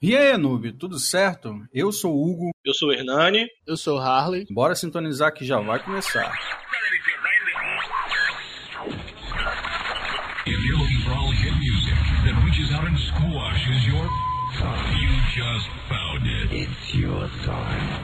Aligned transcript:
E 0.00 0.16
aí, 0.16 0.36
noob, 0.36 0.72
tudo 0.74 0.96
certo? 0.96 1.60
Eu 1.74 1.90
sou 1.90 2.14
o 2.14 2.30
Hugo. 2.30 2.50
Eu 2.64 2.72
sou 2.72 2.90
o 2.90 2.92
Hernani. 2.92 3.48
Eu 3.66 3.76
sou 3.76 3.98
o 3.98 4.00
Harley. 4.00 4.46
Bora 4.48 4.76
sintonizar 4.76 5.34
que 5.34 5.44
já 5.44 5.58
vai 5.58 5.82
começar. 5.82 6.32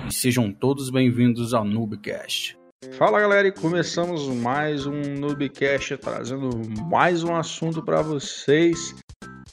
E 0.09 0.13
sejam 0.13 0.53
todos 0.53 0.91
bem-vindos 0.91 1.55
ao 1.55 1.65
Noobcast. 1.65 2.59
Fala 2.99 3.21
galera, 3.21 3.47
e 3.47 3.53
começamos 3.53 4.27
mais 4.27 4.85
um 4.85 5.01
Noobcast 5.21 5.97
trazendo 5.99 6.51
mais 6.91 7.23
um 7.23 7.37
assunto 7.37 7.85
para 7.85 8.03
vocês, 8.03 8.97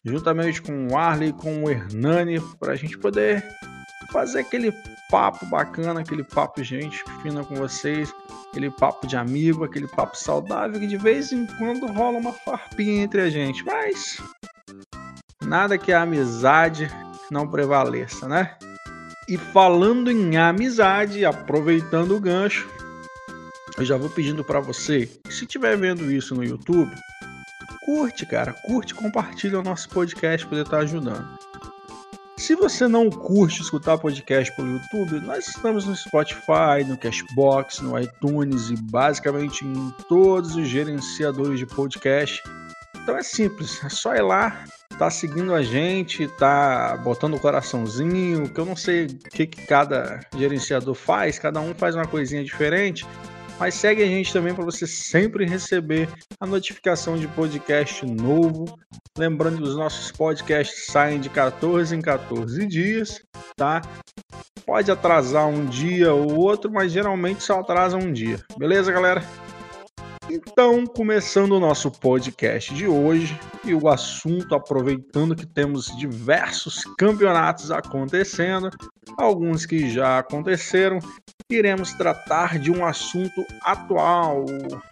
juntamente 0.04 0.62
com 0.62 0.88
o 0.88 0.98
Arley 0.98 1.30
e 1.30 1.34
com 1.34 1.64
o 1.64 1.70
Hernani, 1.70 2.40
para 2.60 2.74
a 2.74 2.76
gente 2.76 2.98
poder 2.98 3.44
fazer 4.12 4.40
aquele 4.40 4.74
papo 5.10 5.46
bacana, 5.46 6.02
aquele 6.02 6.24
papo 6.24 6.64
gente 6.64 7.04
fina 7.22 7.44
com 7.44 7.56
vocês, 7.56 8.14
aquele 8.50 8.72
papo 8.72 9.06
de 9.06 9.16
amigo, 9.16 9.64
aquele 9.64 9.88
papo 9.88 10.18
saudável 10.18 10.80
que 10.80 10.88
de 10.88 10.98
vez 10.98 11.32
em 11.32 11.46
quando 11.58 11.88
rola 11.88 12.18
uma 12.18 12.34
farpinha 12.34 13.04
entre 13.04 13.22
a 13.22 13.30
gente, 13.30 13.64
mas 13.66 14.22
nada 15.42 15.78
que 15.78 15.92
a 15.92 16.02
amizade 16.02 16.90
não 17.30 17.48
prevaleça, 17.48 18.28
né? 18.28 18.58
E 19.28 19.38
falando 19.38 20.12
em 20.12 20.36
amizade, 20.38 21.24
aproveitando 21.24 22.16
o 22.16 22.20
gancho, 22.20 22.68
eu 23.78 23.86
já 23.86 23.96
vou 23.96 24.10
pedindo 24.10 24.44
para 24.44 24.60
você, 24.60 25.10
se 25.30 25.46
estiver 25.46 25.78
vendo 25.78 26.12
isso 26.12 26.36
no 26.36 26.44
YouTube, 26.44 26.92
curte, 27.92 28.26
cara, 28.26 28.54
curte, 28.54 28.96
compartilha 28.96 29.60
o 29.60 29.64
nosso 29.64 29.90
podcast 29.90 30.48
poder 30.48 30.62
estar 30.62 30.78
ajudando. 30.78 31.28
Se 32.38 32.56
você 32.56 32.88
não 32.88 33.10
curte 33.10 33.62
escutar 33.62 33.98
podcast 33.98 34.56
pelo 34.56 34.72
YouTube, 34.72 35.20
nós 35.26 35.50
estamos 35.50 35.86
no 35.86 35.94
Spotify, 35.94 36.86
no 36.88 36.98
Cashbox, 36.98 37.82
no 37.82 38.00
iTunes 38.00 38.70
e 38.70 38.78
basicamente 38.84 39.66
em 39.66 39.94
todos 40.08 40.56
os 40.56 40.70
gerenciadores 40.70 41.60
de 41.60 41.66
podcast. 41.66 42.42
Então 42.96 43.18
é 43.18 43.24
simples, 43.24 43.84
é 43.84 43.90
só 43.90 44.16
ir 44.16 44.22
lá, 44.22 44.64
tá 44.98 45.10
seguindo 45.10 45.54
a 45.54 45.62
gente, 45.62 46.30
tá 46.30 46.96
botando 47.04 47.34
o 47.34 47.40
coraçãozinho, 47.40 48.48
que 48.48 48.60
eu 48.60 48.66
não 48.66 48.76
sei 48.76 49.08
o 49.08 49.18
que, 49.30 49.48
que 49.48 49.68
cada 49.68 50.22
gerenciador 50.38 50.96
faz, 50.96 51.38
cada 51.38 51.60
um 51.60 51.74
faz 51.74 51.94
uma 51.94 52.08
coisinha 52.08 52.44
diferente, 52.44 53.06
mas 53.60 53.76
segue 53.76 54.04
a 54.04 54.08
gente 54.08 54.34
também 54.34 54.54
para 54.54 54.66
você 54.66 54.88
sempre 54.88 55.46
receber 55.46 56.10
a 56.40 56.46
notificação 56.46 57.18
de 57.18 57.28
podcast 57.28 58.06
novo. 58.06 58.66
Lembrando 59.18 59.58
que 59.58 59.64
os 59.64 59.76
nossos 59.76 60.12
podcasts 60.12 60.86
saem 60.88 61.20
de 61.20 61.30
14 61.30 61.96
em 61.96 62.02
14 62.02 62.66
dias, 62.66 63.22
tá? 63.56 63.82
Pode 64.66 64.92
atrasar 64.92 65.48
um 65.48 65.66
dia 65.66 66.14
ou 66.14 66.36
outro, 66.36 66.72
mas 66.72 66.92
geralmente 66.92 67.44
só 67.44 67.60
atrasa 67.60 67.98
um 67.98 68.12
dia. 68.12 68.40
Beleza, 68.58 68.92
galera? 68.92 69.24
Então, 70.34 70.86
começando 70.88 71.52
o 71.52 71.60
nosso 71.60 71.92
podcast 71.92 72.74
de 72.74 72.88
hoje 72.88 73.38
e 73.66 73.74
o 73.74 73.90
assunto, 73.90 74.56
aproveitando 74.56 75.36
que 75.36 75.46
temos 75.46 75.88
diversos 75.98 76.86
campeonatos 76.98 77.70
acontecendo, 77.70 78.70
alguns 79.18 79.66
que 79.66 79.90
já 79.90 80.20
aconteceram, 80.20 81.00
iremos 81.50 81.94
tratar 81.94 82.58
de 82.60 82.72
um 82.72 82.86
assunto 82.86 83.46
atual, 83.64 84.46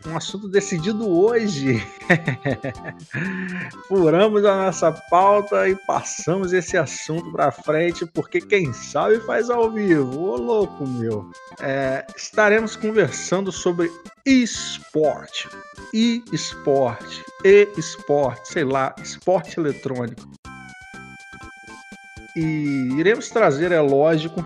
um 0.06 0.18
assunto 0.18 0.50
decidido 0.50 1.10
hoje. 1.10 1.82
Furamos 3.88 4.44
a 4.44 4.66
nossa 4.66 4.92
pauta 5.10 5.70
e 5.70 5.76
passamos 5.88 6.52
esse 6.52 6.78
assunto 6.78 7.32
para 7.32 7.50
frente, 7.50 8.06
porque 8.06 8.42
quem 8.42 8.74
sabe 8.74 9.20
faz 9.22 9.50
ao 9.50 9.72
vivo. 9.72 10.20
Ô 10.20 10.36
louco, 10.36 10.86
meu. 10.86 11.32
É, 11.62 12.06
estaremos 12.16 12.76
conversando 12.76 13.52
sobre 13.52 13.90
esporte, 14.26 15.29
e-esporte, 15.94 17.24
e-esporte, 17.44 18.50
sei 18.50 18.64
lá, 18.64 18.94
esporte 19.02 19.60
eletrônico. 19.60 20.30
E 22.36 22.94
iremos 22.98 23.30
trazer, 23.30 23.72
é 23.72 23.82
lógico, 23.82 24.46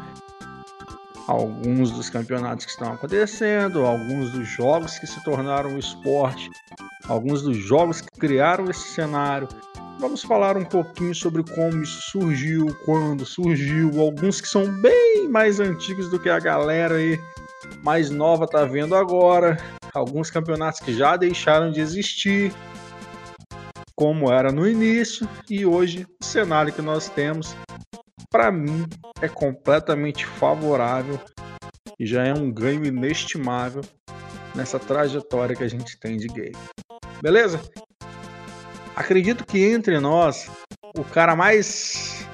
alguns 1.27 1.91
dos 1.91 2.09
campeonatos 2.09 2.65
que 2.65 2.71
estão 2.71 2.93
acontecendo, 2.93 3.85
alguns 3.85 4.31
dos 4.31 4.47
jogos 4.47 4.97
que 4.97 5.07
se 5.07 5.23
tornaram 5.23 5.77
esporte, 5.77 6.49
alguns 7.07 7.41
dos 7.41 7.57
jogos 7.57 8.01
que 8.01 8.19
criaram 8.19 8.69
esse 8.69 8.93
cenário. 8.93 9.47
Vamos 9.99 10.23
falar 10.23 10.57
um 10.57 10.65
pouquinho 10.65 11.13
sobre 11.13 11.43
como 11.43 11.83
isso 11.83 12.11
surgiu, 12.11 12.75
quando 12.85 13.25
surgiu, 13.25 14.01
alguns 14.01 14.41
que 14.41 14.47
são 14.47 14.65
bem 14.81 15.29
mais 15.29 15.59
antigos 15.59 16.09
do 16.09 16.19
que 16.19 16.29
a 16.29 16.39
galera 16.39 16.95
aí 16.95 17.19
mais 17.83 18.09
nova 18.09 18.47
tá 18.47 18.65
vendo 18.65 18.95
agora, 18.95 19.57
alguns 19.93 20.29
campeonatos 20.31 20.79
que 20.79 20.93
já 20.93 21.15
deixaram 21.15 21.71
de 21.71 21.79
existir, 21.79 22.53
como 23.95 24.31
era 24.31 24.51
no 24.51 24.67
início, 24.67 25.27
e 25.49 25.65
hoje 25.65 26.07
o 26.21 26.25
cenário 26.25 26.73
que 26.73 26.81
nós 26.81 27.09
temos 27.09 27.55
para 28.29 28.51
mim 28.51 28.87
é 29.21 29.29
completamente 29.29 30.25
favorável 30.25 31.19
e 31.99 32.05
já 32.05 32.25
é 32.25 32.33
um 32.33 32.51
ganho 32.51 32.83
inestimável 32.83 33.83
nessa 34.55 34.79
trajetória 34.79 35.55
que 35.55 35.63
a 35.63 35.67
gente 35.67 35.99
tem 35.99 36.17
de 36.17 36.27
game. 36.27 36.57
Beleza? 37.21 37.61
Acredito 38.95 39.45
que 39.45 39.63
entre 39.63 39.99
nós, 39.99 40.49
o 40.97 41.03
cara 41.03 41.35
mais 41.35 42.27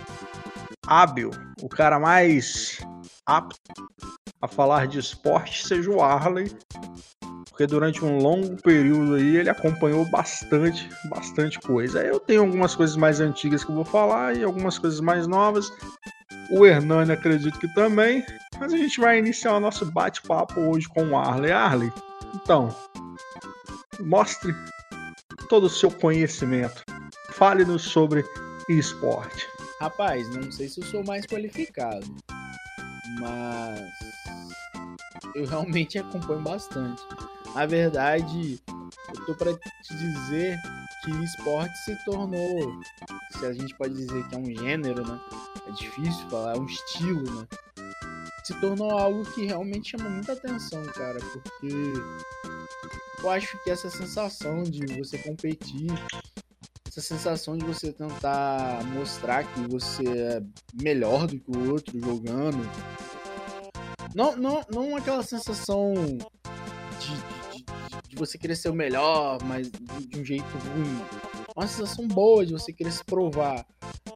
hábil, 0.87 1.31
o 1.61 1.69
cara 1.69 1.99
mais 1.99 2.79
apto 3.25 3.59
a 4.41 4.47
falar 4.47 4.87
de 4.87 4.99
esporte 4.99 5.67
seja 5.67 5.91
o 5.91 6.01
Arley, 6.01 6.51
porque 7.59 7.67
durante 7.67 8.05
um 8.05 8.19
longo 8.19 8.55
período 8.61 9.15
aí 9.15 9.35
ele 9.35 9.49
acompanhou 9.49 10.05
bastante, 10.05 10.89
bastante 11.09 11.59
coisa. 11.59 12.01
Eu 12.01 12.17
tenho 12.17 12.39
algumas 12.39 12.73
coisas 12.73 12.95
mais 12.95 13.19
antigas 13.19 13.65
que 13.65 13.69
eu 13.69 13.75
vou 13.75 13.83
falar 13.83 14.33
e 14.33 14.45
algumas 14.45 14.79
coisas 14.79 15.01
mais 15.01 15.27
novas. 15.27 15.69
O 16.51 16.65
Hernani 16.65 17.11
acredito 17.11 17.59
que 17.59 17.67
também, 17.73 18.25
mas 18.57 18.71
a 18.71 18.77
gente 18.77 18.97
vai 19.01 19.19
iniciar 19.19 19.57
o 19.57 19.59
nosso 19.59 19.85
bate-papo 19.85 20.57
hoje 20.57 20.87
com 20.87 21.09
o 21.09 21.17
Arley. 21.17 21.51
Arley, 21.51 21.91
então, 22.33 22.73
mostre 23.99 24.55
todo 25.49 25.65
o 25.65 25.69
seu 25.69 25.91
conhecimento. 25.91 26.85
Fale-nos 27.31 27.81
sobre 27.81 28.23
esporte. 28.69 29.45
Rapaz, 29.81 30.33
não 30.33 30.49
sei 30.49 30.69
se 30.69 30.79
eu 30.79 30.85
sou 30.85 31.03
mais 31.03 31.25
qualificado, 31.25 32.05
mas 33.19 33.81
eu 35.35 35.45
realmente 35.45 35.99
acompanho 35.99 36.39
bastante. 36.39 37.01
Na 37.55 37.65
verdade, 37.65 38.59
eu 38.67 39.25
tô 39.25 39.35
para 39.35 39.53
te 39.53 39.95
dizer 39.95 40.59
que 41.03 41.11
esporte 41.23 41.77
se 41.85 41.95
tornou, 42.05 42.81
se 43.31 43.45
a 43.45 43.53
gente 43.53 43.75
pode 43.75 43.93
dizer 43.95 44.27
que 44.27 44.35
é 44.35 44.37
um 44.37 44.45
gênero, 44.45 45.05
né? 45.05 45.19
É 45.67 45.71
difícil 45.71 46.29
falar, 46.29 46.55
é 46.55 46.59
um 46.59 46.65
estilo, 46.65 47.23
né? 47.23 47.47
Se 48.43 48.53
tornou 48.59 48.91
algo 48.91 49.23
que 49.33 49.45
realmente 49.45 49.91
chama 49.91 50.09
muita 50.09 50.33
atenção, 50.33 50.83
cara, 50.87 51.19
porque 51.19 51.73
eu 53.21 53.29
acho 53.29 53.61
que 53.63 53.71
essa 53.71 53.89
sensação 53.89 54.63
de 54.63 54.85
você 54.97 55.17
competir, 55.17 55.91
essa 56.87 57.01
sensação 57.01 57.57
de 57.57 57.65
você 57.65 57.91
tentar 57.91 58.83
mostrar 58.93 59.43
que 59.43 59.61
você 59.69 60.03
é 60.07 60.43
melhor 60.81 61.27
do 61.27 61.39
que 61.39 61.51
o 61.51 61.71
outro 61.71 61.99
jogando, 61.99 62.59
não, 64.15 64.35
não, 64.35 64.61
não 64.71 64.95
aquela 64.95 65.21
sensação 65.21 65.93
você 68.19 68.37
querer 68.37 68.55
ser 68.55 68.69
o 68.69 68.73
melhor, 68.73 69.41
mas 69.43 69.71
de 69.71 70.19
um 70.19 70.25
jeito 70.25 70.43
ruim. 70.43 71.01
Uma 71.55 71.67
sensação 71.67 72.07
boa 72.07 72.45
de 72.45 72.53
você 72.53 72.71
querer 72.71 72.91
se 72.91 73.03
provar. 73.03 73.65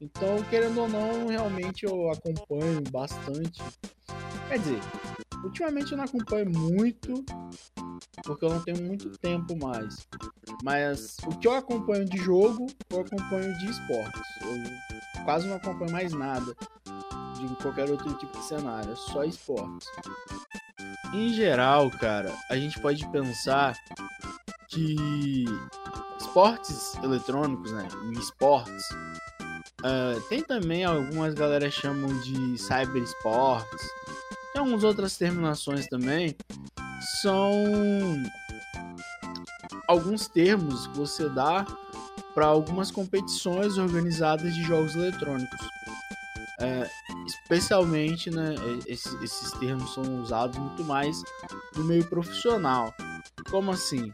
Então, 0.01 0.43
querendo 0.49 0.81
ou 0.81 0.89
não, 0.89 1.27
realmente 1.27 1.85
eu 1.85 2.11
acompanho 2.11 2.81
bastante. 2.91 3.61
Quer 4.49 4.59
dizer, 4.59 4.79
ultimamente 5.43 5.91
eu 5.91 5.97
não 5.97 6.05
acompanho 6.05 6.49
muito, 6.49 7.23
porque 8.23 8.45
eu 8.45 8.49
não 8.49 8.61
tenho 8.61 8.81
muito 8.83 9.09
tempo 9.17 9.57
mais. 9.57 10.07
Mas 10.63 11.17
o 11.25 11.37
que 11.37 11.47
eu 11.47 11.53
acompanho 11.53 12.05
de 12.05 12.17
jogo, 12.17 12.67
eu 12.89 12.99
acompanho 12.99 13.57
de 13.57 13.71
esportes. 13.71 14.21
Eu 14.41 15.23
quase 15.23 15.47
não 15.47 15.55
acompanho 15.55 15.91
mais 15.91 16.11
nada 16.11 16.53
de 17.47 17.55
qualquer 17.55 17.89
outro 17.89 18.13
tipo 18.15 18.37
de 18.37 18.45
cenário, 18.45 18.91
é 18.91 18.95
só 18.95 19.23
esportes. 19.23 19.87
Em 21.13 21.33
geral, 21.33 21.89
cara, 21.91 22.33
a 22.49 22.55
gente 22.55 22.79
pode 22.79 23.07
pensar 23.09 23.77
que 24.67 25.45
esportes 26.19 26.95
eletrônicos, 27.03 27.71
né, 27.71 27.87
esportes, 28.17 28.89
uh, 29.81 30.19
tem 30.29 30.41
também 30.41 30.83
algumas 30.83 31.33
galera 31.35 31.69
chamam 31.69 32.17
de 32.21 32.57
cyber 32.57 33.03
esportes, 33.03 33.87
tem 34.51 34.59
algumas 34.61 34.83
outras 34.83 35.17
terminações 35.17 35.87
também, 35.87 36.35
são 37.21 37.53
alguns 39.87 40.27
termos 40.27 40.87
que 40.87 40.97
você 40.97 41.29
dá 41.29 41.65
para 42.33 42.47
algumas 42.47 42.89
competições 42.89 43.77
organizadas 43.77 44.53
de 44.55 44.63
jogos 44.63 44.95
eletrônicos. 44.95 45.59
É, 46.59 46.89
especialmente, 47.25 48.29
né, 48.29 48.55
esses, 48.87 49.13
esses 49.21 49.51
termos 49.53 49.93
são 49.93 50.21
usados 50.21 50.57
muito 50.57 50.83
mais 50.83 51.21
no 51.75 51.83
meio 51.83 52.05
profissional. 52.05 52.93
Como 53.49 53.71
assim? 53.71 54.13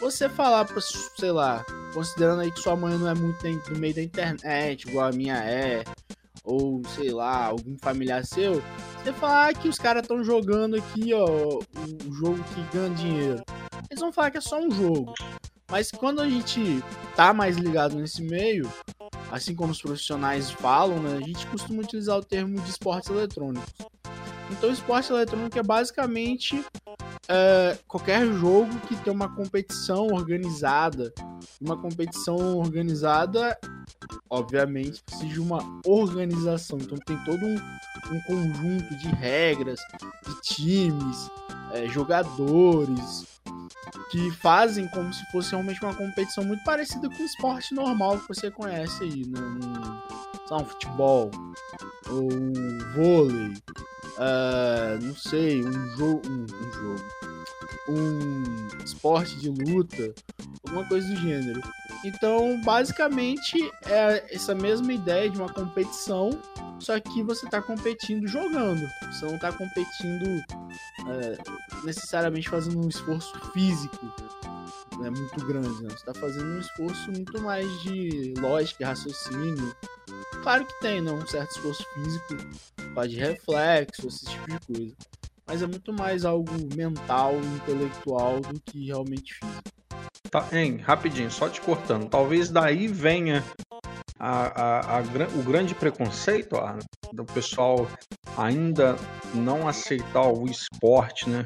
Você 0.00 0.28
falar 0.28 0.64
para, 0.64 0.80
sei 0.80 1.32
lá, 1.32 1.64
considerando 1.92 2.42
aí 2.42 2.52
que 2.52 2.60
sua 2.60 2.76
mãe 2.76 2.96
não 2.96 3.08
é 3.08 3.14
muito 3.14 3.44
no 3.70 3.78
meio 3.78 3.94
da 3.94 4.02
internet, 4.02 4.88
igual 4.88 5.08
a 5.08 5.12
minha 5.12 5.36
é, 5.36 5.82
ou 6.44 6.80
sei 6.94 7.10
lá, 7.10 7.46
algum 7.46 7.76
familiar 7.78 8.24
seu, 8.24 8.62
você 9.02 9.12
falar 9.12 9.54
que 9.54 9.68
os 9.68 9.76
caras 9.76 10.02
estão 10.02 10.22
jogando 10.22 10.76
aqui, 10.76 11.12
ó, 11.14 11.60
um 12.06 12.12
jogo 12.14 12.38
que 12.54 12.76
ganha 12.76 12.94
dinheiro. 12.94 13.42
Eles 13.90 14.00
vão 14.00 14.12
falar 14.12 14.30
que 14.30 14.38
é 14.38 14.40
só 14.40 14.60
um 14.60 14.70
jogo. 14.70 15.14
Mas 15.70 15.90
quando 15.90 16.20
a 16.20 16.28
gente 16.28 16.82
tá 17.14 17.34
mais 17.34 17.56
ligado 17.56 17.96
nesse 17.96 18.22
meio, 18.22 18.70
assim 19.30 19.54
como 19.54 19.72
os 19.72 19.80
profissionais 19.80 20.50
falam, 20.50 21.00
né, 21.00 21.18
a 21.18 21.26
gente 21.26 21.46
costuma 21.46 21.82
utilizar 21.82 22.16
o 22.16 22.24
termo 22.24 22.60
de 22.60 22.70
esportes 22.70 23.10
eletrônicos. 23.10 23.72
Então, 24.50 24.70
esporte 24.70 25.12
eletrônico 25.12 25.58
é 25.58 25.62
basicamente 25.62 26.64
é, 27.28 27.78
qualquer 27.86 28.26
jogo 28.32 28.74
que 28.88 28.96
tem 28.96 29.12
uma 29.12 29.28
competição 29.28 30.06
organizada. 30.06 31.12
Uma 31.60 31.76
competição 31.76 32.56
organizada, 32.56 33.58
obviamente, 34.30 35.02
precisa 35.02 35.34
de 35.34 35.40
uma 35.40 35.58
organização. 35.84 36.78
Então, 36.78 36.96
tem 36.98 37.16
todo 37.24 37.44
um, 37.44 37.54
um 37.54 38.20
conjunto 38.26 38.96
de 38.96 39.08
regras, 39.08 39.80
de 40.26 40.40
times, 40.40 41.30
é, 41.72 41.86
jogadores, 41.88 43.26
que 44.10 44.30
fazem 44.30 44.88
como 44.88 45.12
se 45.12 45.24
fosse 45.30 45.50
realmente 45.50 45.82
uma 45.84 45.94
competição 45.94 46.44
muito 46.44 46.62
parecida 46.64 47.08
com 47.08 47.22
o 47.22 47.26
esporte 47.26 47.74
normal 47.74 48.18
que 48.18 48.28
você 48.28 48.50
conhece 48.50 49.04
aí, 49.04 49.26
né? 49.26 49.40
Um, 49.40 50.54
um 50.54 50.64
futebol, 50.64 51.30
ou 52.08 52.32
um 52.32 52.52
vôlei, 52.94 53.52
uh, 54.18 55.02
não 55.02 55.14
sei, 55.14 55.62
um 55.62 55.96
jogo, 55.96 56.22
um, 56.26 56.42
um, 56.44 56.72
jogo, 56.72 57.04
um 57.88 58.84
esporte 58.84 59.36
de 59.36 59.48
luta, 59.48 60.14
alguma 60.66 60.86
coisa 60.86 61.08
do 61.08 61.16
gênero. 61.16 61.60
Então, 62.04 62.60
basicamente, 62.62 63.58
é 63.86 64.34
essa 64.34 64.54
mesma 64.54 64.92
ideia 64.92 65.28
de 65.28 65.38
uma 65.38 65.52
competição, 65.52 66.30
só 66.78 66.98
que 67.00 67.22
você 67.22 67.46
está 67.46 67.60
competindo 67.60 68.26
jogando. 68.28 68.88
Você 69.10 69.26
não 69.26 69.34
está 69.34 69.52
competindo 69.52 70.44
é, 71.08 71.38
necessariamente 71.84 72.48
fazendo 72.48 72.84
um 72.84 72.88
esforço 72.88 73.32
físico 73.52 74.06
né, 74.98 75.10
muito 75.10 75.46
grande. 75.46 75.82
Né? 75.82 75.88
Você 75.90 75.96
está 75.96 76.14
fazendo 76.14 76.44
um 76.44 76.60
esforço 76.60 77.10
muito 77.10 77.40
mais 77.40 77.68
de 77.82 78.34
lógica, 78.38 78.86
raciocínio. 78.86 79.74
Claro 80.42 80.64
que 80.66 80.80
tem 80.80 81.00
né, 81.00 81.10
um 81.10 81.26
certo 81.26 81.50
esforço 81.52 81.84
físico, 81.94 82.36
de 83.08 83.16
reflexo, 83.16 84.08
esse 84.08 84.24
tipo 84.24 84.46
de 84.46 84.66
coisa. 84.66 84.96
Mas 85.48 85.62
é 85.62 85.66
muito 85.66 85.92
mais 85.92 86.24
algo 86.26 86.52
mental, 86.76 87.34
intelectual 87.56 88.40
do 88.40 88.60
que 88.60 88.86
realmente 88.86 89.34
físico. 89.34 89.78
Tá, 90.30 90.46
hein, 90.52 90.76
rapidinho, 90.76 91.30
só 91.30 91.48
te 91.48 91.60
cortando. 91.60 92.06
Talvez 92.08 92.50
daí 92.50 92.86
venha 92.86 93.42
a, 94.18 94.62
a, 94.62 94.98
a, 94.98 95.00
o 95.00 95.42
grande 95.42 95.74
preconceito 95.74 96.56
Arno, 96.56 96.82
do 97.12 97.24
pessoal 97.24 97.88
ainda 98.36 98.96
não 99.34 99.66
aceitar 99.66 100.30
o 100.30 100.46
esporte, 100.46 101.28
né? 101.30 101.44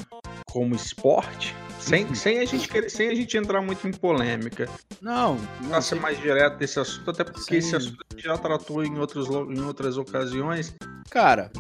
Como 0.51 0.75
esporte, 0.75 1.55
sem, 1.79 2.05
uhum. 2.05 2.15
sem, 2.15 2.39
a 2.39 2.45
gente 2.45 2.69
querer, 2.69 2.91
sem 2.91 3.09
a 3.09 3.15
gente 3.15 3.37
entrar 3.37 3.63
muito 3.63 3.87
em 3.89 3.93
polêmica. 3.93 4.69
Não. 5.01 5.39
Pra 5.69 5.81
ser 5.81 5.97
mais 5.97 6.19
direto 6.21 6.59
desse 6.59 6.79
assunto, 6.79 7.11
até 7.11 7.25
porque 7.25 7.57
esse 7.57 7.75
assunto 7.75 8.05
a 8.11 8.15
gente 8.15 8.25
já 8.25 8.37
tratou 8.37 8.85
em, 8.85 8.99
outros, 8.99 9.29
em 9.29 9.61
outras 9.63 9.97
ocasiões. 9.97 10.75
Cara, 11.11 11.51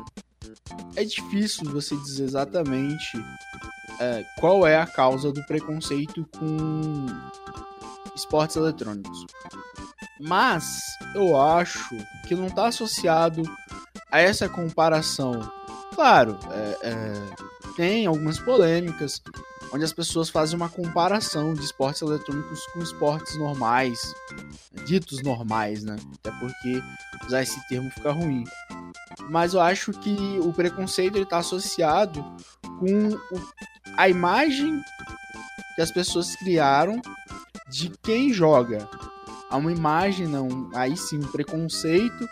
é 0.96 1.04
difícil 1.04 1.70
você 1.70 1.96
dizer 1.96 2.24
exatamente 2.24 3.16
é, 4.00 4.24
qual 4.38 4.66
é 4.66 4.76
a 4.76 4.86
causa 4.86 5.32
do 5.32 5.42
preconceito 5.46 6.26
com 6.38 7.06
esportes 8.14 8.56
eletrônicos. 8.56 9.26
Mas 10.20 10.80
eu 11.14 11.40
acho 11.40 11.96
que 12.28 12.34
não 12.34 12.46
está 12.46 12.66
associado 12.68 13.42
a 14.10 14.20
essa 14.20 14.48
comparação. 14.48 15.40
Claro, 15.94 16.38
é, 16.50 16.88
é, 16.90 17.74
tem 17.76 18.06
algumas 18.06 18.38
polêmicas 18.38 19.20
onde 19.72 19.84
as 19.84 19.92
pessoas 19.92 20.28
fazem 20.28 20.56
uma 20.56 20.68
comparação 20.68 21.54
de 21.54 21.62
esportes 21.62 22.02
eletrônicos 22.02 22.66
com 22.66 22.80
esportes 22.80 23.36
normais, 23.38 23.98
ditos 24.84 25.22
normais, 25.22 25.82
né? 25.82 25.96
Até 26.14 26.30
porque 26.38 26.82
usar 27.26 27.42
esse 27.42 27.68
termo 27.68 27.90
fica 27.90 28.12
ruim. 28.12 28.44
Mas 29.28 29.54
eu 29.54 29.60
acho 29.60 29.92
que 29.92 30.38
o 30.40 30.52
preconceito 30.52 31.18
está 31.18 31.38
associado 31.38 32.24
com 32.78 33.18
a 33.96 34.08
imagem 34.08 34.82
que 35.74 35.82
as 35.82 35.90
pessoas 35.90 36.36
criaram 36.36 37.00
de 37.68 37.90
quem 38.02 38.32
joga. 38.32 38.88
Há 39.50 39.56
uma 39.56 39.72
imagem, 39.72 40.26
não, 40.26 40.70
aí 40.74 40.96
sim, 40.96 41.18
um 41.18 41.30
preconceito, 41.30 42.28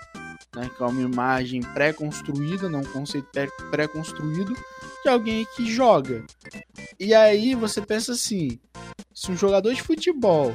né, 0.55 0.71
que 0.77 0.83
é 0.83 0.87
uma 0.87 1.01
imagem 1.01 1.63
pré-construída, 1.63 2.69
não 2.69 2.81
um 2.81 2.85
conceito 2.85 3.29
pré-construído, 3.71 4.55
de 5.03 5.09
alguém 5.09 5.47
que 5.57 5.71
joga. 5.71 6.25
E 6.99 7.15
aí 7.15 7.55
você 7.55 7.81
pensa 7.81 8.13
assim: 8.13 8.59
se 9.15 9.31
um 9.31 9.37
jogador 9.37 9.75
de 9.75 9.83
futebol 9.83 10.55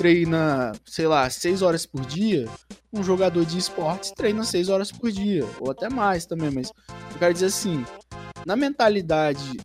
treina, 0.00 0.72
sei 0.86 1.06
lá, 1.06 1.28
6 1.28 1.60
horas 1.60 1.84
por 1.84 2.06
dia, 2.06 2.48
um 2.90 3.02
jogador 3.02 3.44
de 3.44 3.58
esportes 3.58 4.10
treina 4.12 4.42
6 4.42 4.70
horas 4.70 4.90
por 4.90 5.12
dia, 5.12 5.44
ou 5.60 5.70
até 5.70 5.90
mais 5.90 6.24
também, 6.24 6.50
mas 6.50 6.72
eu 7.12 7.18
quero 7.18 7.34
dizer 7.34 7.46
assim, 7.46 7.84
na 8.46 8.56
mentalidade 8.56 9.58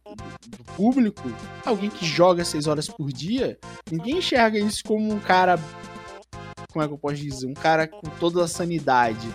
do 0.45 0.63
público, 0.75 1.23
alguém 1.65 1.89
que 1.89 2.05
joga 2.05 2.43
6 2.43 2.67
horas 2.67 2.89
por 2.89 3.13
dia, 3.13 3.57
ninguém 3.89 4.17
enxerga 4.17 4.59
isso 4.59 4.83
como 4.85 5.13
um 5.13 5.21
cara 5.21 5.57
como 6.69 6.83
é 6.83 6.87
que 6.89 6.93
eu 6.93 6.97
posso 6.97 7.15
dizer, 7.15 7.47
um 7.47 7.53
cara 7.53 7.87
com 7.87 8.09
toda 8.19 8.43
a 8.43 8.47
sanidade, 8.49 9.25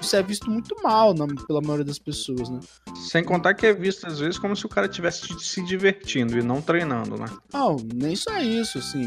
isso 0.00 0.16
é 0.16 0.22
visto 0.22 0.50
muito 0.50 0.74
mal 0.82 1.14
na, 1.14 1.26
pela 1.46 1.60
maioria 1.60 1.84
das 1.84 1.98
pessoas, 1.98 2.48
né? 2.48 2.60
Sem 2.96 3.24
contar 3.24 3.54
que 3.54 3.66
é 3.66 3.72
visto 3.72 4.06
às 4.06 4.18
vezes 4.18 4.38
como 4.38 4.56
se 4.56 4.66
o 4.66 4.68
cara 4.68 4.86
estivesse 4.86 5.26
se 5.38 5.62
divertindo 5.62 6.38
e 6.38 6.42
não 6.42 6.60
treinando, 6.62 7.16
né? 7.16 7.26
Não, 7.52 7.76
nem 7.94 8.16
só 8.16 8.38
isso, 8.38 8.78
assim. 8.78 9.06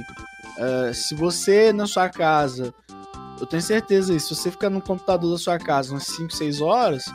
Uh, 0.57 0.93
se 0.93 1.15
você 1.15 1.73
na 1.73 1.87
sua 1.87 2.09
casa, 2.09 2.73
eu 3.39 3.47
tenho 3.47 3.61
certeza 3.61 4.13
isso, 4.13 4.35
se 4.35 4.41
você 4.41 4.51
ficar 4.51 4.69
no 4.69 4.81
computador 4.81 5.31
da 5.31 5.37
sua 5.37 5.57
casa 5.57 5.91
umas 5.91 6.05
5, 6.07 6.31
6 6.31 6.61
horas 6.61 7.05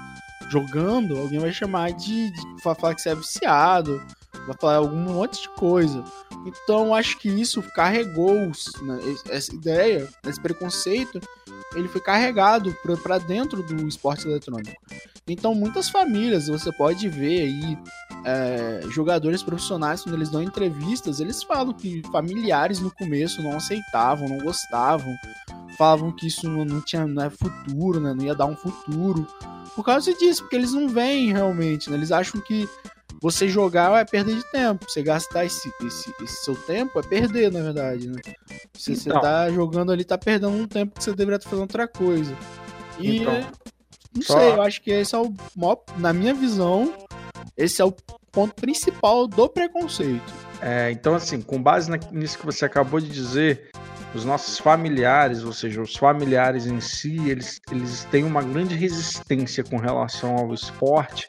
jogando, 0.50 1.18
alguém 1.18 1.38
vai 1.38 1.52
chamar 1.52 1.92
de, 1.92 2.30
de 2.30 2.62
falar 2.62 2.94
que 2.94 3.02
você 3.02 3.10
é 3.10 3.14
viciado, 3.14 4.02
vai 4.48 4.56
falar 4.58 4.76
algum 4.76 4.96
monte 4.96 5.42
de 5.42 5.48
coisa. 5.50 6.02
Então 6.46 6.94
acho 6.94 7.18
que 7.18 7.28
isso 7.28 7.62
carregou 7.74 8.34
né, 8.34 8.98
essa 9.30 9.54
ideia, 9.54 10.08
esse 10.26 10.40
preconceito, 10.40 11.20
ele 11.74 11.88
foi 11.88 12.00
carregado 12.00 12.74
para 13.02 13.18
dentro 13.18 13.62
do 13.62 13.86
esporte 13.86 14.26
eletrônico. 14.26 14.80
Então 15.26 15.54
muitas 15.54 15.90
famílias, 15.90 16.48
você 16.48 16.72
pode 16.72 17.08
ver 17.08 17.42
aí 17.42 17.78
é, 18.24 18.80
jogadores 18.90 19.42
profissionais 19.42 20.02
quando 20.02 20.14
eles 20.14 20.30
dão 20.30 20.42
entrevistas, 20.42 21.20
eles 21.20 21.42
falam 21.42 21.74
que 21.74 22.02
familiares 22.10 22.80
no 22.80 22.90
começo 22.90 23.42
não 23.42 23.56
aceitavam, 23.56 24.28
não 24.28 24.38
gostavam, 24.38 25.14
falavam 25.76 26.10
que 26.10 26.26
isso 26.26 26.48
não 26.48 26.80
tinha 26.80 27.06
não 27.06 27.24
é 27.24 27.30
futuro, 27.30 28.00
né, 28.00 28.14
não 28.14 28.24
ia 28.24 28.34
dar 28.34 28.46
um 28.46 28.56
futuro 28.56 29.26
por 29.76 29.84
causa 29.84 30.12
disso, 30.14 30.42
porque 30.42 30.56
eles 30.56 30.72
não 30.72 30.88
veem 30.88 31.32
realmente, 31.32 31.90
né, 31.90 31.96
eles 31.96 32.10
acham 32.10 32.40
que 32.40 32.68
você 33.20 33.48
jogar 33.48 34.00
é 34.00 34.04
perder 34.04 34.36
de 34.36 34.50
tempo. 34.50 34.86
Você 34.88 35.02
gastar 35.02 35.44
esse, 35.44 35.72
esse, 35.84 36.14
esse 36.22 36.44
seu 36.44 36.54
tempo 36.54 36.98
é 36.98 37.02
perder, 37.02 37.50
na 37.50 37.60
verdade, 37.60 38.08
né? 38.08 38.20
Se 38.74 38.92
então, 38.92 39.02
você 39.02 39.20
tá 39.20 39.50
jogando 39.50 39.92
ali, 39.92 40.04
tá 40.04 40.16
perdendo 40.16 40.50
um 40.50 40.66
tempo 40.66 40.96
que 40.96 41.04
você 41.04 41.10
deveria 41.10 41.36
estar 41.36 41.50
fazendo 41.50 41.62
outra 41.62 41.88
coisa. 41.88 42.34
E 42.98 43.18
então, 43.18 43.40
não 44.14 44.22
só... 44.22 44.38
sei, 44.38 44.50
eu 44.50 44.62
acho 44.62 44.82
que 44.82 44.90
esse 44.90 45.14
é 45.14 45.18
o 45.18 45.32
maior, 45.56 45.82
na 45.96 46.12
minha 46.12 46.32
visão, 46.32 46.94
esse 47.56 47.82
é 47.82 47.84
o 47.84 47.92
ponto 48.30 48.54
principal 48.54 49.26
do 49.26 49.48
preconceito. 49.48 50.32
É, 50.60 50.90
então, 50.90 51.14
assim, 51.14 51.40
com 51.40 51.60
base 51.60 51.90
nisso 52.12 52.38
que 52.38 52.46
você 52.46 52.64
acabou 52.64 53.00
de 53.00 53.08
dizer, 53.08 53.70
os 54.14 54.24
nossos 54.24 54.58
familiares, 54.58 55.44
ou 55.44 55.52
seja, 55.52 55.80
os 55.80 55.96
familiares 55.96 56.66
em 56.66 56.80
si, 56.80 57.28
eles, 57.28 57.60
eles 57.70 58.04
têm 58.10 58.24
uma 58.24 58.42
grande 58.42 58.74
resistência 58.74 59.62
com 59.62 59.76
relação 59.76 60.36
ao 60.36 60.52
esporte 60.52 61.28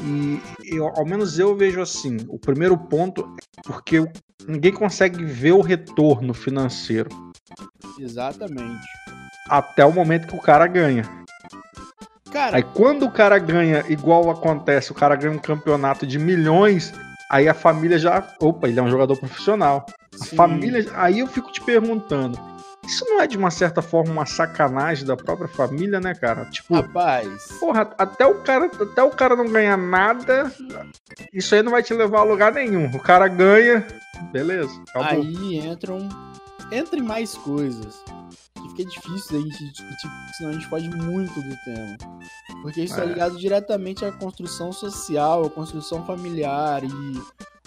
e 0.00 0.40
eu, 0.64 0.86
ao 0.88 1.06
menos 1.06 1.38
eu 1.38 1.56
vejo 1.56 1.80
assim: 1.80 2.18
o 2.28 2.38
primeiro 2.38 2.76
ponto 2.76 3.34
é 3.56 3.62
porque 3.62 4.04
ninguém 4.46 4.72
consegue 4.72 5.24
ver 5.24 5.52
o 5.52 5.60
retorno 5.60 6.34
financeiro. 6.34 7.08
Exatamente. 7.98 8.84
Até 9.48 9.84
o 9.84 9.92
momento 9.92 10.26
que 10.26 10.36
o 10.36 10.40
cara 10.40 10.66
ganha. 10.66 11.04
Cara, 12.32 12.56
aí 12.56 12.62
quando 12.62 13.04
o 13.04 13.10
cara 13.10 13.38
ganha, 13.38 13.84
igual 13.88 14.28
acontece, 14.30 14.92
o 14.92 14.94
cara 14.94 15.16
ganha 15.16 15.32
um 15.32 15.38
campeonato 15.38 16.06
de 16.06 16.18
milhões, 16.18 16.92
aí 17.30 17.48
a 17.48 17.54
família 17.54 17.98
já. 17.98 18.26
Opa, 18.40 18.68
ele 18.68 18.78
é 18.78 18.82
um 18.82 18.90
jogador 18.90 19.16
profissional. 19.16 19.86
A 20.20 20.24
família. 20.36 20.84
Aí 20.94 21.20
eu 21.20 21.26
fico 21.26 21.50
te 21.50 21.62
perguntando: 21.62 22.38
Isso 22.86 23.04
não 23.08 23.20
é 23.20 23.26
de 23.26 23.36
uma 23.36 23.50
certa 23.50 23.82
forma 23.82 24.12
uma 24.12 24.26
sacanagem 24.26 25.04
da 25.04 25.16
própria 25.16 25.48
família, 25.48 26.00
né, 26.00 26.14
cara? 26.14 26.44
Tipo, 26.46 26.74
Rapaz, 26.74 27.48
porra, 27.58 27.90
até 27.98 28.24
o 28.26 28.36
cara, 28.42 28.66
até 28.66 29.02
o 29.02 29.10
cara 29.10 29.34
não 29.34 29.48
ganhar 29.48 29.76
nada, 29.76 30.52
isso 31.32 31.54
aí 31.54 31.62
não 31.62 31.72
vai 31.72 31.82
te 31.82 31.92
levar 31.92 32.20
a 32.20 32.24
lugar 32.24 32.52
nenhum. 32.52 32.86
O 32.94 33.00
cara 33.00 33.26
ganha, 33.28 33.84
beleza, 34.32 34.72
acabou. 34.88 35.22
aí 35.22 35.58
entram. 35.58 36.08
Entre 36.72 37.00
mais 37.00 37.34
coisas. 37.34 38.02
Que 38.54 38.68
fica 38.70 38.84
difícil 38.90 39.32
da 39.32 39.38
gente 39.44 39.72
discutir, 39.72 40.08
porque 40.08 40.32
senão 40.36 40.50
a 40.50 40.52
gente 40.54 40.66
foge 40.68 40.88
muito 40.90 41.40
do 41.40 41.56
tema. 41.64 41.96
Porque 42.62 42.82
isso 42.82 42.98
é, 43.00 43.04
É. 43.04 43.06
ligado 43.06 43.36
diretamente 43.38 44.04
à 44.04 44.10
construção 44.10 44.72
social, 44.72 45.44
à 45.44 45.50
construção 45.50 46.04
familiar 46.04 46.82
e 46.82 46.88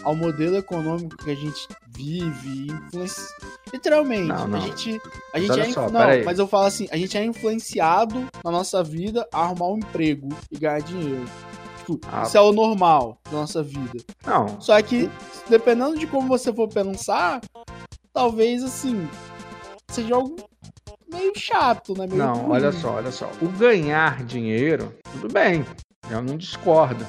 ao 0.04 0.16
modelo 0.16 0.58
econômico 0.58 1.18
que 1.18 1.32
a 1.32 1.36
gente 1.36 1.68
vive, 1.96 2.68
influencia... 2.72 3.26
literalmente. 3.74 4.28
Não, 4.28 4.48
não. 4.48 4.58
A 4.58 4.62
gente, 4.62 4.96
a 5.34 5.40
Mas 5.40 5.44
gente 5.44 5.60
é, 5.60 5.72
só, 5.72 5.90
não, 5.90 6.00
mas 6.26 6.40
eu 6.40 6.48
falo 6.48 6.66
assim, 6.66 6.88
a 6.92 6.98
gente 6.98 7.18
é 7.18 7.24
influenciado 7.24 8.28
na 8.44 8.52
nossa 8.52 8.84
vida 8.84 9.28
a 9.34 9.42
arrumar 9.44 9.68
um 9.70 9.78
emprego 9.78 10.30
e 10.52 10.58
ganhar 10.58 10.82
dinheiro. 10.82 11.26
Tipo, 11.80 12.00
Ah. 12.12 12.24
isso 12.24 12.38
é 12.38 12.42
o 12.42 12.52
normal 12.52 13.18
da 13.32 13.38
nossa 13.38 13.62
vida. 13.64 13.98
Não, 14.26 14.60
Só 14.62 14.80
que, 14.82 15.10
dependendo 15.50 15.98
de 15.98 16.06
como 16.08 16.28
você 16.28 16.54
for 16.54 16.68
pensar, 16.68 17.42
talvez 18.14 18.64
assim, 18.64 19.08
seja 19.92 20.16
algo 20.16 20.36
meio 21.12 21.34
chato, 21.36 21.98
né? 21.98 22.06
Meio 22.08 22.20
não, 22.24 22.34
ruim. 22.36 22.52
olha 22.52 22.72
só, 22.72 22.94
olha 22.96 23.12
só. 23.12 23.30
O 23.42 23.48
ganhar 23.48 24.24
dinheiro, 24.24 24.94
tudo 25.14 25.34
bem, 25.34 25.66
eu 26.12 26.22
não 26.22 26.38
discordo. 26.38 27.06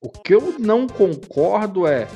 O 0.00 0.08
que 0.08 0.34
eu 0.34 0.54
não 0.58 0.86
concordo 0.86 1.86
é 1.86 2.08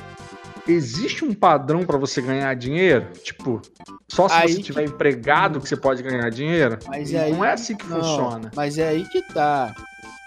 existe 0.66 1.24
um 1.24 1.34
padrão 1.34 1.84
pra 1.84 1.98
você 1.98 2.22
ganhar 2.22 2.54
dinheiro? 2.54 3.10
Tipo, 3.22 3.60
só 4.08 4.26
se 4.28 4.34
Aí 4.34 4.48
você 4.48 4.56
que- 4.56 4.62
tiver 4.62 4.84
empregado 4.84 5.60
que 5.60 5.68
você 5.68 5.76
pode 5.76 6.02
ganhar 6.02 6.30
dinheiro? 6.30 6.78
Mas 6.88 7.12
é 7.12 7.24
aí 7.24 7.32
não 7.32 7.44
é 7.44 7.52
assim 7.52 7.76
que 7.76 7.86
não, 7.86 7.98
funciona. 7.98 8.50
Mas 8.56 8.78
é 8.78 8.88
aí 8.88 9.04
que 9.08 9.20
tá. 9.34 9.74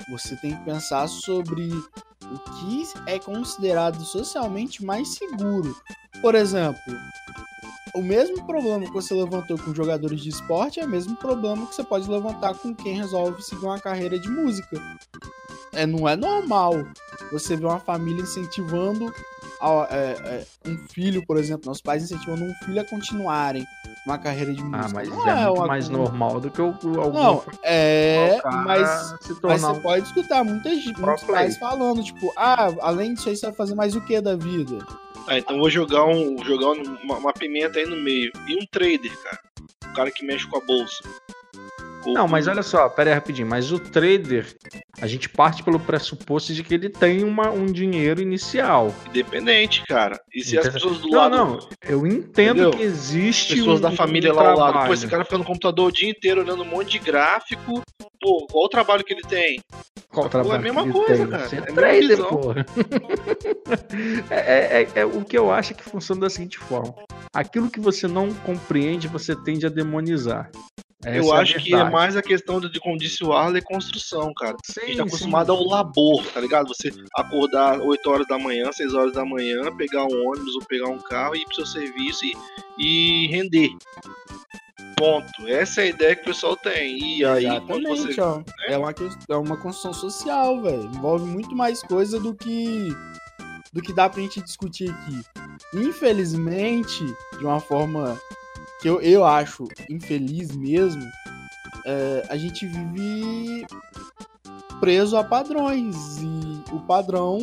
Você 0.09 0.35
tem 0.35 0.55
que 0.55 0.63
pensar 0.63 1.07
sobre 1.07 1.67
o 1.67 2.39
que 2.59 2.83
é 3.07 3.17
considerado 3.19 4.03
socialmente 4.05 4.85
mais 4.85 5.15
seguro. 5.15 5.75
Por 6.21 6.35
exemplo, 6.35 6.79
o 7.95 8.01
mesmo 8.01 8.45
problema 8.45 8.85
que 8.85 8.93
você 8.93 9.13
levantou 9.15 9.57
com 9.57 9.73
jogadores 9.73 10.21
de 10.21 10.29
esporte 10.29 10.79
é 10.79 10.85
o 10.85 10.89
mesmo 10.89 11.15
problema 11.15 11.65
que 11.65 11.73
você 11.75 11.83
pode 11.83 12.09
levantar 12.09 12.53
com 12.53 12.73
quem 12.75 12.95
resolve 12.95 13.41
seguir 13.41 13.65
uma 13.65 13.79
carreira 13.79 14.19
de 14.19 14.29
música. 14.29 14.79
É, 15.73 15.85
não 15.85 16.07
é 16.07 16.15
normal 16.15 16.73
você 17.31 17.55
ver 17.55 17.65
uma 17.65 17.79
família 17.79 18.21
incentivando 18.23 19.13
a- 19.61 19.87
é, 19.89 20.15
é, 20.65 20.69
um 20.69 20.77
filho, 20.89 21.25
por 21.25 21.37
exemplo, 21.37 21.63
nossos 21.65 21.81
pais 21.81 22.03
incentivando 22.03 22.43
um 22.43 22.53
filho 22.65 22.79
a 22.79 22.85
continuarem 22.85 23.65
uma 24.05 24.17
carreira 24.17 24.53
de 24.53 24.63
música. 24.63 24.85
Ah, 24.85 24.91
mas 24.93 25.09
Não 25.09 25.27
é, 25.29 25.45
muito 25.45 25.57
uma 25.57 25.67
mais 25.67 25.89
normal 25.89 26.39
do 26.39 26.49
que 26.49 26.61
o, 26.61 26.69
o 26.83 27.01
algum 27.01 27.13
Não, 27.19 27.43
é, 27.63 28.39
mas 28.65 29.15
se 29.21 29.35
mas 29.43 29.61
você 29.61 29.79
pode 29.81 30.05
escutar 30.05 30.43
muita 30.43 30.69
gente, 30.75 30.99
muitos 30.99 31.23
pais 31.23 31.57
falando, 31.57 32.03
tipo, 32.03 32.31
ah, 32.37 32.67
além 32.81 33.13
disso 33.13 33.29
aí 33.29 33.35
você 33.35 33.45
vai 33.47 33.55
fazer 33.55 33.75
mais 33.75 33.95
o 33.95 34.01
que 34.01 34.21
da 34.21 34.35
vida? 34.35 34.77
Ah, 35.27 35.37
então 35.37 35.57
vou 35.57 35.69
jogar, 35.69 36.05
um, 36.05 36.37
jogar 36.45 36.67
uma, 37.03 37.17
uma 37.17 37.33
pimenta 37.33 37.79
aí 37.79 37.85
no 37.85 37.97
meio. 37.97 38.31
E 38.47 38.55
um 38.55 38.65
trader, 38.71 39.11
cara. 39.23 39.39
O 39.89 39.93
cara 39.93 40.09
que 40.11 40.23
mexe 40.25 40.47
com 40.47 40.57
a 40.57 40.61
bolsa. 40.65 41.03
Não, 42.13 42.27
mas 42.27 42.47
olha 42.47 42.63
só, 42.63 42.87
pera 42.89 43.09
aí 43.09 43.13
rapidinho. 43.13 43.47
Mas 43.47 43.71
o 43.71 43.77
trader, 43.79 44.45
a 45.01 45.05
gente 45.07 45.27
parte 45.29 45.61
pelo 45.63 45.79
pressuposto 45.79 46.53
de 46.53 46.63
que 46.63 46.73
ele 46.73 46.89
tem 46.89 47.23
uma, 47.23 47.49
um 47.49 47.65
dinheiro 47.65 48.21
inicial. 48.21 48.93
Independente, 49.09 49.83
cara. 49.85 50.19
E 50.33 50.43
se 50.43 50.57
as 50.57 50.69
pessoas 50.69 50.99
do 50.99 51.09
Não, 51.09 51.17
lado. 51.19 51.35
não. 51.35 51.59
Eu 51.87 52.07
entendo 52.07 52.61
Entendeu? 52.61 52.71
que 52.71 52.81
existe. 52.81 53.55
Pessoas 53.57 53.79
um- 53.79 53.81
da 53.83 53.91
família 53.91 54.31
um 54.31 54.35
lá 54.35 54.41
ao 54.51 54.57
lado. 54.57 54.69
trabalho. 54.71 54.87
Pô, 54.87 54.93
esse 54.93 55.07
cara 55.07 55.23
fica 55.25 55.37
no 55.37 55.43
computador 55.43 55.89
o 55.89 55.91
dia 55.91 56.09
inteiro 56.09 56.41
olhando 56.41 56.63
um 56.63 56.65
monte 56.67 56.91
de 56.91 56.99
gráfico. 56.99 57.81
Pô, 58.19 58.47
qual 58.49 58.65
o 58.65 58.69
trabalho 58.69 59.03
que 59.03 59.13
ele 59.13 59.21
tem? 59.21 59.59
Qual 60.09 60.25
o 60.25 60.29
trabalho 60.29 60.53
é 60.53 60.57
a 60.57 60.61
mesma 60.61 60.81
que 60.83 60.87
ele 60.89 60.97
coisa, 60.97 61.17
tem? 61.17 61.27
cara. 61.29 61.47
Você 61.49 61.55
É 61.57 61.59
é 61.59 61.61
trader, 61.61 62.17
porra. 62.25 62.65
é, 64.29 64.35
é- 64.35 64.81
é- 64.83 64.89
é 65.01 65.05
o 65.05 65.23
que 65.23 65.37
eu 65.37 65.51
acho 65.51 65.73
que 65.75 65.83
funciona 65.83 66.21
da 66.21 66.29
seguinte 66.29 66.57
forma: 66.57 66.93
aquilo 67.33 67.69
que 67.69 67.79
você 67.79 68.07
não 68.07 68.33
compreende, 68.33 69.07
você 69.07 69.35
tende 69.35 69.65
a 69.65 69.69
demonizar. 69.69 70.49
Eu 71.15 71.33
é 71.33 71.41
acho 71.41 71.59
que 71.59 71.73
é 71.73 71.89
mais 71.89 72.15
a 72.15 72.21
questão 72.21 72.59
de, 72.59 72.79
como 72.79 72.97
disse 72.97 73.23
o 73.23 73.33
Arley, 73.33 73.61
construção, 73.61 74.33
cara. 74.33 74.55
Sim, 74.65 74.81
A 74.81 74.85
gente 74.85 74.97
tá 74.97 75.03
sim. 75.03 75.09
acostumado 75.09 75.51
ao 75.51 75.63
labor, 75.65 76.25
tá 76.33 76.39
ligado? 76.39 76.67
Você 76.69 76.91
acordar 77.15 77.79
8 77.79 78.09
horas 78.09 78.27
da 78.27 78.37
manhã, 78.37 78.71
6 78.71 78.93
horas 78.93 79.13
da 79.13 79.23
manhã, 79.23 79.75
pegar 79.75 80.03
um 80.03 80.27
ônibus 80.29 80.55
ou 80.55 80.65
pegar 80.65 80.89
um 80.89 80.99
carro 80.99 81.35
e 81.35 81.41
ir 81.41 81.45
pro 81.45 81.55
seu 81.55 81.65
serviço 81.65 82.25
e, 82.25 82.35
e 82.77 83.27
render. 83.27 83.69
Ponto. 84.97 85.47
Essa 85.47 85.81
é 85.81 85.83
a 85.85 85.87
ideia 85.87 86.15
que 86.15 86.23
o 86.23 86.25
pessoal 86.25 86.55
tem. 86.57 87.19
E 87.19 87.25
aí, 87.25 87.45
quando 87.61 87.87
Exatamente, 87.87 88.15
você. 88.15 88.21
ó. 88.21 88.41
É 88.67 88.77
uma, 88.77 88.93
é 89.29 89.35
uma 89.35 89.57
construção 89.57 89.93
social, 89.93 90.61
velho. 90.61 90.85
Envolve 90.85 91.25
muito 91.25 91.55
mais 91.55 91.83
coisa 91.83 92.19
do 92.19 92.33
que 92.33 92.89
do 93.73 93.81
que 93.81 93.93
dá 93.93 94.09
pra 94.09 94.21
gente 94.21 94.41
discutir 94.41 94.89
aqui. 94.89 95.21
Infelizmente, 95.75 97.05
de 97.37 97.45
uma 97.45 97.59
forma 97.59 98.19
que 98.81 98.87
eu, 98.87 99.01
eu 99.01 99.25
acho 99.25 99.67
infeliz 99.89 100.55
mesmo, 100.55 101.03
é, 101.85 102.25
a 102.29 102.37
gente 102.37 102.65
vive 102.65 103.65
preso 104.79 105.17
a 105.17 105.23
padrões. 105.23 105.95
E 106.17 106.73
o 106.73 106.79
padrão 106.81 107.39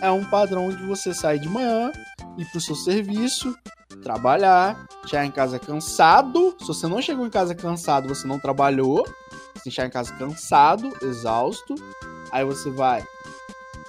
é 0.00 0.10
um 0.10 0.24
padrão 0.24 0.68
de 0.70 0.84
você 0.84 1.14
sair 1.14 1.38
de 1.38 1.48
manhã, 1.48 1.90
ir 2.36 2.44
pro 2.46 2.60
seu 2.60 2.74
serviço, 2.74 3.56
trabalhar, 4.02 4.86
chegar 5.06 5.24
em 5.24 5.30
casa 5.30 5.58
cansado. 5.58 6.54
Se 6.60 6.66
você 6.66 6.86
não 6.86 7.00
chegou 7.00 7.26
em 7.26 7.30
casa 7.30 7.54
cansado, 7.54 8.08
você 8.08 8.26
não 8.26 8.38
trabalhou. 8.38 9.06
Você 9.54 9.70
chegar 9.70 9.88
em 9.88 9.90
casa 9.90 10.12
cansado, 10.14 10.92
exausto. 11.02 11.74
Aí 12.30 12.44
você 12.44 12.70
vai 12.70 13.04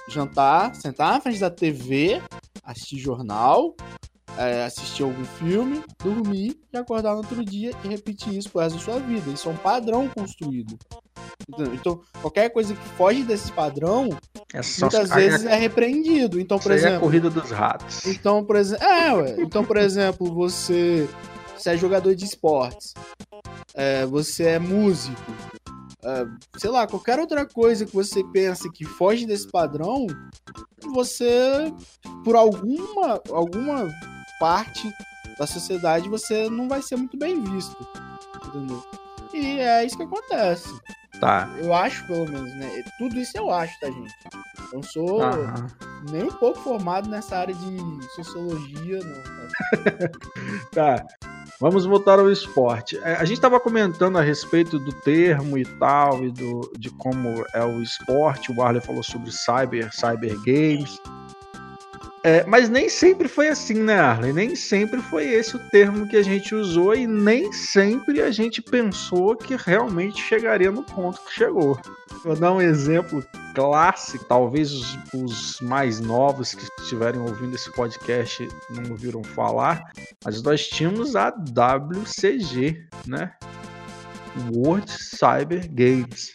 jantar, 0.08 0.74
sentar 0.74 1.12
na 1.12 1.20
frente 1.20 1.38
da 1.38 1.50
TV, 1.50 2.22
assistir 2.64 2.98
jornal, 2.98 3.74
é, 4.38 4.64
assistir 4.64 5.02
algum 5.02 5.24
filme, 5.24 5.82
dormir 6.02 6.58
e 6.72 6.76
acordar 6.78 7.10
no 7.12 7.18
outro 7.18 7.44
dia 7.44 7.72
e 7.84 7.88
repetir 7.88 8.34
isso 8.34 8.48
pro 8.50 8.60
resto 8.60 8.78
da 8.78 8.84
sua 8.84 9.00
vida. 9.00 9.30
Isso 9.30 9.48
é 9.48 9.52
um 9.52 9.56
padrão 9.56 10.08
construído. 10.08 10.78
Entendeu? 11.48 11.74
Então, 11.74 12.00
qualquer 12.20 12.48
coisa 12.50 12.74
que 12.74 12.88
foge 12.90 13.22
desse 13.24 13.50
padrão, 13.52 14.08
É 14.54 14.60
muitas 14.80 15.10
aí 15.10 15.24
é- 15.26 15.30
vezes 15.30 15.46
é 15.46 15.56
repreendido. 15.56 16.38
Então, 16.40 16.58
por 16.58 16.72
isso 16.72 16.72
aí 16.72 16.78
é 16.80 16.84
a 16.84 16.88
exemplo, 16.90 17.00
corrida 17.00 17.30
dos 17.30 17.50
ratos. 17.50 18.06
então, 18.06 18.44
por 18.44 18.56
exemplo, 18.56 18.84
é, 18.86 19.12
ué. 19.14 19.36
Então, 19.40 19.64
por 19.64 19.76
exemplo, 19.76 20.32
você, 20.32 21.08
você 21.56 21.70
é 21.70 21.76
jogador 21.76 22.14
de 22.14 22.24
esportes, 22.24 22.94
é, 23.74 24.04
você 24.06 24.44
é 24.44 24.58
músico, 24.58 25.32
é, 26.04 26.26
sei 26.58 26.70
lá, 26.70 26.86
qualquer 26.86 27.18
outra 27.18 27.44
coisa 27.46 27.84
que 27.86 27.94
você 27.94 28.22
pensa 28.24 28.68
que 28.72 28.84
foge 28.84 29.26
desse 29.26 29.48
padrão, 29.50 30.06
você, 30.92 31.72
por 32.24 32.36
alguma, 32.36 33.20
alguma 33.32 33.88
parte 34.38 34.92
da 35.38 35.46
sociedade, 35.46 36.08
você 36.08 36.48
não 36.48 36.68
vai 36.68 36.82
ser 36.82 36.96
muito 36.96 37.16
bem 37.16 37.42
visto, 37.42 37.76
entendeu? 38.46 38.84
E 39.32 39.60
é 39.60 39.84
isso 39.84 39.96
que 39.96 40.02
acontece. 40.02 40.72
Tá. 41.20 41.48
Eu 41.58 41.74
acho, 41.74 42.06
pelo 42.06 42.28
menos, 42.28 42.52
né? 42.56 42.82
Tudo 42.98 43.18
isso 43.18 43.36
eu 43.36 43.50
acho, 43.50 43.78
tá, 43.80 43.86
gente? 43.86 44.14
Eu 44.72 44.74
não 44.74 44.82
sou 44.82 45.20
nem 46.10 46.24
um 46.24 46.32
pouco 46.32 46.60
formado 46.60 47.08
nessa 47.08 47.38
área 47.38 47.54
de 47.54 47.76
sociologia, 48.14 49.00
não. 49.00 49.22
tá? 50.72 50.96
Tá. 50.98 51.06
Vamos 51.60 51.84
voltar 51.84 52.20
ao 52.20 52.30
esporte. 52.30 52.96
É, 52.98 53.14
A 53.16 53.24
gente 53.24 53.38
estava 53.38 53.58
comentando 53.58 54.16
a 54.16 54.22
respeito 54.22 54.78
do 54.78 54.92
termo 55.00 55.58
e 55.58 55.64
tal, 55.64 56.24
e 56.24 56.30
do, 56.30 56.72
de 56.78 56.88
como 56.90 57.44
é 57.52 57.64
o 57.64 57.82
esporte. 57.82 58.52
O 58.52 58.62
Arley 58.62 58.80
falou 58.80 59.02
sobre 59.02 59.32
cyber, 59.32 59.92
cyber 59.92 60.36
games. 60.42 61.00
É, 62.28 62.44
mas 62.44 62.68
nem 62.68 62.90
sempre 62.90 63.26
foi 63.26 63.48
assim, 63.48 63.82
né, 63.82 63.98
Arley? 63.98 64.34
Nem 64.34 64.54
sempre 64.54 65.00
foi 65.00 65.24
esse 65.24 65.56
o 65.56 65.70
termo 65.70 66.06
que 66.06 66.14
a 66.14 66.22
gente 66.22 66.54
usou 66.54 66.94
e 66.94 67.06
nem 67.06 67.50
sempre 67.54 68.20
a 68.20 68.30
gente 68.30 68.60
pensou 68.60 69.34
que 69.34 69.56
realmente 69.56 70.20
chegaria 70.20 70.70
no 70.70 70.82
ponto 70.82 71.18
que 71.22 71.32
chegou. 71.32 71.80
Vou 72.22 72.36
dar 72.36 72.52
um 72.52 72.60
exemplo 72.60 73.24
clássico, 73.54 74.26
talvez 74.26 74.70
os, 74.70 74.98
os 75.14 75.60
mais 75.62 76.00
novos 76.00 76.52
que 76.52 76.66
estiverem 76.82 77.18
ouvindo 77.18 77.54
esse 77.54 77.72
podcast 77.72 78.46
não 78.68 78.90
ouviram 78.90 79.24
falar, 79.24 79.82
mas 80.22 80.42
nós 80.42 80.68
tínhamos 80.68 81.16
a 81.16 81.30
WCG, 81.30 82.88
né? 83.06 83.32
World 84.52 84.92
Cyber 84.92 85.66
Games. 85.72 86.34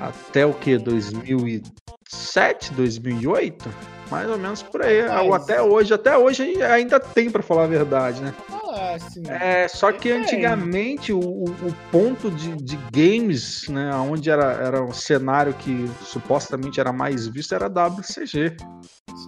Até 0.00 0.46
o 0.46 0.54
que? 0.54 0.78
2007, 0.78 2.72
2008? 2.74 3.68
Mais 4.10 4.28
ou 4.28 4.38
menos 4.38 4.62
por 4.62 4.82
aí. 4.82 5.02
Ou 5.26 5.34
até 5.34 5.60
hoje. 5.62 5.94
Até 5.94 6.16
hoje 6.16 6.60
ainda 6.62 6.98
tem, 6.98 7.30
para 7.30 7.42
falar 7.42 7.64
a 7.64 7.68
verdade, 7.68 8.20
né? 8.22 8.34
Ah, 8.72 8.94
assim, 8.94 9.22
É, 9.28 9.68
só 9.68 9.92
que 9.92 10.10
antigamente 10.10 11.12
o, 11.12 11.18
o- 11.20 11.76
ponto 11.92 12.30
de, 12.30 12.56
de 12.56 12.76
games, 12.92 13.68
né, 13.68 13.92
onde 13.96 14.30
era, 14.30 14.52
era 14.52 14.82
um 14.82 14.92
cenário 14.92 15.52
que 15.54 15.88
supostamente 16.02 16.80
era 16.80 16.92
mais 16.92 17.26
visto, 17.26 17.54
era 17.54 17.68
WCG, 17.68 18.56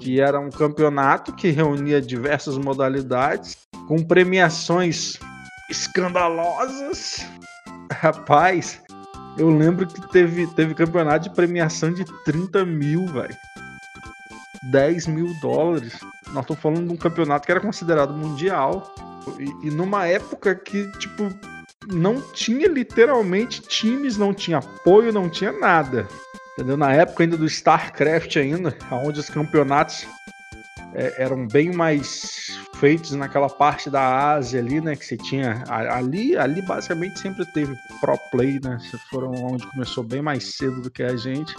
que 0.01 0.21
era 0.21 0.39
um 0.41 0.49
campeonato 0.51 1.33
que 1.35 1.51
reunia 1.51 2.01
diversas 2.01 2.57
modalidades, 2.57 3.57
com 3.89 4.03
premiações 4.03 5.19
escandalosas. 5.71 7.27
Rapaz, 7.93 8.81
eu 9.39 9.51
lembro 9.51 9.87
que 9.87 10.01
teve, 10.11 10.47
teve 10.49 10.75
campeonato 10.75 11.29
de 11.29 11.35
premiação 11.35 11.93
de 11.93 12.05
30 12.25 12.65
mil, 12.65 13.07
velho. 13.07 13.37
10 14.71 15.07
mil 15.09 15.35
dólares. 15.41 15.99
Nós 16.29 16.45
estamos 16.45 16.63
falando 16.63 16.87
de 16.87 16.93
um 16.93 16.97
campeonato 16.97 17.47
que 17.47 17.53
era 17.53 17.61
considerado 17.61 18.13
mundial. 18.15 18.95
E, 19.39 19.69
e, 19.69 19.71
numa 19.71 20.07
época 20.07 20.55
que, 20.55 20.91
tipo, 20.99 21.33
não 21.89 22.21
tinha 22.21 22.69
literalmente 22.69 23.61
times, 23.63 24.17
não 24.17 24.33
tinha 24.33 24.59
apoio, 24.59 25.13
não 25.13 25.29
tinha 25.29 25.53
nada. 25.53 26.07
Entendeu? 26.53 26.77
Na 26.77 26.93
época 26.93 27.23
ainda 27.23 27.37
do 27.37 27.47
StarCraft 27.47 28.37
ainda, 28.37 28.77
onde 28.91 29.19
os 29.19 29.31
campeonatos 29.31 30.07
é, 30.95 31.23
eram 31.23 31.47
bem 31.47 31.73
mais 31.73 32.59
feitos 32.77 33.13
naquela 33.13 33.49
parte 33.49 33.89
da 33.89 34.33
Ásia 34.33 34.61
ali, 34.61 34.81
né? 34.81 34.97
Que 34.97 35.05
você 35.05 35.17
tinha. 35.17 35.65
Ali, 35.69 36.37
ali 36.37 36.63
basicamente 36.63 37.19
sempre 37.19 37.45
teve 37.53 37.75
pro 38.01 38.19
play, 38.31 38.61
né? 38.63 38.79
Foram 39.11 39.33
onde 39.33 39.67
começou 39.69 40.05
bem 40.05 40.23
mais 40.23 40.57
cedo 40.57 40.81
do 40.81 40.91
que 40.91 41.03
a 41.03 41.17
gente. 41.17 41.55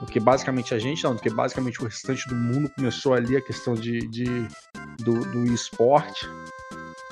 Do 0.00 0.06
que 0.06 0.20
basicamente 0.20 0.74
a 0.74 0.78
gente, 0.78 1.02
não, 1.02 1.14
do 1.14 1.20
que 1.20 1.30
basicamente 1.30 1.80
o 1.80 1.84
restante 1.84 2.28
do 2.28 2.34
mundo 2.34 2.70
começou 2.70 3.14
ali 3.14 3.36
a 3.36 3.40
questão 3.40 3.74
de, 3.74 4.06
de 4.08 4.26
do, 4.98 5.20
do 5.24 5.44
esporte. 5.46 6.28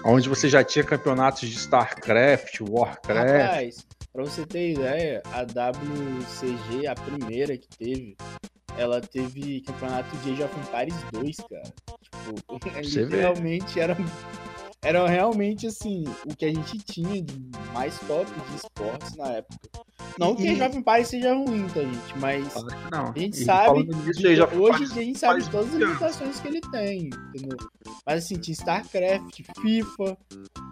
Onde 0.04 0.28
você 0.28 0.48
já 0.48 0.62
tinha 0.62 0.84
campeonatos 0.84 1.48
de 1.48 1.56
StarCraft, 1.56 2.60
Warcraft. 2.60 3.30
Rapaz, 3.30 3.86
pra 4.16 4.24
você 4.24 4.46
ter 4.46 4.72
ideia, 4.72 5.22
a 5.26 5.42
WCG, 5.42 6.86
a 6.86 6.94
primeira 6.94 7.54
que 7.58 7.68
teve, 7.76 8.16
ela 8.78 8.98
teve 8.98 9.60
campeonato 9.60 10.16
de 10.18 10.32
Age 10.32 10.42
of 10.42 10.58
Empires 10.58 10.94
2, 11.12 11.36
cara. 11.36 11.74
Tipo, 12.00 12.58
Você 12.82 13.04
literalmente 13.04 13.74
vê. 13.74 13.80
era 13.80 13.94
era 14.86 15.08
realmente 15.08 15.66
assim 15.66 16.04
o 16.24 16.36
que 16.36 16.44
a 16.44 16.48
gente 16.48 16.78
tinha 16.78 17.20
de 17.20 17.34
mais 17.74 17.98
top 18.06 18.30
de 18.30 18.56
esportes 18.56 19.16
na 19.16 19.32
época. 19.32 19.68
Não 20.16 20.32
e... 20.34 20.36
que 20.36 20.48
Age 20.48 20.62
of 20.62 20.78
Empires 20.78 21.08
seja 21.08 21.34
ruim, 21.34 21.66
tá, 21.68 21.80
gente? 21.80 22.18
Mas 22.18 22.54
não. 22.92 23.08
a 23.08 23.18
gente 23.18 23.44
sabe. 23.44 23.82
Disso, 23.82 24.22
hoje 24.56 24.84
a 24.84 25.02
gente 25.02 25.18
sabe 25.18 25.50
todas 25.50 25.74
as 25.74 25.80
limitações 25.80 26.38
que 26.38 26.46
ele 26.46 26.60
tem, 26.70 27.10
entendeu? 27.34 27.56
Mas 28.06 28.24
assim, 28.24 28.36
tinha 28.36 28.52
StarCraft, 28.52 29.42
FIFA, 29.60 30.16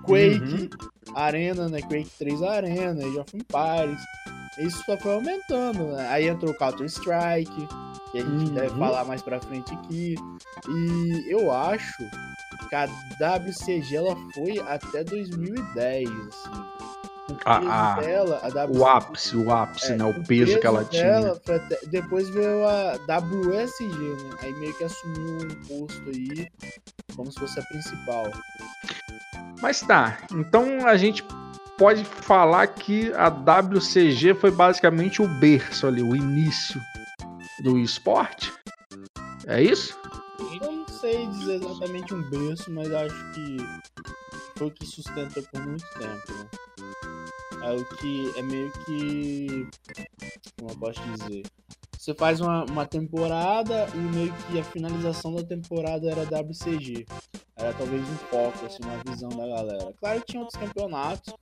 Quake, 0.05 0.71
uhum. 1.09 1.17
Arena, 1.17 1.69
né? 1.69 1.81
Quake 1.83 2.11
3 2.17 2.41
Arena, 2.43 3.05
Age 3.05 3.19
of 3.19 3.37
Empires. 3.37 4.01
Isso 4.59 4.81
só 4.87 4.97
foi 4.97 5.15
aumentando, 5.15 5.89
né? 5.89 6.07
Aí 6.09 6.29
entrou 6.29 6.55
Counter-Strike, 6.55 7.67
que 8.13 8.19
a 8.19 8.21
gente 8.21 8.31
uhum. 8.31 8.55
deve 8.55 8.79
falar 8.79 9.05
mais 9.05 9.21
pra 9.23 9.41
frente 9.41 9.75
aqui. 9.75 10.15
E 10.69 11.33
eu 11.33 11.51
acho 11.51 12.05
a 12.75 12.87
WCG 13.37 13.97
ela 13.97 14.17
foi 14.35 14.59
até 14.59 15.05
2010, 15.05 16.09
assim. 16.09 16.65
A, 17.47 17.95
a, 17.95 18.01
dela, 18.01 18.41
a 18.43 18.49
WCG, 18.49 18.79
o 18.79 18.87
ápice, 18.87 19.37
o 19.37 19.51
ápice, 19.51 19.93
é, 19.93 19.97
né? 19.97 20.05
O, 20.05 20.11
o 20.11 20.15
peso, 20.27 20.27
peso, 20.27 20.61
que 20.61 20.67
ela 20.67 20.85
tinha. 20.85 21.33
Até, 21.33 21.61
depois 21.87 22.29
veio 22.29 22.67
a 22.69 22.97
WSG, 22.97 23.87
né? 23.87 24.37
Aí 24.43 24.53
meio 24.55 24.75
que 24.75 24.85
assumiu 24.85 25.39
um 25.39 25.67
posto 25.67 26.03
aí, 26.11 26.49
como 27.17 27.33
se 27.33 27.39
fosse 27.39 27.59
a 27.59 27.63
principal. 27.63 28.31
Mas 29.63 29.81
tá, 29.81 30.19
então 30.33 30.87
a 30.87 30.97
gente 30.97 31.25
pode 31.79 32.05
falar 32.05 32.67
que 32.67 33.13
a 33.15 33.29
WCG 33.29 34.35
foi 34.35 34.51
basicamente 34.51 35.23
o 35.23 35.29
berço 35.29 35.87
ali, 35.87 36.03
o 36.03 36.15
início 36.15 36.81
do 37.63 37.79
esporte? 37.79 38.53
É 39.47 39.63
isso? 39.63 39.99
Sei 41.05 41.27
dizer 41.27 41.63
exatamente 41.63 42.15
um 42.15 42.23
berço, 42.31 42.71
mas 42.71 42.91
acho 42.91 43.33
que 43.35 43.59
foi 44.57 44.69
o 44.69 44.71
que 44.71 44.87
sustenta 44.87 45.43
por 45.43 45.61
muito 45.67 45.85
tempo. 45.99 46.33
Né? 46.33 46.49
É 47.63 47.73
o 47.73 47.85
que 47.97 48.33
é 48.39 48.43
meio 48.43 48.73
que. 48.87 49.69
Como 50.59 50.71
eu 50.71 50.77
posso 50.79 51.03
dizer? 51.03 51.43
Você 51.99 52.15
faz 52.15 52.41
uma, 52.41 52.65
uma 52.65 52.87
temporada 52.87 53.87
e 53.95 53.99
meio 53.99 54.33
que 54.33 54.59
a 54.59 54.65
finalização 54.65 55.35
da 55.35 55.43
temporada 55.43 56.11
era 56.11 56.23
WCG. 56.23 57.05
Era 57.55 57.75
talvez 57.75 58.03
um 58.03 58.17
foco, 58.31 58.65
assim, 58.65 58.83
uma 58.83 58.97
visão 59.05 59.29
da 59.29 59.47
galera. 59.47 59.93
Claro 60.01 60.21
que 60.21 60.27
tinha 60.29 60.41
outros 60.41 60.59
campeonatos, 60.59 61.35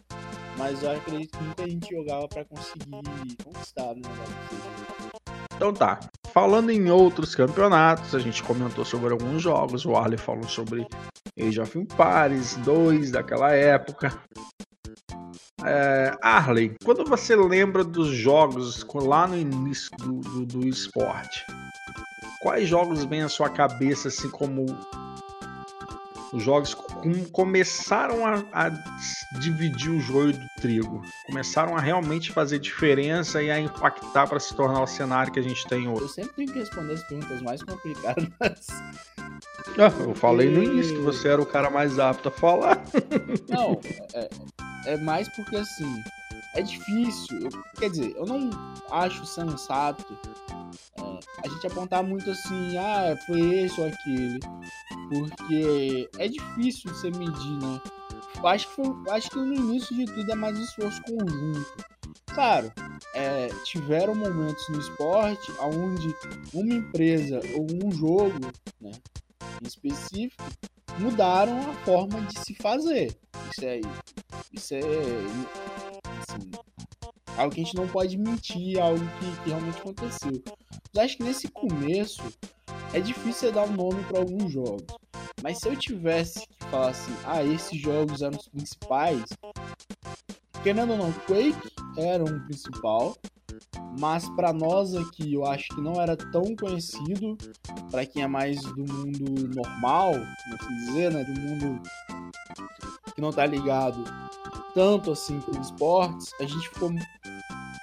mas 0.58 0.82
eu 0.82 0.90
acredito 0.90 1.38
que 1.38 1.44
muita 1.44 1.70
gente 1.70 1.88
jogava 1.88 2.26
para 2.26 2.44
conseguir 2.44 2.90
conquistar, 3.44 3.94
né? 3.94 4.02
Então 5.54 5.72
tá. 5.72 6.00
Falando 6.32 6.70
em 6.70 6.90
outros 6.90 7.34
campeonatos, 7.34 8.14
a 8.14 8.18
gente 8.18 8.42
comentou 8.42 8.86
sobre 8.86 9.12
alguns 9.12 9.42
jogos. 9.42 9.84
O 9.84 9.94
Arley 9.94 10.16
falou 10.16 10.48
sobre 10.48 10.86
Age 11.38 11.60
of 11.60 11.78
Empires 11.78 12.56
2 12.64 13.10
daquela 13.10 13.52
época. 13.52 14.18
É, 15.62 16.16
Arley, 16.22 16.74
quando 16.84 17.04
você 17.04 17.36
lembra 17.36 17.84
dos 17.84 18.08
jogos 18.08 18.84
lá 18.94 19.26
no 19.26 19.36
início 19.36 19.90
do, 19.98 20.20
do, 20.20 20.46
do 20.46 20.66
esporte, 20.66 21.44
quais 22.40 22.66
jogos 22.66 23.04
vêm 23.04 23.22
à 23.22 23.28
sua 23.28 23.50
cabeça 23.50 24.08
assim 24.08 24.30
como 24.30 24.64
os 26.32 26.42
jogos 26.42 26.74
começaram 27.30 28.26
a, 28.26 28.42
a, 28.52 28.70
dividir 29.38 29.90
o 29.90 30.00
joio 30.00 30.32
do 30.32 30.46
trigo, 30.60 31.02
começaram 31.26 31.76
a 31.76 31.80
realmente 31.80 32.32
fazer 32.32 32.58
diferença 32.58 33.42
e 33.42 33.50
a 33.50 33.60
impactar 33.60 34.26
para 34.26 34.40
se 34.40 34.54
tornar 34.54 34.82
o 34.82 34.86
cenário 34.86 35.32
que 35.32 35.38
a 35.38 35.42
gente 35.42 35.66
tem 35.66 35.88
hoje. 35.88 36.02
Eu 36.02 36.08
sempre 36.08 36.32
tenho 36.34 36.52
que 36.52 36.58
responder 36.58 36.94
as 36.94 37.02
perguntas 37.04 37.42
mais 37.42 37.62
complicadas. 37.62 38.66
Ah, 39.78 39.92
eu 40.00 40.14
falei 40.14 40.50
no 40.50 40.62
início 40.62 40.96
que 40.96 41.02
você 41.02 41.28
era 41.28 41.40
o 41.40 41.46
cara 41.46 41.70
mais 41.70 41.98
apto 41.98 42.28
a 42.28 42.32
falar. 42.32 42.82
Não, 43.48 43.78
é, 44.14 44.28
é 44.86 44.96
mais 44.98 45.28
porque 45.28 45.56
assim, 45.56 46.02
é 46.54 46.62
difícil. 46.62 47.40
Eu, 47.40 47.50
quer 47.78 47.90
dizer, 47.90 48.14
eu 48.16 48.26
não 48.26 48.50
acho 48.90 49.24
sensato 49.24 50.16
é, 50.98 51.20
a 51.44 51.48
gente 51.48 51.66
apontar 51.66 52.02
muito 52.02 52.30
assim, 52.30 52.76
ah, 52.78 53.16
foi 53.26 53.40
esse 53.64 53.80
ou 53.80 53.86
aquele. 53.86 54.40
Porque 55.08 56.08
é 56.18 56.28
difícil 56.28 56.92
você 56.92 57.10
medir, 57.10 57.58
né? 57.60 57.80
Acho 58.44 58.68
que, 58.68 58.74
foi, 58.74 59.10
acho 59.10 59.30
que 59.30 59.36
no 59.36 59.54
início 59.54 59.94
de 59.94 60.04
tudo 60.06 60.32
é 60.32 60.34
mais 60.34 60.58
esforço 60.58 61.00
conjunto. 61.02 61.84
Claro, 62.34 62.72
é, 63.14 63.48
tiveram 63.64 64.14
momentos 64.14 64.66
no 64.70 64.80
esporte 64.80 65.52
onde 65.60 66.14
uma 66.54 66.74
empresa 66.74 67.40
ou 67.54 67.66
um 67.84 67.90
jogo 67.92 68.40
né, 68.80 68.92
em 69.62 69.66
específico 69.66 70.42
mudaram 70.98 71.58
a 71.58 71.74
forma 71.84 72.20
de 72.22 72.38
se 72.40 72.54
fazer. 72.54 73.16
Isso 73.50 73.64
é, 73.64 73.80
isso 74.52 74.74
é 74.74 74.80
assim, 74.80 76.50
algo 77.36 77.54
que 77.54 77.60
a 77.60 77.64
gente 77.64 77.76
não 77.76 77.88
pode 77.88 78.18
mentir, 78.18 78.80
algo 78.80 79.04
que, 79.18 79.42
que 79.42 79.48
realmente 79.48 79.78
aconteceu. 79.78 80.42
Mas 80.94 81.04
acho 81.04 81.16
que 81.16 81.24
nesse 81.24 81.48
começo 81.48 82.22
é 82.92 83.00
difícil 83.00 83.52
dar 83.52 83.64
um 83.64 83.72
nome 83.72 84.02
para 84.04 84.18
alguns 84.18 84.52
jogos. 84.52 84.86
Mas 85.42 85.58
se 85.58 85.68
eu 85.68 85.76
tivesse 85.76 86.46
que 86.46 86.66
falar 86.70 86.90
assim, 86.90 87.12
ah, 87.24 87.42
esses 87.42 87.80
jogos 87.80 88.22
eram 88.22 88.38
os 88.38 88.48
principais, 88.48 89.24
querendo 90.62 90.92
ou 90.92 90.96
não, 90.96 91.12
Quake 91.26 91.70
era 91.96 92.22
um 92.22 92.38
principal, 92.46 93.16
mas 93.98 94.28
para 94.30 94.52
nós 94.52 94.94
aqui 94.94 95.34
eu 95.34 95.44
acho 95.44 95.68
que 95.74 95.80
não 95.80 96.00
era 96.00 96.16
tão 96.16 96.54
conhecido, 96.56 97.36
para 97.90 98.06
quem 98.06 98.22
é 98.22 98.26
mais 98.26 98.60
do 98.62 98.84
mundo 98.92 99.54
normal, 99.54 100.12
assim 100.14 100.76
dizer, 100.86 101.12
né, 101.12 101.24
do 101.24 101.40
mundo 101.40 101.82
que 103.14 103.20
não 103.20 103.30
tá 103.30 103.44
ligado 103.44 104.02
tanto 104.74 105.10
assim 105.12 105.38
com 105.40 105.60
esportes, 105.60 106.32
a 106.40 106.44
gente 106.44 106.68
ficou 106.70 106.90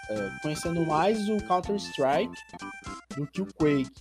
é, 0.09 0.29
conhecendo 0.41 0.85
mais 0.85 1.29
o 1.29 1.37
Counter 1.45 1.75
Strike 1.75 2.35
do 3.15 3.27
que 3.27 3.41
o 3.41 3.45
Quake. 3.45 3.91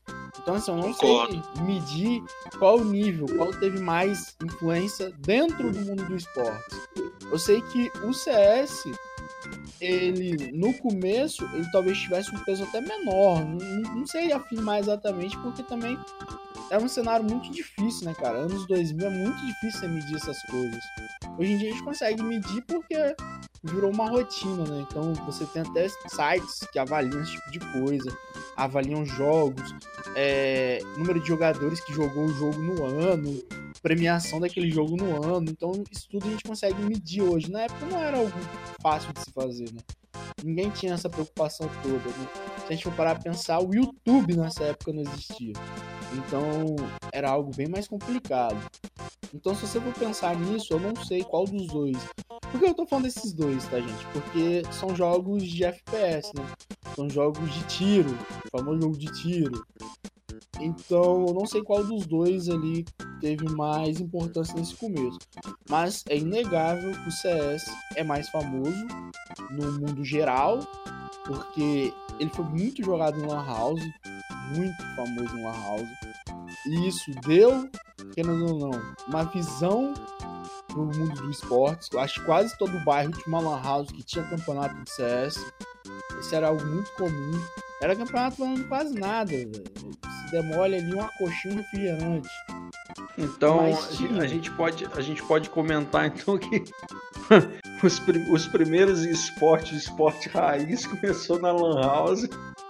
Então, 0.41 0.55
assim, 0.55 0.71
eu 0.71 0.77
não 0.77 0.93
Concordo. 0.93 1.43
sei 1.55 1.63
medir 1.65 2.23
qual 2.59 2.83
nível, 2.83 3.27
qual 3.37 3.53
teve 3.53 3.81
mais 3.81 4.37
influência 4.43 5.13
dentro 5.19 5.71
do 5.73 5.81
mundo 5.81 6.05
do 6.07 6.17
esporte. 6.17 6.77
Eu 7.31 7.39
sei 7.39 7.61
que 7.63 7.91
o 8.05 8.13
CS, 8.13 8.85
ele, 9.81 10.53
no 10.53 10.73
começo, 10.75 11.45
ele 11.53 11.71
talvez 11.71 11.99
tivesse 11.99 12.35
um 12.35 12.39
peso 12.45 12.65
até 12.65 12.81
menor. 12.81 13.45
Não, 13.45 13.95
não 13.95 14.07
sei 14.07 14.33
afirmar 14.33 14.79
exatamente, 14.79 15.37
porque 15.39 15.63
também 15.63 15.99
é 16.71 16.79
um 16.79 16.89
cenário 16.89 17.25
muito 17.25 17.51
difícil, 17.51 18.07
né, 18.07 18.15
cara? 18.15 18.39
Anos 18.39 18.67
2000 18.67 19.07
é 19.07 19.11
muito 19.11 19.47
difícil 19.47 19.81
você 19.81 19.89
medir 19.89 20.17
essas 20.17 20.43
coisas. 20.43 20.83
Hoje 21.39 21.53
em 21.53 21.59
dia 21.59 21.69
a 21.71 21.73
gente 21.73 21.85
consegue 21.85 22.23
medir 22.23 22.63
porque 22.63 23.17
virou 23.63 23.91
uma 23.91 24.09
rotina, 24.09 24.65
né? 24.65 24.87
Então 24.89 25.15
você 25.27 25.45
tem 25.47 25.63
até 25.63 25.89
sites 25.89 26.67
que 26.71 26.79
avaliam 26.79 27.23
esse 27.23 27.33
tipo 27.33 27.51
de 27.51 27.59
coisa, 27.61 28.19
avaliam 28.57 29.05
jogos, 29.05 29.75
é, 30.15 30.79
número 30.97 31.21
de 31.21 31.27
jogadores 31.27 31.81
que 31.81 31.93
jogou 31.93 32.25
o 32.25 32.35
jogo 32.35 32.59
no 32.59 32.85
ano, 32.85 33.43
premiação 33.83 34.41
daquele 34.41 34.71
jogo 34.71 34.97
no 34.97 35.25
ano. 35.25 35.51
Então 35.51 35.73
isso 35.91 36.09
tudo 36.11 36.27
a 36.27 36.31
gente 36.31 36.45
consegue 36.45 36.83
medir 36.83 37.23
hoje. 37.23 37.51
Na 37.51 37.63
época 37.63 37.87
não 37.87 37.99
era 37.99 38.19
algo 38.19 38.33
fácil 38.83 39.13
de 39.13 39.21
se 39.21 39.33
fazer, 39.33 39.73
né? 39.73 39.81
Ninguém 40.45 40.71
tinha 40.71 40.95
essa 40.95 41.09
preocupação 41.09 41.69
toda, 41.83 41.97
né? 41.97 42.29
Se 42.59 42.67
a 42.67 42.73
gente 42.73 42.85
for 42.85 42.93
parar 42.93 43.15
pra 43.15 43.25
pensar, 43.25 43.59
o 43.61 43.75
YouTube 43.75 44.37
nessa 44.37 44.65
época 44.65 44.93
não 44.93 45.03
existia. 45.03 45.55
Então 46.15 46.77
era 47.13 47.31
algo 47.31 47.51
bem 47.55 47.69
mais 47.69 47.87
complicado. 47.87 48.57
Então, 49.35 49.55
se 49.55 49.67
você 49.67 49.81
for 49.81 49.93
pensar 49.93 50.35
nisso, 50.37 50.73
eu 50.73 50.81
não 50.81 50.97
sei 51.05 51.23
qual 51.23 51.45
dos 51.45 51.67
dois. 51.67 51.99
Por 52.51 52.61
que 52.61 52.67
eu 52.67 52.75
tô 52.75 52.87
falando 52.87 53.05
desses 53.05 53.33
dois, 53.33 53.65
tá, 53.67 53.79
gente? 53.79 54.07
Porque 54.13 54.63
são 54.73 54.97
jogos 54.97 55.45
de 55.45 55.65
FPS, 55.65 56.33
né? 56.35 56.47
São 56.95 57.11
jogos 57.11 57.53
de 57.53 57.63
tiro, 57.65 58.11
o 58.47 58.59
famoso 58.59 58.81
jogo 58.81 58.97
de 58.97 59.07
tiro. 59.21 59.65
Então, 60.61 61.27
eu 61.27 61.35
não 61.35 61.47
sei 61.47 61.63
qual 61.63 61.85
dos 61.85 62.07
dois 62.07 62.49
ali 62.49 62.85
teve 63.21 63.49
mais 63.51 64.01
importância 64.01 64.55
nesse 64.55 64.75
começo. 64.75 65.19
Mas 65.69 66.05
é 66.09 66.17
inegável 66.17 66.93
que 66.93 67.09
o 67.09 67.13
CS 67.13 67.65
é 67.97 68.03
mais 68.03 68.29
famoso 68.31 68.87
no 69.51 69.73
mundo 69.73 70.05
geral, 70.05 70.59
porque 71.27 71.93
ele 72.19 72.31
foi 72.31 72.45
muito 72.47 72.83
jogado 72.83 73.21
em 73.21 73.27
Lan 73.27 73.45
House, 73.45 73.83
muito 74.57 74.77
famoso 74.97 75.37
em 75.37 75.43
Lan 75.43 75.53
House. 75.53 75.89
E 76.67 76.89
isso 76.89 77.11
deu, 77.27 77.69
querendo 78.15 78.47
ou 78.47 78.59
não, 78.59 78.95
uma 79.07 79.25
visão 79.25 79.95
pro 80.69 80.85
mundo 80.85 81.15
do 81.23 81.31
esportes. 81.31 81.89
Eu 81.93 82.01
acho 82.01 82.21
que 82.21 82.27
quase 82.27 82.57
todo 82.59 82.79
bairro 82.85 83.13
tinha 83.13 83.27
uma 83.27 83.41
Lan 83.41 83.63
House 83.63 83.91
que 83.91 84.03
tinha 84.03 84.25
campeonato 84.25 84.75
de 84.83 84.91
CS. 84.91 85.53
Isso 86.21 86.35
era 86.35 86.49
algo 86.49 86.65
muito 86.65 86.91
comum. 86.93 87.41
Era 87.81 87.95
campeonato 87.95 88.37
falando 88.37 88.69
quase 88.69 88.95
nada, 88.99 89.31
velho. 89.31 89.53
Se 89.53 90.31
demole 90.31 90.77
ali 90.77 90.95
uma 90.95 91.09
coxinha, 91.17 91.55
um 91.55 91.57
refrigerante. 91.59 92.29
Então 93.17 93.61
a 94.21 94.27
gente, 94.27 94.51
pode, 94.53 94.87
a 94.95 95.01
gente 95.01 95.23
pode 95.25 95.51
comentar 95.51 96.07
então 96.07 96.39
que 96.39 96.65
os, 97.83 98.01
os 98.31 98.47
primeiros 98.47 99.05
esportes, 99.05 99.83
esporte 99.83 100.29
raiz, 100.29 100.87
começou 100.87 101.41
na 101.41 101.53
Lan 101.53 101.81
House, 101.81 102.29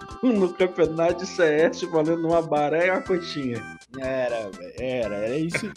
no 0.23 0.53
campeonato 0.53 1.25
de 1.25 1.27
CS, 1.27 1.83
valendo 1.83 2.27
uma 2.27 2.43
baré 2.43 2.87
e 2.87 2.91
uma 2.91 3.03
coxinha. 3.03 3.63
Era, 3.99 4.51
era, 4.79 5.15
era 5.17 5.39
isso. 5.39 5.73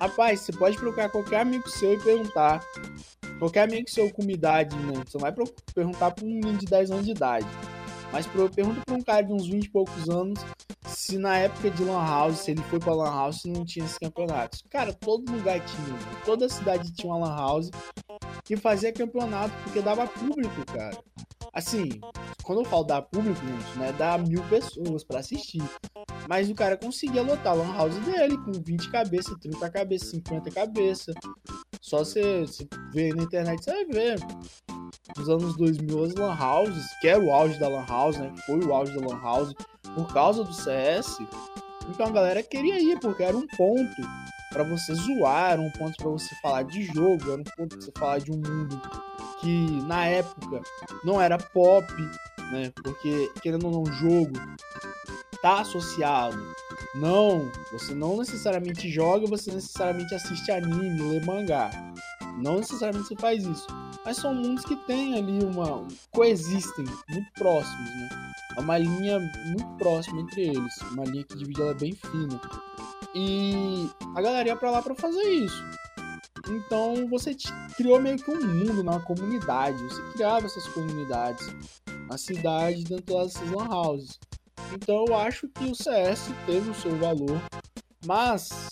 Rapaz, 0.00 0.40
você 0.40 0.52
pode 0.52 0.76
procurar 0.76 1.08
qualquer 1.08 1.40
amigo 1.40 1.68
seu 1.68 1.94
e 1.94 2.02
perguntar. 2.02 2.62
Qualquer 3.38 3.62
amigo 3.62 3.90
seu 3.90 4.10
com 4.12 4.22
idade, 4.22 4.76
né? 4.76 5.02
Você 5.06 5.18
vai 5.18 5.32
perguntar 5.74 6.10
pra 6.10 6.24
um 6.24 6.28
menino 6.28 6.58
de 6.58 6.66
10 6.66 6.90
anos 6.90 7.04
de 7.04 7.10
idade. 7.10 7.46
Mas 8.12 8.26
pergunta 8.54 8.80
pra 8.86 8.94
um 8.94 9.02
cara 9.02 9.22
de 9.22 9.32
uns 9.32 9.48
20 9.48 9.64
e 9.64 9.70
poucos 9.70 10.08
anos 10.08 10.44
se 10.86 11.18
na 11.18 11.36
época 11.36 11.70
de 11.70 11.84
Lan 11.84 12.04
House, 12.04 12.38
se 12.40 12.52
ele 12.52 12.62
foi 12.62 12.78
pra 12.78 12.94
Lan 12.94 13.10
House, 13.10 13.44
não 13.44 13.64
tinha 13.64 13.84
esses 13.84 13.98
campeonatos. 13.98 14.64
Cara, 14.70 14.92
todo 14.92 15.30
lugar 15.30 15.60
tinha. 15.60 15.98
Toda 16.24 16.48
cidade 16.48 16.92
tinha 16.92 17.12
uma 17.12 17.28
Lan 17.28 17.36
House 17.36 17.70
que 18.44 18.56
fazia 18.56 18.92
campeonato 18.92 19.54
porque 19.62 19.80
dava 19.80 20.06
público, 20.06 20.64
cara. 20.66 20.96
Assim, 21.56 21.88
quando 22.42 22.60
eu 22.60 22.64
falo 22.66 22.84
dar 22.84 23.00
público, 23.00 23.40
gente, 23.40 23.78
né? 23.78 23.90
Dá 23.96 24.18
mil 24.18 24.42
pessoas 24.44 25.02
para 25.02 25.20
assistir. 25.20 25.62
Mas 26.28 26.50
o 26.50 26.54
cara 26.54 26.76
conseguia 26.76 27.22
lotar 27.22 27.54
a 27.54 27.56
Lan 27.56 27.72
House 27.72 27.94
dele 28.00 28.36
com 28.36 28.52
20 28.52 28.90
cabeças, 28.90 29.34
30 29.40 29.70
cabeças, 29.70 30.10
50 30.10 30.50
cabeças. 30.50 31.14
Só 31.80 32.00
você, 32.00 32.44
ver 32.92 33.14
na 33.14 33.22
internet, 33.22 33.64
você 33.64 33.70
vai 33.70 33.84
ver. 33.86 34.18
Nos 35.16 35.30
anos 35.30 35.56
2000, 35.56 36.04
as 36.04 36.14
Lan 36.14 36.36
Houses, 36.38 36.84
que 37.00 37.08
era 37.08 37.24
o 37.24 37.32
auge 37.32 37.58
da 37.58 37.68
Lan 37.68 37.86
House, 37.86 38.18
né? 38.18 38.34
Foi 38.44 38.62
o 38.62 38.74
auge 38.74 38.94
da 38.94 39.06
Lan 39.06 39.22
House 39.22 39.54
por 39.94 40.12
causa 40.12 40.44
do 40.44 40.52
CS. 40.52 41.16
Então 41.88 42.06
a 42.06 42.10
galera 42.10 42.42
queria 42.42 42.78
ir, 42.78 43.00
porque 43.00 43.22
era 43.22 43.34
um 43.34 43.46
ponto 43.46 44.02
para 44.56 44.64
você 44.64 44.94
zoar, 44.94 45.52
era 45.52 45.60
um 45.60 45.70
ponto 45.72 45.94
para 45.98 46.08
você 46.08 46.34
falar 46.36 46.62
de 46.62 46.82
jogo, 46.82 47.30
era 47.30 47.40
um 47.42 47.44
ponto 47.44 47.76
para 47.76 47.80
você 47.84 47.92
falar 47.98 48.18
de 48.20 48.32
um 48.32 48.36
mundo 48.36 48.80
que 49.38 49.82
na 49.82 50.06
época 50.06 50.62
não 51.04 51.20
era 51.20 51.36
pop, 51.36 51.86
né? 52.50 52.72
Porque 52.82 53.30
querendo 53.42 53.66
ou 53.66 53.84
não, 53.84 53.92
jogo 53.92 54.32
tá 55.42 55.60
associado. 55.60 56.38
Não, 56.94 57.52
você 57.70 57.94
não 57.94 58.16
necessariamente 58.16 58.90
joga, 58.90 59.26
você 59.26 59.52
necessariamente 59.52 60.14
assiste 60.14 60.50
anime, 60.50 61.02
lê 61.02 61.20
mangá. 61.20 61.70
Não 62.36 62.56
necessariamente 62.56 63.08
você 63.08 63.16
faz 63.16 63.44
isso. 63.44 63.66
Mas 64.04 64.18
são 64.18 64.34
mundos 64.34 64.64
que 64.64 64.76
têm 64.86 65.16
ali 65.18 65.44
uma. 65.44 65.86
coexistem, 66.12 66.84
muito 67.08 67.32
próximos, 67.32 67.90
né? 67.90 68.08
É 68.56 68.60
uma 68.60 68.78
linha 68.78 69.18
muito 69.46 69.66
próxima 69.78 70.20
entre 70.20 70.48
eles. 70.48 70.76
Uma 70.92 71.04
linha 71.04 71.24
que 71.24 71.36
divide 71.36 71.60
ela 71.60 71.74
bem 71.74 71.92
fina. 71.92 72.40
E 73.14 73.90
a 74.14 74.20
galera 74.20 74.48
ia 74.48 74.56
pra 74.56 74.70
lá 74.70 74.82
pra 74.82 74.94
fazer 74.94 75.22
isso. 75.22 75.62
Então 76.48 77.08
você 77.08 77.34
criou 77.76 78.00
meio 78.00 78.16
que 78.16 78.30
um 78.30 78.40
mundo, 78.40 78.80
uma 78.80 79.00
comunidade. 79.00 79.82
Você 79.82 80.02
criava 80.12 80.46
essas 80.46 80.66
comunidades 80.68 81.48
na 82.08 82.16
cidade 82.16 82.84
dentro 82.84 83.16
dessas 83.16 83.50
lan 83.50 83.68
houses. 83.68 84.18
Então 84.72 85.04
eu 85.08 85.16
acho 85.16 85.48
que 85.48 85.64
o 85.64 85.74
CS 85.74 86.30
teve 86.44 86.70
o 86.70 86.74
seu 86.74 86.96
valor, 86.96 87.40
mas 88.04 88.70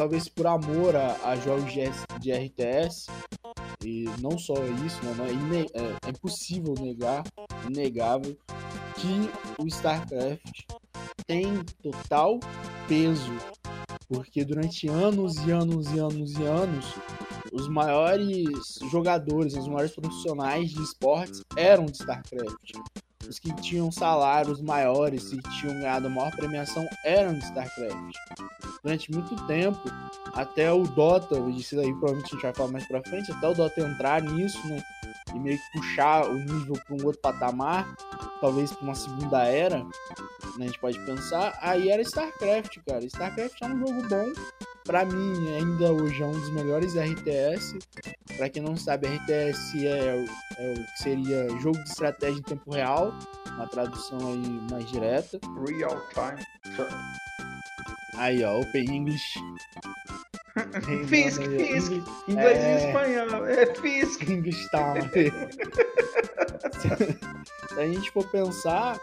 talvez 0.00 0.30
por 0.30 0.46
amor 0.46 0.96
a, 0.96 1.14
a 1.28 1.36
jogos 1.36 1.70
de, 1.70 1.82
de, 2.20 2.32
RTS, 2.32 3.08
e 3.84 4.06
não 4.18 4.38
só 4.38 4.54
isso, 4.86 4.98
né, 5.04 5.68
é, 5.74 5.78
é, 5.78 5.96
é 6.06 6.08
impossível 6.08 6.72
negar, 6.80 7.22
inegável, 7.68 8.34
que 8.96 9.30
o 9.62 9.66
StarCraft 9.66 10.62
tem 11.26 11.62
total 11.82 12.40
peso 12.88 13.30
porque 14.08 14.42
durante 14.42 14.88
anos 14.88 15.36
e 15.46 15.50
anos 15.50 15.92
e 15.92 15.98
anos 15.98 16.32
e 16.32 16.44
anos, 16.44 16.94
os 17.52 17.68
maiores 17.68 18.78
jogadores, 18.90 19.54
os 19.54 19.68
maiores 19.68 19.94
profissionais 19.94 20.70
de 20.70 20.82
esportes 20.82 21.42
eram 21.54 21.84
de 21.84 21.98
StarCraft. 21.98 22.72
Os 23.28 23.38
que 23.38 23.54
tinham 23.56 23.92
salários 23.92 24.60
maiores 24.60 25.32
e 25.32 25.40
tinham 25.60 25.74
ganhado 25.74 26.10
maior 26.10 26.34
premiação 26.34 26.86
eram 27.04 27.34
de 27.34 27.44
StarCraft. 27.44 28.14
Durante 28.82 29.12
muito 29.12 29.46
tempo, 29.46 29.80
até 30.32 30.72
o 30.72 30.84
Dota, 30.84 31.38
isso 31.50 31.78
aí 31.78 31.92
provavelmente 31.92 32.26
a 32.26 32.34
gente 32.34 32.42
vai 32.42 32.54
falar 32.54 32.72
mais 32.72 32.86
pra 32.88 33.02
frente, 33.02 33.30
até 33.30 33.48
o 33.48 33.54
Dota 33.54 33.80
entrar 33.80 34.22
nisso, 34.22 34.66
né? 34.66 34.82
E 35.34 35.38
meio 35.38 35.58
que 35.58 35.78
puxar 35.78 36.26
o 36.28 36.34
nível 36.34 36.74
para 36.84 36.96
um 36.96 37.04
outro 37.04 37.20
patamar, 37.20 37.94
talvez 38.40 38.72
para 38.72 38.82
uma 38.82 38.94
segunda 38.94 39.44
era, 39.44 39.84
né, 40.56 40.64
a 40.64 40.66
gente 40.66 40.80
pode 40.80 40.98
pensar, 41.06 41.56
aí 41.60 41.88
era 41.88 42.02
StarCraft, 42.02 42.78
cara. 42.86 43.04
StarCraft 43.04 43.62
é 43.62 43.66
um 43.66 43.78
jogo 43.78 44.08
bom. 44.08 44.32
Pra 44.84 45.04
mim, 45.04 45.54
ainda 45.54 45.92
hoje 45.92 46.22
é 46.22 46.26
um 46.26 46.32
dos 46.32 46.50
melhores 46.50 46.94
RTS. 46.94 47.78
Pra 48.36 48.48
quem 48.48 48.62
não 48.62 48.76
sabe, 48.76 49.08
RTS 49.08 49.86
é, 49.86 50.26
é 50.58 50.72
o 50.72 50.74
que 50.74 51.02
seria 51.02 51.48
jogo 51.60 51.82
de 51.82 51.90
estratégia 51.90 52.38
em 52.38 52.42
tempo 52.42 52.72
real. 52.72 53.12
Uma 53.54 53.68
tradução 53.68 54.18
aí 54.18 54.70
mais 54.70 54.90
direta. 54.90 55.38
Real 55.66 56.00
time. 56.14 56.44
Aí, 58.16 58.42
ó, 58.42 58.60
Open 58.60 58.84
English. 58.84 59.38
Fisk, 61.06 61.42
Fisk. 61.42 61.92
Inglês 62.28 62.58
é... 62.58 62.74
e 62.74 62.86
espanhol. 62.86 63.46
É 63.46 63.66
Fisk. 63.74 64.28
English 64.28 64.70
Town. 64.70 64.94
Se 67.68 67.80
a 67.80 67.86
gente 67.86 68.10
for 68.10 68.26
pensar, 68.30 68.98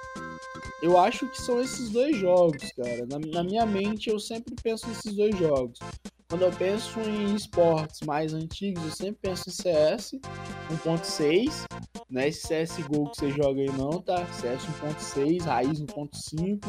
eu 0.81 0.97
acho 0.97 1.27
que 1.27 1.41
são 1.41 1.59
esses 1.61 1.89
dois 1.89 2.17
jogos, 2.17 2.71
cara. 2.73 3.05
Na, 3.09 3.19
na, 3.19 3.43
minha 3.43 3.65
mente, 3.65 4.09
eu 4.09 4.19
sempre 4.19 4.53
penso 4.61 4.87
nesses 4.87 5.15
dois 5.15 5.37
jogos. 5.37 5.79
Quando 6.29 6.41
eu 6.41 6.51
penso 6.51 6.99
em 6.99 7.35
esportes 7.35 8.01
mais 8.01 8.33
antigos, 8.33 8.83
eu 8.83 8.91
sempre 8.91 9.17
penso 9.21 9.49
em 9.49 9.51
CS 9.51 10.11
1.6, 10.83 11.65
não 12.09 12.21
é 12.21 12.27
esse 12.27 12.47
CSGO 12.47 13.09
que 13.11 13.17
você 13.17 13.31
joga 13.31 13.61
aí 13.61 13.71
não, 13.71 14.01
tá? 14.01 14.25
CS 14.33 14.63
1.6, 14.83 15.43
Raiz 15.43 15.81
1.5. 15.81 16.59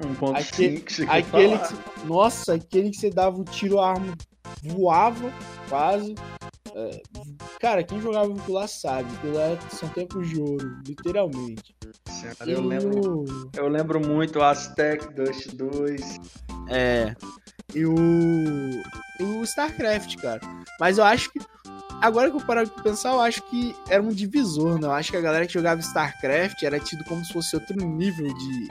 1.5 0.00 0.36
aquele, 0.36 0.80
que 0.80 1.02
aquele 1.02 1.58
que, 1.58 2.06
Nossa, 2.06 2.54
aquele 2.54 2.90
que 2.90 2.96
você 2.96 3.10
dava 3.10 3.40
o 3.40 3.44
tiro, 3.44 3.80
a 3.80 3.90
arma 3.90 4.16
voava 4.62 5.32
quase. 5.68 6.14
É, 6.74 7.00
cara, 7.60 7.82
quem 7.82 8.00
jogava 8.00 8.32
aquilo 8.32 8.52
lá 8.52 8.66
sabe, 8.66 9.08
lá 9.28 9.58
são 9.70 9.88
tempos 9.90 10.28
de 10.28 10.40
ouro, 10.40 10.78
literalmente. 10.86 11.74
Senhora, 12.06 12.36
eu, 12.46 12.60
lembro, 12.60 13.24
eu 13.56 13.68
lembro 13.68 14.06
muito 14.06 14.42
Aztec 14.42 15.12
Dust 15.14 15.54
2. 15.54 16.18
É. 16.68 17.14
E 17.74 17.84
o. 17.84 17.94
E 19.20 19.22
o 19.22 19.42
StarCraft, 19.42 20.16
cara. 20.16 20.40
Mas 20.80 20.98
eu 20.98 21.04
acho 21.04 21.30
que. 21.30 21.40
Agora 22.00 22.30
que 22.30 22.36
eu 22.36 22.40
paro 22.40 22.64
de 22.64 22.82
pensar, 22.82 23.10
eu 23.10 23.20
acho 23.20 23.42
que 23.42 23.74
era 23.88 24.00
um 24.00 24.10
divisor, 24.10 24.78
né? 24.78 24.86
Eu 24.86 24.92
acho 24.92 25.10
que 25.10 25.16
a 25.16 25.20
galera 25.20 25.46
que 25.46 25.52
jogava 25.52 25.80
StarCraft 25.80 26.62
era 26.62 26.78
tido 26.78 27.02
como 27.04 27.24
se 27.24 27.32
fosse 27.32 27.56
outro 27.56 27.76
nível 27.76 28.32
de, 28.34 28.68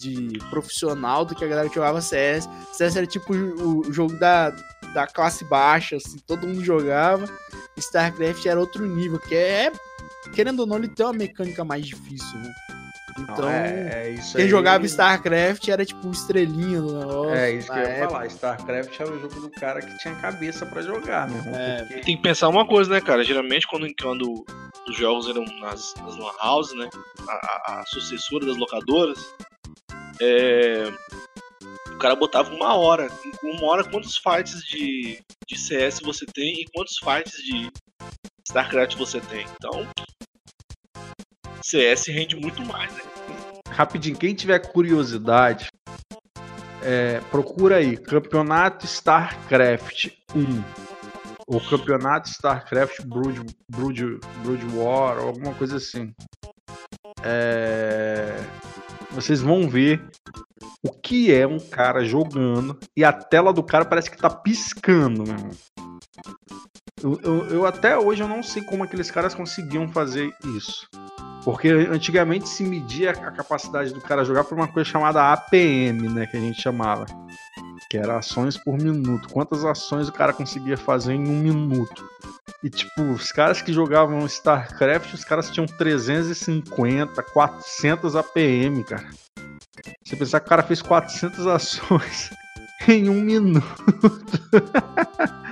de 0.00 0.38
profissional 0.48 1.24
do 1.24 1.34
que 1.34 1.44
a 1.44 1.48
galera 1.48 1.68
que 1.68 1.74
jogava 1.74 2.00
CS. 2.00 2.48
CS 2.72 2.96
era 2.96 3.06
tipo 3.06 3.34
o 3.34 3.92
jogo 3.92 4.16
da, 4.16 4.54
da 4.92 5.06
classe 5.06 5.44
baixa, 5.44 5.96
assim, 5.96 6.18
todo 6.26 6.46
mundo 6.46 6.64
jogava. 6.64 7.26
StarCraft 7.76 8.44
era 8.46 8.60
outro 8.60 8.84
nível, 8.86 9.18
que 9.18 9.34
é, 9.34 9.72
querendo 10.34 10.60
ou 10.60 10.66
não, 10.66 10.76
ele 10.76 10.88
tem 10.88 11.04
uma 11.04 11.12
mecânica 11.12 11.64
mais 11.64 11.86
difícil, 11.86 12.38
né? 12.38 12.52
Então, 13.18 13.48
é, 13.48 14.14
é 14.14 14.14
quem 14.32 14.44
aí... 14.44 14.48
jogava 14.48 14.86
StarCraft 14.86 15.68
era 15.68 15.84
tipo 15.84 16.10
estrelinha 16.10 16.80
do 16.80 16.98
negócio. 16.98 17.34
É 17.34 17.52
isso 17.52 17.70
que 17.70 17.78
eu 17.78 17.82
ia 17.82 17.88
época. 17.88 18.08
falar. 18.08 18.26
StarCraft 18.26 19.00
era 19.00 19.12
o 19.12 19.20
jogo 19.20 19.40
do 19.40 19.50
cara 19.50 19.80
que 19.80 19.98
tinha 19.98 20.14
cabeça 20.14 20.64
para 20.64 20.80
jogar, 20.82 21.28
meu 21.28 21.38
irmão. 21.38 21.54
É. 21.54 21.84
Porque... 21.84 22.00
Tem 22.00 22.16
que 22.16 22.22
pensar 22.22 22.48
uma 22.48 22.66
coisa, 22.66 22.90
né, 22.90 23.00
cara? 23.00 23.22
Geralmente, 23.22 23.66
quando, 23.66 23.86
quando 24.00 24.44
os 24.88 24.96
jogos 24.96 25.28
eram 25.28 25.44
nas, 25.60 25.94
nas 25.96 26.16
Lan 26.16 26.32
House, 26.42 26.74
né? 26.74 26.88
A, 27.28 27.32
a, 27.32 27.80
a 27.80 27.86
sucessora 27.86 28.46
das 28.46 28.56
locadoras, 28.56 29.18
é, 30.20 30.90
cara 32.02 32.16
botava 32.16 32.52
uma 32.52 32.74
hora. 32.74 33.08
Uma 33.44 33.64
hora, 33.64 33.84
quantos 33.84 34.16
fights 34.16 34.64
de, 34.64 35.22
de 35.46 35.56
CS 35.56 36.00
você 36.00 36.26
tem 36.26 36.60
e 36.60 36.66
quantos 36.74 36.98
fights 36.98 37.40
de 37.44 37.70
StarCraft 38.44 38.96
você 38.96 39.20
tem? 39.20 39.46
Então, 39.54 39.86
CS 41.62 42.08
rende 42.08 42.34
muito 42.34 42.60
mais, 42.66 42.92
né? 42.92 43.02
Rapidinho, 43.68 44.18
quem 44.18 44.34
tiver 44.34 44.58
curiosidade, 44.58 45.68
é, 46.82 47.20
procura 47.30 47.76
aí 47.76 47.96
Campeonato 47.96 48.84
StarCraft 48.84 50.08
1 50.34 50.82
ou 51.46 51.60
Campeonato 51.60 52.28
StarCraft 52.28 53.02
Brood, 53.02 53.46
Brood, 53.70 54.18
Brood 54.42 54.66
War 54.74 55.18
alguma 55.18 55.54
coisa 55.54 55.76
assim. 55.76 56.12
É, 57.22 58.36
vocês 59.14 59.40
vão 59.40 59.68
ver 59.68 60.04
o 60.82 60.90
que 60.90 61.32
é 61.32 61.46
um 61.46 61.58
cara 61.58 62.04
jogando 62.04 62.78
e 62.96 63.04
a 63.04 63.12
tela 63.12 63.52
do 63.52 63.62
cara 63.62 63.84
parece 63.84 64.10
que 64.10 64.16
tá 64.16 64.30
piscando, 64.30 65.24
meu 65.24 65.34
irmão. 65.34 65.50
Eu, 67.02 67.20
eu, 67.22 67.46
eu, 67.48 67.66
até 67.66 67.98
hoje 67.98 68.22
eu 68.22 68.28
não 68.28 68.42
sei 68.42 68.62
como 68.62 68.84
aqueles 68.84 69.10
caras 69.10 69.34
conseguiam 69.34 69.88
fazer 69.88 70.32
isso. 70.56 70.88
Porque 71.44 71.68
antigamente 71.68 72.48
se 72.48 72.62
media 72.62 73.10
a 73.10 73.30
capacidade 73.32 73.92
do 73.92 74.00
cara 74.00 74.24
jogar 74.24 74.44
por 74.44 74.56
uma 74.56 74.68
coisa 74.68 74.88
chamada 74.88 75.32
APM, 75.32 76.08
né? 76.08 76.26
Que 76.26 76.36
a 76.36 76.40
gente 76.40 76.62
chamava. 76.62 77.06
Que 77.92 77.98
era 77.98 78.16
ações 78.16 78.56
por 78.56 78.78
minuto. 78.78 79.28
Quantas 79.28 79.66
ações 79.66 80.08
o 80.08 80.12
cara 80.12 80.32
conseguia 80.32 80.78
fazer 80.78 81.12
em 81.12 81.28
um 81.28 81.36
minuto. 81.36 82.08
E 82.64 82.70
tipo, 82.70 83.02
os 83.02 83.30
caras 83.30 83.60
que 83.60 83.70
jogavam 83.70 84.24
StarCraft, 84.24 85.12
os 85.12 85.24
caras 85.24 85.50
tinham 85.50 85.66
350, 85.66 87.22
400 87.22 88.16
APM, 88.16 88.82
cara. 88.82 89.10
Você 90.02 90.16
pensar 90.16 90.40
que 90.40 90.46
o 90.46 90.48
cara 90.48 90.62
fez 90.62 90.80
400 90.80 91.46
ações 91.46 92.30
em 92.88 93.10
um 93.10 93.20
minuto. 93.20 93.60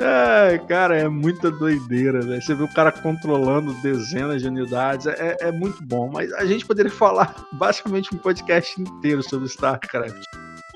É, 0.00 0.56
cara, 0.58 0.96
é 0.96 1.08
muita 1.08 1.50
doideira, 1.50 2.24
né? 2.24 2.40
Você 2.40 2.54
vê 2.54 2.62
o 2.62 2.72
cara 2.72 2.92
controlando 2.92 3.74
dezenas 3.82 4.40
de 4.40 4.46
unidades, 4.46 5.06
é, 5.08 5.36
é 5.40 5.50
muito 5.50 5.82
bom. 5.82 6.08
Mas 6.12 6.32
a 6.34 6.46
gente 6.46 6.64
poderia 6.64 6.92
falar 6.92 7.34
basicamente 7.54 8.14
um 8.14 8.18
podcast 8.18 8.80
inteiro 8.80 9.24
sobre 9.24 9.48
StarCraft. 9.48 10.24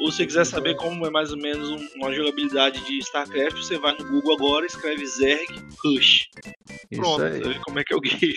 Ou 0.02 0.10
se 0.10 0.16
você 0.16 0.26
quiser 0.26 0.44
saber 0.44 0.74
como 0.74 1.06
é 1.06 1.10
mais 1.10 1.30
ou 1.30 1.38
menos 1.38 1.80
uma 1.94 2.12
jogabilidade 2.12 2.84
de 2.84 2.98
StarCraft, 2.98 3.56
você 3.56 3.78
vai 3.78 3.96
no 3.96 4.04
Google 4.04 4.34
agora, 4.34 4.66
escreve 4.66 5.06
Zerg 5.06 5.46
Rush. 5.84 6.28
Pronto, 6.92 7.24
Isso 7.24 7.48
aí. 7.48 7.60
como 7.60 7.78
é 7.78 7.84
que 7.84 7.94
é 7.94 7.96
o 7.96 8.00
game. 8.00 8.34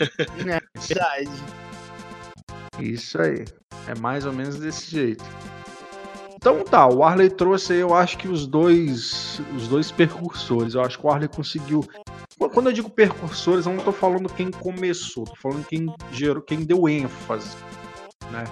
É 0.40 0.60
verdade. 0.80 1.30
Isso 2.80 3.22
aí. 3.22 3.44
É 3.86 3.96
mais 4.00 4.26
ou 4.26 4.32
menos 4.32 4.56
desse 4.56 4.90
jeito. 4.90 5.24
Então 6.34 6.64
tá, 6.64 6.88
o 6.88 7.04
Arley 7.04 7.30
trouxe 7.30 7.74
aí, 7.74 7.78
eu 7.78 7.94
acho 7.94 8.18
que 8.18 8.26
os 8.26 8.44
dois, 8.44 9.40
os 9.56 9.68
dois 9.68 9.92
percursores. 9.92 10.74
Eu 10.74 10.82
acho 10.82 10.98
que 10.98 11.06
o 11.06 11.10
Arley 11.10 11.28
conseguiu. 11.28 11.88
Quando 12.36 12.70
eu 12.70 12.72
digo 12.72 12.90
percursores, 12.90 13.66
eu 13.66 13.72
não 13.72 13.84
tô 13.84 13.92
falando 13.92 14.28
quem 14.34 14.50
começou, 14.50 15.24
tô 15.24 15.36
falando 15.36 15.64
quem 15.64 15.86
gerou, 16.10 16.42
quem 16.42 16.64
deu 16.64 16.88
ênfase, 16.88 17.56
né? 18.32 18.44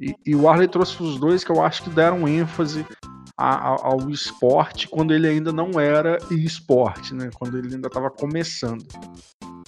E, 0.00 0.14
e 0.26 0.34
o 0.34 0.48
Arley 0.48 0.68
trouxe 0.68 1.02
os 1.02 1.18
dois 1.18 1.44
que 1.44 1.50
eu 1.50 1.62
acho 1.62 1.82
que 1.82 1.90
deram 1.90 2.26
ênfase 2.26 2.86
ao 3.36 4.08
esporte 4.10 4.86
quando 4.86 5.12
ele 5.12 5.26
ainda 5.26 5.52
não 5.52 5.80
era 5.80 6.18
esporte, 6.30 7.14
né? 7.14 7.30
Quando 7.34 7.58
ele 7.58 7.74
ainda 7.74 7.88
estava 7.88 8.10
começando. 8.10 8.84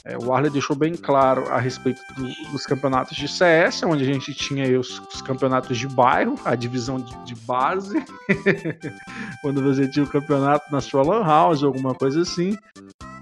É, 0.04 0.18
o 0.18 0.34
Arley 0.34 0.50
deixou 0.50 0.76
bem 0.76 0.94
claro 0.94 1.50
a 1.50 1.58
respeito 1.58 2.00
do, 2.14 2.26
dos 2.52 2.66
campeonatos 2.66 3.16
de 3.16 3.26
CS, 3.26 3.82
onde 3.84 4.02
a 4.02 4.06
gente 4.06 4.34
tinha 4.34 4.78
os, 4.78 5.00
os 5.00 5.22
campeonatos 5.22 5.78
de 5.78 5.88
bairro, 5.88 6.38
a 6.44 6.54
divisão 6.54 6.98
de, 6.98 7.16
de 7.24 7.34
base, 7.34 8.04
quando 9.40 9.62
você 9.62 9.88
tinha 9.88 10.04
o 10.04 10.08
campeonato 10.08 10.70
na 10.70 10.82
sua 10.82 11.02
lan 11.02 11.24
house, 11.24 11.62
alguma 11.62 11.94
coisa 11.94 12.20
assim. 12.20 12.56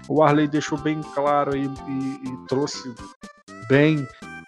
O 0.09 0.21
Arley 0.21 0.47
deixou 0.47 0.77
bem 0.77 1.01
claro 1.15 1.55
e, 1.55 1.63
e, 1.63 1.67
e 1.67 2.47
trouxe 2.49 2.93
bem 3.69 4.05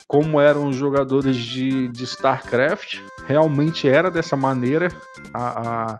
como 0.08 0.40
eram 0.40 0.70
os 0.70 0.76
jogadores 0.76 1.36
de, 1.38 1.88
de 1.90 2.04
StarCraft. 2.04 3.00
Realmente 3.26 3.88
era 3.88 4.12
dessa 4.12 4.36
maneira. 4.36 4.90
A, 5.34 5.94
a 5.94 6.00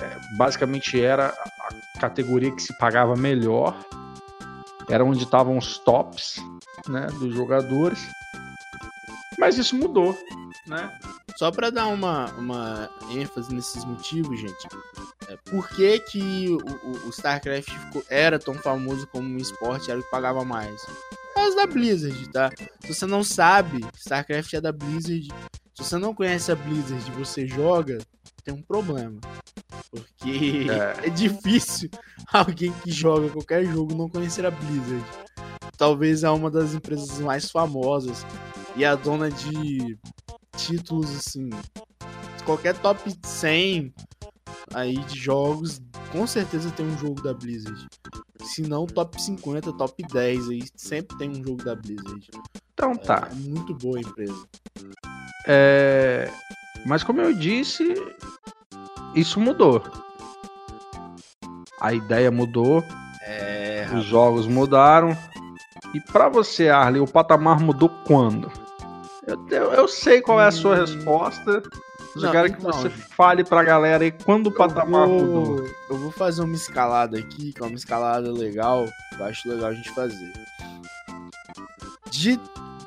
é, 0.00 0.16
basicamente 0.36 1.00
era 1.00 1.28
a 1.28 2.00
categoria 2.00 2.50
que 2.50 2.62
se 2.62 2.76
pagava 2.78 3.14
melhor 3.14 3.76
era 4.88 5.04
onde 5.04 5.24
estavam 5.24 5.56
os 5.56 5.78
tops 5.78 6.36
né, 6.88 7.06
dos 7.18 7.34
jogadores. 7.34 7.98
Mas 9.38 9.56
isso 9.56 9.76
mudou, 9.76 10.16
né? 10.66 10.98
Só 11.36 11.50
para 11.50 11.70
dar 11.70 11.86
uma, 11.88 12.30
uma 12.32 12.90
ênfase 13.10 13.54
nesses 13.54 13.84
motivos, 13.84 14.38
gente, 14.38 14.68
é, 15.28 15.36
por 15.50 15.68
que, 15.70 15.98
que 16.00 16.48
o, 16.50 17.06
o, 17.06 17.10
StarCraft 17.10 17.70
ficou, 17.70 18.04
era 18.08 18.38
tão 18.38 18.54
famoso 18.54 19.06
como 19.06 19.28
um 19.28 19.38
esporte, 19.38 19.90
era 19.90 19.98
o 19.98 20.02
que 20.02 20.10
pagava 20.10 20.44
mais? 20.44 20.80
Causa 21.42 21.56
da 21.56 21.66
Blizzard, 21.66 22.30
tá? 22.30 22.52
Se 22.78 22.94
você 22.94 23.04
não 23.04 23.24
sabe, 23.24 23.80
StarCraft 23.96 24.54
é 24.54 24.60
da 24.60 24.70
Blizzard. 24.70 25.26
Se 25.74 25.82
você 25.82 25.98
não 25.98 26.14
conhece 26.14 26.52
a 26.52 26.54
Blizzard 26.54 27.04
e 27.10 27.14
você 27.18 27.48
joga, 27.48 27.98
tem 28.44 28.54
um 28.54 28.62
problema. 28.62 29.18
Porque 29.90 30.66
é. 30.70 31.02
é. 31.08 31.10
difícil 31.10 31.90
alguém 32.32 32.72
que 32.84 32.92
joga 32.92 33.28
qualquer 33.28 33.64
jogo 33.64 33.92
não 33.92 34.08
conhecer 34.08 34.46
a 34.46 34.52
Blizzard. 34.52 35.04
Talvez 35.76 36.22
é 36.22 36.30
uma 36.30 36.48
das 36.48 36.74
empresas 36.74 37.18
mais 37.18 37.50
famosas 37.50 38.24
e 38.76 38.84
a 38.84 38.94
dona 38.94 39.28
de 39.28 39.98
títulos 40.56 41.10
assim. 41.10 41.50
Qualquer 42.44 42.78
top 42.78 43.12
100 43.20 43.92
aí 44.74 44.96
de 44.96 45.18
jogos, 45.18 45.80
com 46.10 46.26
certeza 46.26 46.70
tem 46.70 46.86
um 46.86 46.98
jogo 46.98 47.22
da 47.22 47.34
Blizzard. 47.34 47.86
Se 48.42 48.62
não, 48.62 48.86
top 48.86 49.20
50, 49.20 49.72
top 49.72 50.02
10 50.12 50.48
aí, 50.50 50.62
sempre 50.76 51.16
tem 51.18 51.30
um 51.30 51.44
jogo 51.44 51.62
da 51.64 51.74
Blizzard. 51.74 52.30
Então 52.74 52.96
tá. 52.96 53.28
É 53.30 53.34
muito 53.34 53.74
boa 53.74 53.98
a 53.98 54.00
empresa. 54.00 54.44
É... 55.46 56.30
Mas 56.86 57.02
como 57.02 57.20
eu 57.20 57.32
disse, 57.32 57.94
isso 59.14 59.40
mudou. 59.40 59.82
A 61.80 61.92
ideia 61.92 62.30
mudou. 62.30 62.82
É, 63.22 63.88
os 63.94 64.04
jogos 64.04 64.46
mudaram. 64.46 65.16
E 65.94 66.00
para 66.00 66.28
você, 66.28 66.68
Arley, 66.68 67.00
o 67.00 67.06
patamar 67.06 67.60
mudou 67.60 67.88
quando? 68.06 68.50
Eu, 69.26 69.46
eu, 69.50 69.72
eu 69.72 69.88
sei 69.88 70.20
qual 70.20 70.40
é 70.40 70.46
a 70.46 70.50
sua 70.50 70.74
hum... 70.74 70.80
resposta. 70.80 71.62
Eu 72.14 72.30
quero 72.30 72.52
que 72.52 72.58
então, 72.58 72.72
você 72.72 72.90
fale 72.90 73.44
pra 73.44 73.62
galera 73.62 74.04
aí 74.04 74.12
quando 74.12 74.48
o 74.48 74.52
patamar 74.52 75.06
vou, 75.06 75.20
mudou. 75.20 75.70
Eu 75.88 75.98
vou 75.98 76.10
fazer 76.10 76.42
uma 76.42 76.54
escalada 76.54 77.18
aqui, 77.18 77.52
que 77.52 77.62
é 77.62 77.66
uma 77.66 77.76
escalada 77.76 78.30
legal. 78.30 78.86
Eu 79.18 79.24
acho 79.24 79.48
legal 79.48 79.70
a 79.70 79.74
gente 79.74 79.90
fazer. 79.90 80.32
De 82.10 82.38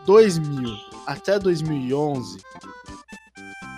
2000 0.05 0.69
até 1.07 1.39
2011, 1.39 2.37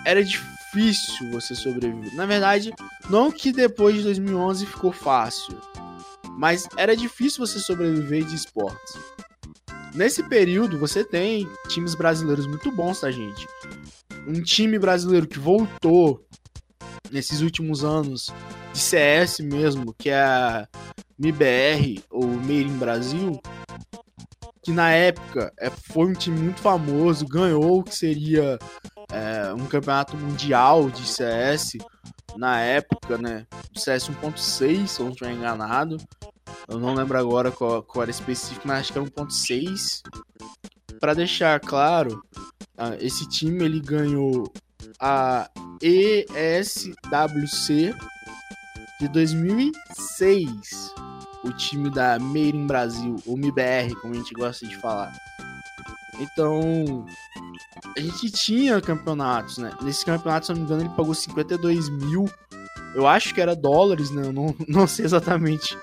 era 0.04 0.22
difícil 0.22 0.58
difícil 0.68 1.30
você 1.30 1.54
sobreviver. 1.54 2.14
Na 2.14 2.26
verdade, 2.26 2.72
não 3.08 3.30
que 3.30 3.52
depois 3.52 3.96
de 3.96 4.02
2011 4.02 4.66
ficou 4.66 4.92
fácil, 4.92 5.58
mas 6.36 6.68
era 6.76 6.96
difícil 6.96 7.46
você 7.46 7.58
sobreviver 7.58 8.24
de 8.24 8.34
esportes. 8.34 8.96
Nesse 9.94 10.22
período, 10.22 10.78
você 10.78 11.02
tem 11.02 11.48
times 11.68 11.94
brasileiros 11.94 12.46
muito 12.46 12.70
bons, 12.70 13.00
tá, 13.00 13.10
gente? 13.10 13.48
Um 14.28 14.42
time 14.42 14.78
brasileiro 14.78 15.26
que 15.26 15.38
voltou 15.38 16.22
nesses 17.10 17.40
últimos 17.40 17.82
anos 17.82 18.28
de 18.74 18.78
CS 18.78 19.40
mesmo, 19.40 19.94
que 19.96 20.10
é 20.10 20.20
a 20.20 20.68
MIBR, 21.18 22.04
ou 22.10 22.26
Made 22.26 22.64
in 22.64 22.76
Brasil, 22.76 23.40
que 24.62 24.70
na 24.70 24.90
época 24.90 25.50
é, 25.58 25.70
foi 25.70 26.08
um 26.08 26.12
time 26.12 26.38
muito 26.38 26.60
famoso, 26.60 27.26
ganhou 27.26 27.78
o 27.78 27.82
que 27.82 27.96
seria 27.96 28.58
é, 29.10 29.50
um 29.54 29.66
campeonato 29.66 30.14
mundial 30.14 30.90
de 30.90 31.06
CS 31.06 31.78
na 32.36 32.60
época, 32.60 33.16
né? 33.16 33.46
CS 33.74 34.10
1.6, 34.10 34.86
se 34.86 35.00
eu 35.00 35.06
não 35.06 35.12
estiver 35.12 35.32
enganado. 35.32 35.96
Eu 36.68 36.78
não 36.78 36.92
lembro 36.92 37.18
agora 37.18 37.50
qual, 37.50 37.82
qual 37.82 38.02
era 38.02 38.10
específico, 38.10 38.68
mas 38.68 38.80
acho 38.80 38.92
que 38.92 38.98
era 38.98 39.08
1.6. 39.08 40.02
Para 41.00 41.14
deixar 41.14 41.60
claro, 41.60 42.22
esse 43.00 43.28
time 43.28 43.64
ele 43.64 43.80
ganhou 43.80 44.52
a 45.00 45.48
ESWC 45.82 46.94
de 49.00 49.08
2006. 49.08 50.94
O 51.44 51.52
time 51.52 51.88
da 51.90 52.18
Made 52.18 52.56
in 52.56 52.66
Brasil, 52.66 53.14
ou 53.24 53.36
MIBR, 53.36 53.94
como 54.00 54.14
a 54.14 54.16
gente 54.16 54.34
gosta 54.34 54.66
de 54.66 54.76
falar. 54.76 55.12
Então, 56.18 57.06
a 57.96 58.00
gente 58.00 58.30
tinha 58.30 58.80
campeonatos, 58.80 59.58
né? 59.58 59.70
Nesse 59.82 60.04
campeonato, 60.04 60.46
se 60.46 60.52
eu 60.52 60.56
não 60.56 60.62
me 60.62 60.68
engano, 60.68 60.82
ele 60.82 60.96
pagou 60.96 61.14
52 61.14 61.88
mil. 61.88 62.28
Eu 62.94 63.06
acho 63.06 63.32
que 63.32 63.40
era 63.40 63.54
dólares, 63.54 64.10
né? 64.10 64.26
Eu 64.26 64.32
não, 64.32 64.54
não 64.66 64.86
sei 64.88 65.04
exatamente 65.04 65.78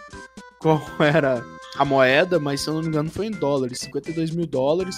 qual 0.60 0.82
era 1.00 1.42
a 1.78 1.86
moeda, 1.86 2.40
mas 2.40 2.62
se 2.62 2.70
eu 2.70 2.74
não 2.74 2.82
me 2.82 2.88
engano 2.88 3.10
foi 3.10 3.28
em 3.28 3.32
dólares. 3.32 3.80
52 3.80 4.32
mil 4.32 4.46
dólares. 4.46 4.96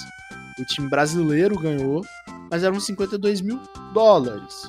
O 0.60 0.66
time 0.66 0.90
brasileiro 0.90 1.58
ganhou, 1.58 2.04
mas 2.50 2.64
eram 2.64 2.80
52 2.80 3.42
mil 3.42 3.60
dólares. 3.94 4.68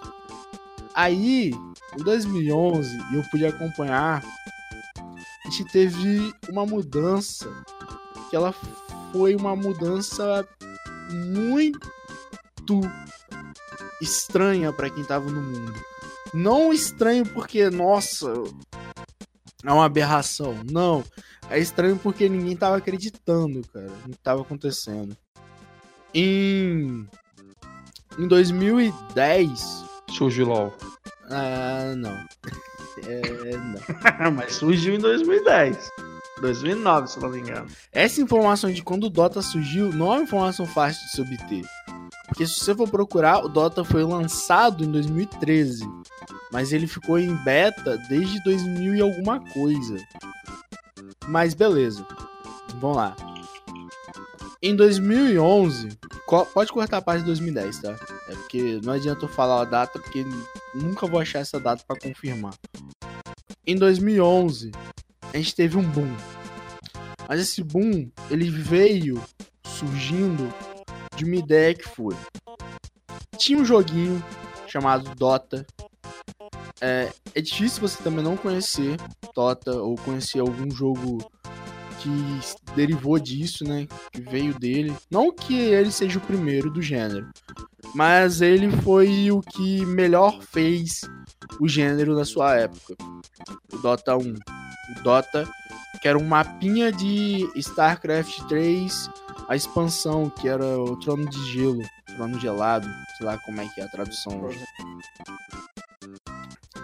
Aí, 0.94 1.54
em 1.98 2.02
2011, 2.02 2.98
e 3.12 3.16
eu 3.16 3.22
pude 3.30 3.46
acompanhar, 3.46 4.22
a 4.98 5.50
gente 5.50 5.64
teve 5.72 6.34
uma 6.50 6.66
mudança 6.66 7.48
que 8.28 8.36
ela 8.36 8.54
foi 9.12 9.34
uma 9.34 9.56
mudança 9.56 10.46
muito 11.10 12.80
estranha 14.02 14.72
para 14.72 14.90
quem 14.90 15.04
tava 15.04 15.30
no 15.30 15.40
mundo. 15.40 15.74
Não 16.34 16.72
estranho 16.72 17.24
porque, 17.24 17.70
nossa, 17.70 18.30
é 19.64 19.72
uma 19.72 19.86
aberração. 19.86 20.62
Não. 20.70 21.02
É 21.50 21.58
estranho 21.58 21.96
porque 21.96 22.28
ninguém 22.28 22.56
tava 22.56 22.76
acreditando, 22.76 23.62
cara, 23.72 23.90
no 24.06 24.12
que 24.12 24.18
tava 24.18 24.42
acontecendo. 24.42 25.16
Em 26.14 27.06
em 28.18 28.26
2010 28.26 29.84
surgiu 30.10 30.48
LOL. 30.48 30.74
Ah, 31.30 31.94
não. 31.96 32.16
É, 33.06 33.56
não. 33.56 34.32
Mas 34.34 34.54
surgiu 34.54 34.92
em 34.92 34.98
2010. 34.98 35.88
2009, 36.40 37.06
se 37.06 37.20
não 37.20 37.28
me 37.28 37.38
engano. 37.38 37.68
Essa 37.92 38.20
informação 38.20 38.72
de 38.72 38.82
quando 38.82 39.04
o 39.04 39.08
Dota 39.08 39.40
surgiu 39.40 39.92
não 39.92 40.12
é 40.12 40.16
uma 40.16 40.24
informação 40.24 40.66
fácil 40.66 41.04
de 41.06 41.12
se 41.12 41.20
obter. 41.20 41.64
Porque 42.26 42.44
se 42.44 42.54
você 42.54 42.74
for 42.74 42.88
procurar, 42.88 43.44
o 43.44 43.48
Dota 43.48 43.84
foi 43.84 44.02
lançado 44.02 44.84
em 44.84 44.90
2013. 44.90 45.88
Mas 46.52 46.72
ele 46.72 46.88
ficou 46.88 47.20
em 47.20 47.34
beta 47.44 47.96
desde 48.08 48.42
2000 48.42 48.96
e 48.96 49.00
alguma 49.00 49.40
coisa. 49.52 49.96
Mas 51.26 51.54
beleza. 51.54 52.06
Vamos 52.80 52.96
lá. 52.96 53.16
Em 54.60 54.74
2011, 54.74 55.96
pode 56.52 56.72
cortar 56.72 56.98
a 56.98 57.02
parte 57.02 57.20
de 57.20 57.26
2010, 57.26 57.80
tá? 57.80 57.96
É 58.28 58.34
porque 58.34 58.80
não 58.82 58.92
adianta 58.92 59.24
eu 59.24 59.28
falar 59.28 59.62
a 59.62 59.64
data, 59.64 59.98
porque 59.98 60.24
nunca 60.74 61.06
vou 61.06 61.20
achar 61.20 61.38
essa 61.38 61.60
data 61.60 61.84
para 61.86 61.98
confirmar. 61.98 62.54
Em 63.66 63.76
2011, 63.76 64.72
a 65.32 65.36
gente 65.36 65.54
teve 65.54 65.76
um 65.76 65.82
boom. 65.82 66.12
Mas 67.28 67.40
esse 67.40 67.62
boom, 67.62 68.10
ele 68.30 68.50
veio 68.50 69.22
surgindo 69.64 70.52
de 71.14 71.24
uma 71.24 71.36
ideia 71.36 71.74
que 71.74 71.86
foi. 71.88 72.16
Tinha 73.36 73.58
um 73.58 73.64
joguinho 73.64 74.22
chamado 74.66 75.14
Dota. 75.14 75.66
É, 76.80 77.10
é 77.34 77.40
difícil 77.40 77.80
você 77.80 78.02
também 78.02 78.22
não 78.22 78.36
conhecer 78.36 78.96
Dota 79.34 79.72
ou 79.72 79.96
conhecer 79.96 80.40
algum 80.40 80.70
jogo 80.70 81.18
que 82.00 82.74
derivou 82.74 83.18
disso, 83.18 83.64
né? 83.64 83.86
Que 84.12 84.20
veio 84.20 84.58
dele. 84.58 84.94
Não 85.10 85.32
que 85.32 85.56
ele 85.56 85.90
seja 85.90 86.18
o 86.18 86.22
primeiro 86.22 86.70
do 86.70 86.80
gênero, 86.80 87.28
mas 87.94 88.40
ele 88.40 88.70
foi 88.82 89.30
o 89.30 89.40
que 89.40 89.84
melhor 89.86 90.40
fez 90.42 91.00
o 91.60 91.68
gênero 91.68 92.14
na 92.14 92.24
sua 92.24 92.54
época. 92.56 92.94
O 93.72 93.78
Dota 93.78 94.16
1. 94.16 94.20
O 94.20 95.02
Dota, 95.02 95.48
que 96.00 96.08
era 96.08 96.18
um 96.18 96.24
mapinha 96.24 96.92
de 96.92 97.48
StarCraft 97.56 98.46
3, 98.48 99.10
a 99.48 99.56
expansão, 99.56 100.30
que 100.30 100.48
era 100.48 100.64
o 100.64 100.96
Trono 100.96 101.28
de 101.28 101.52
Gelo, 101.52 101.82
Trono 102.06 102.38
Gelado, 102.38 102.88
sei 103.16 103.26
lá 103.26 103.38
como 103.38 103.60
é 103.60 103.68
que 103.68 103.80
é 103.80 103.84
a 103.84 103.88
tradução 103.88 104.40
hoje. 104.44 104.64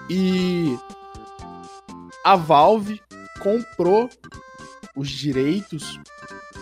E 0.09 0.79
a 2.25 2.37
Valve 2.37 3.01
comprou 3.41 4.09
os 4.97 5.09
direitos. 5.09 6.01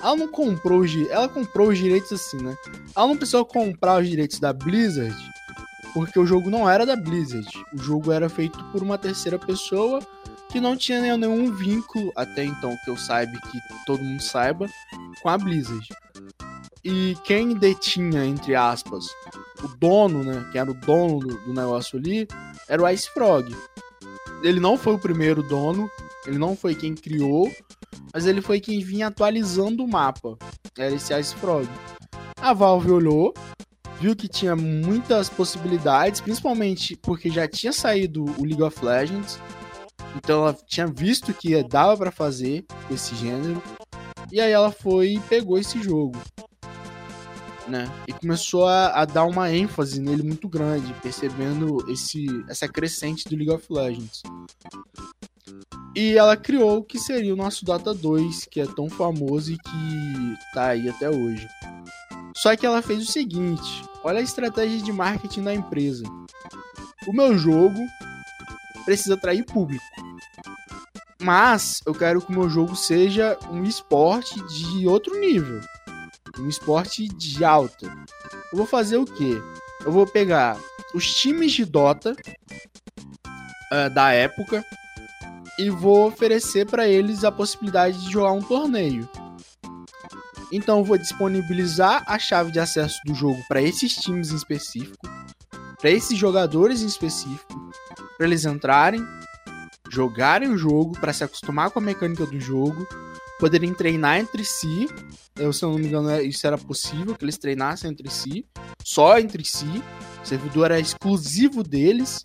Ela 0.03 0.17
não 0.17 0.29
comprou 0.29 0.81
os 0.81 0.91
ela 1.09 1.29
comprou 1.29 1.69
os 1.69 1.79
direitos 1.79 2.13
assim, 2.13 2.43
né? 2.43 2.57
Ela 2.95 3.07
não 3.07 3.17
precisou 3.17 3.45
comprar 3.45 4.01
os 4.01 4.09
direitos 4.09 4.41
da 4.41 4.53
Blizzard, 4.53 5.17
porque 5.95 6.19
o 6.19 6.27
jogo 6.27 6.51
não 6.51 6.69
era 6.69 6.85
da 6.85 6.97
Blizzard. 6.97 7.49
O 7.73 7.79
jogo 7.79 8.11
era 8.11 8.29
feito 8.29 8.63
por 8.67 8.83
uma 8.83 8.99
terceira 8.99 9.39
pessoa 9.39 10.01
que 10.51 10.61
não 10.61 10.77
tinha 10.77 11.17
nenhum 11.17 11.53
vínculo 11.53 12.13
até 12.17 12.45
então 12.45 12.77
que 12.85 12.91
eu 12.91 12.97
saiba 12.97 13.33
que 13.51 13.59
todo 13.87 14.03
mundo 14.03 14.23
saiba 14.23 14.67
com 15.23 15.29
a 15.29 15.39
Blizzard. 15.39 15.89
E 16.85 17.17
quem 17.25 17.55
detinha 17.55 18.25
entre 18.25 18.55
aspas 18.55 19.07
o 19.63 19.69
dono, 19.79 20.23
né, 20.25 20.49
que 20.51 20.59
era 20.59 20.71
o 20.71 20.75
dono 20.75 21.19
do, 21.21 21.39
do 21.39 21.53
negócio 21.53 21.99
ali, 21.99 22.27
era 22.69 22.83
o 22.83 22.89
Ice 22.89 23.09
Frog. 23.11 23.55
Ele 24.43 24.61
não 24.61 24.77
foi 24.77 24.95
o 24.95 24.99
primeiro 24.99 25.43
dono, 25.43 25.91
ele 26.27 26.39
não 26.39 26.57
foi 26.57 26.75
quem 26.75 26.95
criou, 26.95 27.51
mas 28.13 28.27
ele 28.27 28.41
foi 28.41 28.61
quem 28.61 28.81
vinha 28.81 29.09
atualizando 29.09 29.85
o 29.85 29.89
mapa. 29.89 30.37
Era 30.77 30.95
esse 30.95 31.19
Ice 31.19 31.35
Frog. 31.37 31.69
A 32.41 32.53
Valve 32.53 32.91
olhou, 32.91 33.33
viu 34.01 34.17
que 34.17 34.27
tinha 34.27 34.57
muitas 34.57 35.29
possibilidades, 35.29 36.21
principalmente 36.21 36.97
porque 36.97 37.31
já 37.31 37.47
tinha 37.47 37.73
saído 37.73 38.25
o 38.39 38.45
League 38.45 38.63
of 38.63 38.85
Legends. 38.85 39.39
Então 40.17 40.43
ela 40.43 40.59
tinha 40.67 40.87
visto 40.87 41.33
que 41.33 41.63
dava 41.63 41.97
para 41.97 42.11
fazer 42.11 42.65
esse 42.91 43.15
gênero. 43.15 43.63
E 44.31 44.41
aí 44.41 44.51
ela 44.51 44.73
foi 44.73 45.15
e 45.15 45.21
pegou 45.21 45.59
esse 45.59 45.81
jogo. 45.83 46.19
Né? 47.69 47.89
E 48.09 48.13
começou 48.13 48.67
a, 48.67 48.89
a, 48.89 49.05
dar 49.05 49.25
uma 49.25 49.51
ênfase 49.51 50.01
nele 50.01 50.23
muito 50.23 50.49
grande, 50.49 50.93
percebendo 50.95 51.89
esse, 51.91 52.27
essa 52.49 52.69
crescente 52.69 53.29
do 53.29 53.37
League 53.37 53.53
of 53.53 53.67
Legends. 53.71 54.23
E 55.95 56.17
ela 56.17 56.37
criou 56.37 56.79
o 56.79 56.85
que 56.85 56.99
seria 56.99 57.33
o 57.33 57.37
nosso 57.37 57.65
Dota 57.65 57.95
2, 57.95 58.47
que 58.47 58.61
é 58.61 58.67
tão 58.67 58.89
famoso 58.89 59.53
e 59.53 59.59
que 59.59 60.37
tá 60.55 60.69
aí 60.69 60.89
até 60.89 61.09
hoje. 61.09 61.47
Só 62.37 62.57
que 62.57 62.67
ela 62.67 62.83
fez 62.83 63.03
o 63.03 63.13
seguinte: 63.13 63.85
olha 64.03 64.19
a 64.19 64.23
estratégia 64.23 64.81
de 64.81 64.93
marketing 64.93 65.43
da 65.43 65.55
empresa. 65.55 66.05
O 67.07 67.13
meu 67.13 67.37
jogo 67.37 67.79
precisa 68.85 69.15
atrair 69.15 69.45
público. 69.45 69.85
Mas 71.21 71.81
eu 71.87 71.95
quero 71.95 72.21
que 72.21 72.31
o 72.31 72.33
meu 72.33 72.49
jogo 72.49 72.75
seja 72.75 73.39
um 73.51 73.63
esporte 73.63 74.35
de 74.49 74.87
outro 74.89 75.21
nível. 75.21 75.61
Um 76.39 76.49
esporte 76.49 77.09
de 77.09 77.45
alta. 77.45 77.87
Eu 78.53 78.59
vou 78.59 78.67
fazer 78.67 78.97
o 78.97 79.05
quê? 79.05 79.41
Eu 79.85 79.93
vou 79.93 80.07
pegar 80.07 80.59
os 80.95 81.15
times 81.15 81.53
de 81.53 81.65
Dota 81.65 82.15
uh, 83.73 83.91
da 83.95 84.13
época 84.13 84.65
e 85.59 85.71
vou 85.71 86.07
oferecer 86.07 86.67
para 86.67 86.89
eles 86.89 87.25
a 87.25 87.33
possibilidade 87.33 88.05
de 88.05 88.11
jogar 88.13 88.33
um 88.33 88.43
torneio. 88.43 89.09
Então 90.51 90.85
vou 90.85 90.99
disponibilizar 90.99 92.05
a 92.07 92.19
chave 92.19 92.53
de 92.53 92.61
acesso 92.61 93.01
do 93.07 93.15
jogo 93.15 93.43
para 93.49 93.63
esses 93.63 93.95
times 93.95 94.31
em 94.31 94.37
específico, 94.37 95.09
para 95.81 95.91
esses 95.91 96.19
jogadores 96.19 96.83
em 96.83 96.87
específico, 96.87 97.71
para 98.19 98.27
eles 98.27 98.45
entrarem, 98.45 99.03
jogarem 99.91 100.51
o 100.51 100.59
jogo, 100.59 100.93
para 101.01 101.13
se 101.13 101.25
acostumar 101.25 101.71
com 101.71 101.79
a 101.79 101.83
mecânica 101.83 102.27
do 102.27 102.39
jogo, 102.39 102.87
poderem 103.43 103.75
treinar 103.75 104.21
entre 104.21 104.45
si. 104.45 104.89
Eu, 105.35 105.53
se 105.53 105.65
eu 105.65 105.73
não 105.73 105.79
me 105.79 105.89
engano, 105.89 106.09
é, 106.09 106.23
isso 106.23 106.47
era 106.47 106.57
possível, 106.57 107.17
que 107.17 107.25
eles 107.25 107.37
treinassem 107.37 107.91
entre 107.91 108.09
si, 108.09 108.47
só 108.85 109.19
entre 109.19 109.45
si. 109.45 109.83
O 110.23 110.27
servidor 110.27 110.67
era 110.67 110.79
exclusivo 110.79 111.65
deles. 111.65 112.23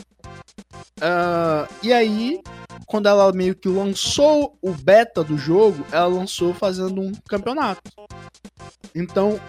Uh, 0.99 1.67
e 1.81 1.91
aí 1.91 2.39
quando 2.85 3.07
ela 3.07 3.33
meio 3.33 3.55
que 3.55 3.67
lançou 3.67 4.57
o 4.61 4.71
beta 4.71 5.23
do 5.23 5.37
jogo, 5.39 5.83
ela 5.91 6.05
lançou 6.05 6.53
fazendo 6.53 7.01
um 7.01 7.11
campeonato. 7.27 7.81
Então, 8.93 9.39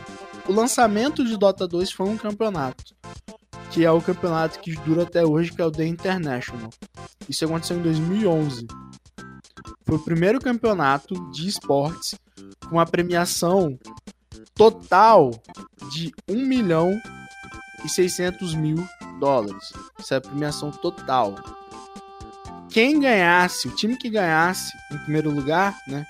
o 0.49 0.53
lançamento 0.53 1.23
de 1.23 1.37
Dota 1.37 1.69
2 1.69 1.93
foi 1.93 2.09
um 2.09 2.17
campeonato, 2.17 2.95
que 3.71 3.85
é 3.85 3.91
o 3.91 4.01
campeonato 4.01 4.59
que 4.59 4.75
dura 4.77 5.03
até 5.03 5.25
hoje, 5.25 5.53
que 5.53 5.61
é 5.61 5.65
o 5.65 5.71
The 5.71 5.87
International. 5.87 6.71
Isso 7.29 7.45
aconteceu 7.45 7.77
em 7.77 7.83
2011. 7.83 8.67
Foi 9.89 9.97
o 9.97 10.05
primeiro 10.05 10.39
campeonato 10.39 11.15
de 11.31 11.49
esportes 11.49 12.15
com 12.69 12.77
uma 12.77 12.87
premiação 12.87 13.77
total 14.55 15.31
de 15.91 16.13
1 16.29 16.47
milhão 16.47 17.01
e 17.85 17.89
600 17.89 18.55
mil 18.55 18.87
dólares. 19.19 19.73
Essa 19.99 20.15
é 20.15 20.19
a 20.19 20.21
premiação 20.21 20.71
total 20.71 21.35
quem 22.71 23.01
ganhasse, 23.01 23.67
o 23.67 23.75
time 23.75 23.97
que 23.97 24.11
ganhasse 24.11 24.73
em 24.93 24.99
primeiro 24.99 25.31
lugar, 25.31 25.77
né, 25.87 26.07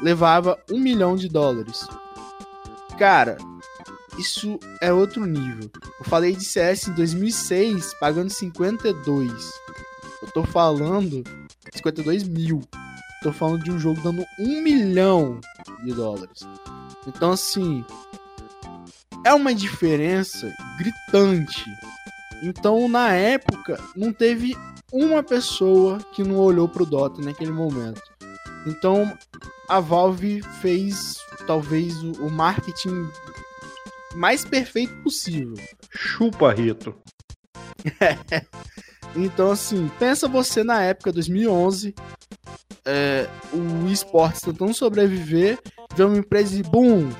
levava 0.00 0.58
um 0.70 0.78
milhão 0.78 1.16
de 1.16 1.28
dólares. 1.28 1.86
Cara, 2.98 3.36
isso 4.18 4.58
é 4.80 4.92
outro 4.92 5.26
nível. 5.26 5.70
Eu 5.98 6.04
falei 6.04 6.34
de 6.34 6.44
CS 6.44 6.88
em 6.88 6.92
2006 6.94 7.92
pagando 8.00 8.30
52. 8.30 9.50
Eu 10.22 10.30
tô 10.30 10.44
falando 10.44 11.22
52 11.74 12.24
mil. 12.24 12.62
Tô 13.22 13.32
falando 13.32 13.64
de 13.64 13.70
um 13.70 13.78
jogo 13.78 14.00
dando 14.02 14.24
um 14.38 14.62
milhão 14.62 15.40
de 15.84 15.92
dólares. 15.92 16.40
Então, 17.06 17.32
assim, 17.32 17.84
é 19.24 19.32
uma 19.32 19.54
diferença 19.54 20.52
gritante. 20.78 21.64
Então, 22.42 22.88
na 22.88 23.12
época, 23.12 23.80
não 23.96 24.12
teve 24.12 24.54
uma 24.92 25.22
pessoa 25.22 25.98
que 26.12 26.22
não 26.22 26.36
olhou 26.36 26.68
pro 26.68 26.86
Dota 26.86 27.20
naquele 27.22 27.52
momento. 27.52 28.02
Então 28.66 29.16
a 29.68 29.80
Valve 29.80 30.42
fez 30.60 31.18
talvez 31.46 32.02
o 32.02 32.28
marketing 32.28 33.08
mais 34.14 34.44
perfeito 34.44 34.94
possível. 35.02 35.56
Chupa, 35.90 36.52
Rito. 36.52 36.94
então, 39.14 39.50
assim, 39.50 39.90
pensa 39.98 40.28
você 40.28 40.62
na 40.64 40.82
época, 40.82 41.12
2011, 41.12 41.94
é, 42.84 43.28
o 43.52 43.88
esportes 43.88 44.40
tentando 44.40 44.74
sobreviver, 44.74 45.58
vê 45.94 46.04
uma 46.04 46.18
empresa 46.18 46.56
e 46.58 46.62
boom, 46.62 47.10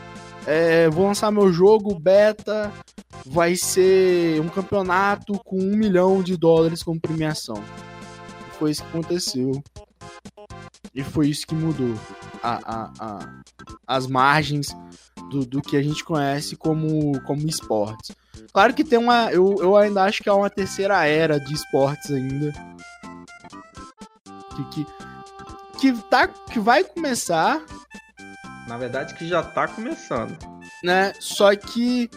é, 0.47 0.89
vou 0.89 1.07
lançar 1.07 1.31
meu 1.33 1.53
jogo 1.53 1.99
beta, 1.99 2.73
vai 3.25 3.57
ser 3.57 4.41
um 4.41 4.49
campeonato 4.49 5.35
com 5.45 5.59
um 5.59 5.77
milhão 5.77 6.23
de 6.23 6.37
dólares 6.37 6.83
como 6.83 7.01
premiação. 7.01 7.63
Foi 8.59 8.71
isso 8.71 8.83
que 8.83 8.89
aconteceu. 8.89 9.63
E 10.95 11.03
foi 11.03 11.29
isso 11.29 11.47
que 11.47 11.55
mudou 11.55 11.95
a, 12.43 12.55
a, 12.65 12.93
a 13.01 13.43
as 13.87 14.07
margens 14.07 14.69
do, 15.31 15.45
do 15.45 15.63
que 15.63 15.77
a 15.77 15.83
gente 15.83 16.05
conhece 16.05 16.57
como, 16.57 17.21
como 17.23 17.47
esportes. 17.47 18.15
Claro 18.53 18.75
que 18.75 18.85
tem 18.85 18.99
uma. 18.99 19.31
Eu, 19.31 19.57
eu 19.61 19.77
ainda 19.77 20.03
acho 20.03 20.23
que 20.23 20.29
há 20.29 20.35
uma 20.35 20.51
terceira 20.51 21.05
era 21.05 21.39
de 21.39 21.55
esportes 21.55 22.11
ainda. 22.11 22.53
Que, 24.55 24.65
que, 24.71 24.87
que, 25.79 26.03
tá, 26.05 26.27
que 26.29 26.59
vai 26.59 26.85
começar. 26.85 27.61
Na 28.67 28.77
verdade, 28.79 29.15
que 29.15 29.29
já 29.29 29.43
tá 29.43 29.69
começando. 29.69 30.37
Né? 30.83 31.13
Só 31.21 31.55
que 31.55 32.11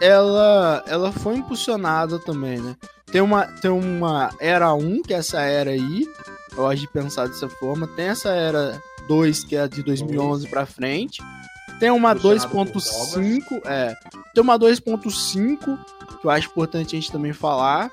ela, 0.00 0.84
ela 0.86 1.12
foi 1.12 1.36
impulsionada 1.36 2.18
também, 2.18 2.58
né? 2.58 2.76
Tem 3.10 3.20
uma, 3.20 3.46
tem 3.46 3.70
uma 3.70 4.30
era 4.38 4.72
1, 4.74 5.02
que 5.02 5.14
é 5.14 5.18
essa 5.18 5.40
era 5.40 5.70
aí. 5.70 6.06
Eu 6.56 6.66
acho 6.66 6.82
de 6.82 6.88
pensar 6.88 7.26
dessa 7.26 7.48
forma. 7.48 7.86
Tem 7.88 8.06
essa 8.06 8.30
era 8.30 8.80
2, 9.06 9.44
que 9.44 9.56
é 9.56 9.66
de 9.66 9.82
2011 9.82 10.48
para 10.48 10.66
frente. 10.66 11.22
Tem 11.78 11.90
uma 11.90 12.14
2.5, 12.14 13.62
é. 13.64 13.94
Tem 14.34 14.42
uma 14.42 14.58
2.5, 14.58 15.78
que 16.20 16.26
eu 16.26 16.30
acho 16.30 16.48
importante 16.48 16.96
a 16.96 17.00
gente 17.00 17.12
também 17.12 17.32
falar. 17.32 17.90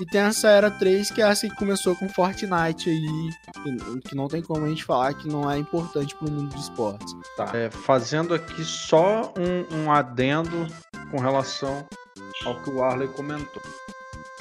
E 0.00 0.04
tem 0.04 0.22
essa 0.22 0.48
era 0.48 0.70
3, 0.70 1.10
que 1.10 1.22
é 1.22 1.28
essa 1.28 1.48
que 1.48 1.54
começou 1.56 1.94
com 1.94 2.08
Fortnite 2.08 2.90
aí, 2.90 3.30
que 4.04 4.14
não 4.14 4.26
tem 4.26 4.42
como 4.42 4.64
a 4.64 4.68
gente 4.68 4.84
falar 4.84 5.14
que 5.14 5.28
não 5.28 5.48
é 5.50 5.56
importante 5.56 6.14
para 6.16 6.28
o 6.28 6.30
mundo 6.30 6.52
dos 6.52 6.64
esportes. 6.64 7.14
Tá. 7.36 7.50
É, 7.54 7.70
fazendo 7.70 8.34
aqui 8.34 8.64
só 8.64 9.32
um, 9.38 9.84
um 9.84 9.92
adendo 9.92 10.66
com 11.10 11.20
relação 11.20 11.86
ao 12.44 12.60
que 12.62 12.70
o 12.70 12.82
Arley 12.82 13.08
comentou. 13.08 13.62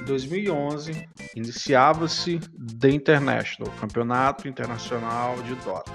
Em 0.01 0.05
2011, 0.05 1.07
iniciava-se 1.35 2.39
The 2.79 2.89
International, 2.89 3.71
Campeonato 3.79 4.47
Internacional 4.47 5.39
de 5.43 5.53
Dota. 5.55 5.91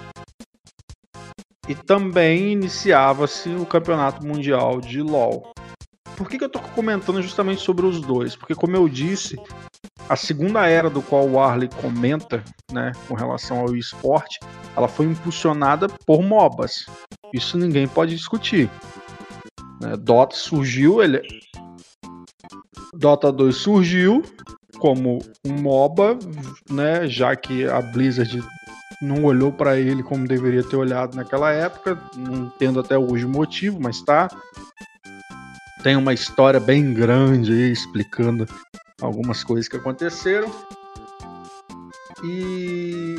E 1.68 1.74
também 1.74 2.52
iniciava-se 2.52 3.50
o 3.50 3.66
Campeonato 3.66 4.26
Mundial 4.26 4.80
de 4.80 5.02
LoL. 5.02 5.52
Por 6.16 6.28
que, 6.28 6.38
que 6.38 6.44
eu 6.44 6.48
estou 6.48 6.62
comentando 6.74 7.22
justamente 7.22 7.60
sobre 7.60 7.84
os 7.84 8.00
dois? 8.00 8.34
Porque, 8.34 8.54
como 8.54 8.74
eu 8.74 8.88
disse, 8.88 9.36
a 10.08 10.16
segunda 10.16 10.66
era 10.66 10.88
do 10.88 11.02
qual 11.02 11.28
o 11.28 11.38
Arley 11.38 11.68
comenta, 11.80 12.42
né, 12.72 12.92
com 13.06 13.14
relação 13.14 13.60
ao 13.60 13.76
esporte, 13.76 14.40
ela 14.74 14.88
foi 14.88 15.06
impulsionada 15.06 15.88
por 16.06 16.22
MOBAs. 16.22 16.86
Isso 17.32 17.58
ninguém 17.58 17.86
pode 17.86 18.16
discutir. 18.16 18.70
Né? 19.80 19.94
Dota 19.96 20.34
surgiu, 20.34 21.02
ele... 21.02 21.20
Dota 22.94 23.30
2 23.30 23.54
surgiu 23.54 24.22
como 24.78 25.18
um 25.44 25.52
MOBA, 25.52 26.18
né, 26.70 27.08
já 27.08 27.34
que 27.36 27.66
a 27.66 27.80
Blizzard 27.80 28.42
não 29.00 29.24
olhou 29.24 29.52
para 29.52 29.78
ele 29.78 30.02
como 30.02 30.26
deveria 30.26 30.62
ter 30.62 30.76
olhado 30.76 31.16
naquela 31.16 31.52
época, 31.52 31.98
não 32.16 32.46
entendo 32.46 32.80
até 32.80 32.98
hoje 32.98 33.24
o 33.24 33.28
motivo, 33.28 33.78
mas 33.80 34.02
tá. 34.02 34.28
Tem 35.82 35.96
uma 35.96 36.12
história 36.12 36.58
bem 36.58 36.92
grande 36.92 37.52
aí 37.52 37.72
explicando 37.72 38.46
algumas 39.00 39.44
coisas 39.44 39.68
que 39.68 39.76
aconteceram. 39.76 40.50
E 42.24 43.16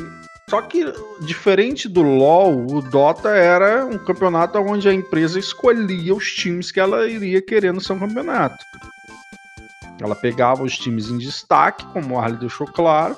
só 0.50 0.60
que 0.60 0.84
diferente 1.20 1.88
do 1.88 2.02
LoL, 2.02 2.66
o 2.66 2.82
Dota 2.82 3.30
era 3.30 3.86
um 3.86 3.96
campeonato 3.96 4.58
onde 4.58 4.88
a 4.88 4.92
empresa 4.92 5.38
escolhia 5.38 6.14
os 6.14 6.32
times 6.34 6.70
que 6.70 6.80
ela 6.80 7.08
iria 7.08 7.40
querer 7.40 7.72
no 7.72 7.80
seu 7.80 7.96
campeonato. 7.98 8.56
Ela 10.00 10.14
pegava 10.14 10.62
os 10.62 10.76
times 10.78 11.10
em 11.10 11.18
destaque, 11.18 11.84
como 11.92 12.14
o 12.14 12.18
Arley 12.18 12.38
deixou 12.38 12.66
claro, 12.66 13.16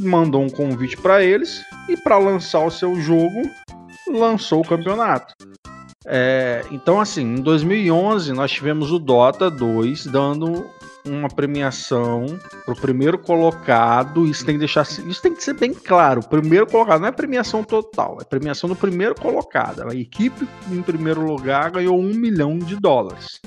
mandou 0.00 0.42
um 0.42 0.48
convite 0.48 0.96
para 0.96 1.22
eles 1.22 1.62
e 1.88 1.96
para 1.96 2.18
lançar 2.18 2.64
o 2.64 2.70
seu 2.70 3.00
jogo 3.00 3.42
lançou 4.08 4.60
o 4.60 4.66
campeonato. 4.66 5.34
É, 6.06 6.64
então, 6.70 7.00
assim, 7.00 7.22
em 7.22 7.42
2011 7.42 8.32
nós 8.32 8.50
tivemos 8.50 8.90
o 8.90 8.98
Dota 8.98 9.50
2 9.50 10.06
dando 10.06 10.66
uma 11.06 11.28
premiação 11.28 12.26
para 12.64 12.74
o 12.74 12.80
primeiro 12.80 13.18
colocado. 13.18 14.26
Isso 14.26 14.44
tem 14.44 14.54
que 14.54 14.60
deixar, 14.60 14.82
isso 14.82 15.22
tem 15.22 15.34
que 15.34 15.42
ser 15.42 15.54
bem 15.54 15.72
claro. 15.72 16.20
Primeiro 16.22 16.66
colocado 16.66 17.00
não 17.00 17.08
é 17.08 17.12
premiação 17.12 17.62
total, 17.62 18.18
é 18.20 18.24
premiação 18.24 18.68
do 18.68 18.76
primeiro 18.76 19.14
colocado. 19.14 19.88
A 19.88 19.94
equipe 19.94 20.46
em 20.70 20.82
primeiro 20.82 21.24
lugar 21.24 21.70
ganhou 21.70 21.98
um 21.98 22.14
milhão 22.14 22.58
de 22.58 22.76
dólares. 22.76 23.40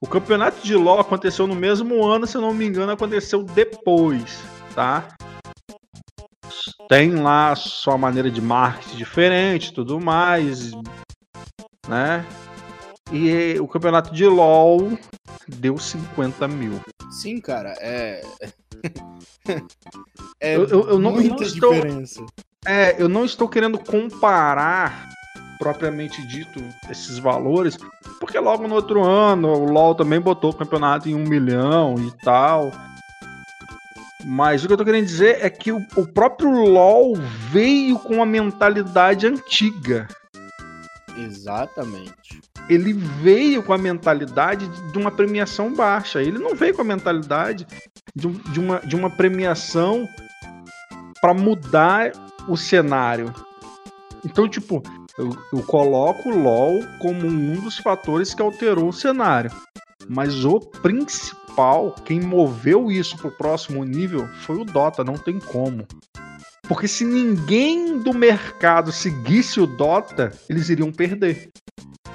O 0.00 0.06
campeonato 0.06 0.64
de 0.64 0.74
LoL 0.74 1.00
aconteceu 1.00 1.46
no 1.46 1.54
mesmo 1.54 2.04
ano, 2.04 2.26
se 2.26 2.36
eu 2.36 2.40
não 2.40 2.52
me 2.52 2.66
engano, 2.66 2.92
aconteceu 2.92 3.42
depois, 3.42 4.42
tá? 4.74 5.08
tem 6.88 7.14
lá 7.16 7.54
sua 7.54 7.98
maneira 7.98 8.30
de 8.30 8.40
marketing 8.40 8.96
diferente, 8.96 9.72
tudo 9.72 10.00
mais, 10.00 10.72
né? 11.88 12.24
E 13.12 13.58
o 13.60 13.68
campeonato 13.68 14.12
de 14.12 14.26
LoL 14.26 14.98
deu 15.46 15.78
50 15.78 16.48
mil. 16.48 16.80
Sim, 17.10 17.40
cara, 17.40 17.74
é. 17.80 18.22
é 20.40 20.56
eu, 20.56 20.66
eu, 20.66 20.88
eu 20.90 20.98
não, 20.98 21.12
muita 21.12 21.36
não 21.36 21.42
estou... 21.42 21.72
diferença. 21.72 22.26
É, 22.66 23.00
eu 23.00 23.08
não 23.08 23.24
estou 23.24 23.48
querendo 23.48 23.78
comparar 23.78 25.08
propriamente 25.58 26.26
dito 26.26 26.62
esses 26.90 27.18
valores, 27.18 27.78
porque 28.20 28.38
logo 28.38 28.66
no 28.66 28.74
outro 28.74 29.04
ano 29.04 29.48
o 29.48 29.70
LoL 29.70 29.94
também 29.94 30.20
botou 30.20 30.50
o 30.50 30.56
campeonato 30.56 31.08
em 31.08 31.14
um 31.14 31.24
milhão 31.24 31.94
e 31.98 32.10
tal. 32.24 32.72
Mas 34.24 34.64
o 34.64 34.66
que 34.66 34.72
eu 34.72 34.76
tô 34.76 34.84
querendo 34.84 35.06
dizer 35.06 35.38
é 35.40 35.48
que 35.48 35.70
o, 35.70 35.78
o 35.96 36.04
próprio 36.04 36.50
LoL 36.50 37.14
veio 37.50 37.96
com 38.00 38.20
a 38.20 38.26
mentalidade 38.26 39.26
antiga. 39.26 40.08
Exatamente. 41.16 42.40
Ele 42.68 42.92
veio 42.92 43.62
com 43.62 43.72
a 43.72 43.78
mentalidade 43.78 44.68
de 44.90 44.98
uma 44.98 45.10
premiação 45.10 45.74
baixa. 45.74 46.22
Ele 46.22 46.38
não 46.38 46.54
veio 46.54 46.74
com 46.74 46.82
a 46.82 46.84
mentalidade 46.84 47.66
de, 48.14 48.28
de 48.28 48.60
uma, 48.60 48.80
de 48.80 48.96
uma 48.96 49.10
premiação 49.10 50.08
para 51.20 51.32
mudar 51.32 52.12
o 52.48 52.56
cenário. 52.56 53.32
Então, 54.24 54.48
tipo, 54.48 54.82
eu, 55.18 55.36
eu 55.52 55.62
coloco 55.62 56.28
o 56.28 56.36
LoL 56.36 56.80
como 57.00 57.26
um 57.26 57.60
dos 57.60 57.78
fatores 57.78 58.34
que 58.34 58.42
alterou 58.42 58.88
o 58.88 58.92
cenário. 58.92 59.50
Mas 60.08 60.44
o 60.44 60.60
principal 60.60 61.94
quem 62.04 62.20
moveu 62.20 62.90
isso 62.90 63.16
pro 63.16 63.30
próximo 63.30 63.82
nível 63.82 64.28
foi 64.42 64.56
o 64.56 64.64
Dota, 64.64 65.02
não 65.02 65.14
tem 65.14 65.38
como. 65.38 65.86
Porque 66.68 66.88
se 66.88 67.04
ninguém 67.04 67.98
do 67.98 68.12
mercado 68.12 68.90
seguisse 68.90 69.60
o 69.60 69.66
Dota, 69.66 70.32
eles 70.48 70.68
iriam 70.68 70.90
perder. 70.90 71.50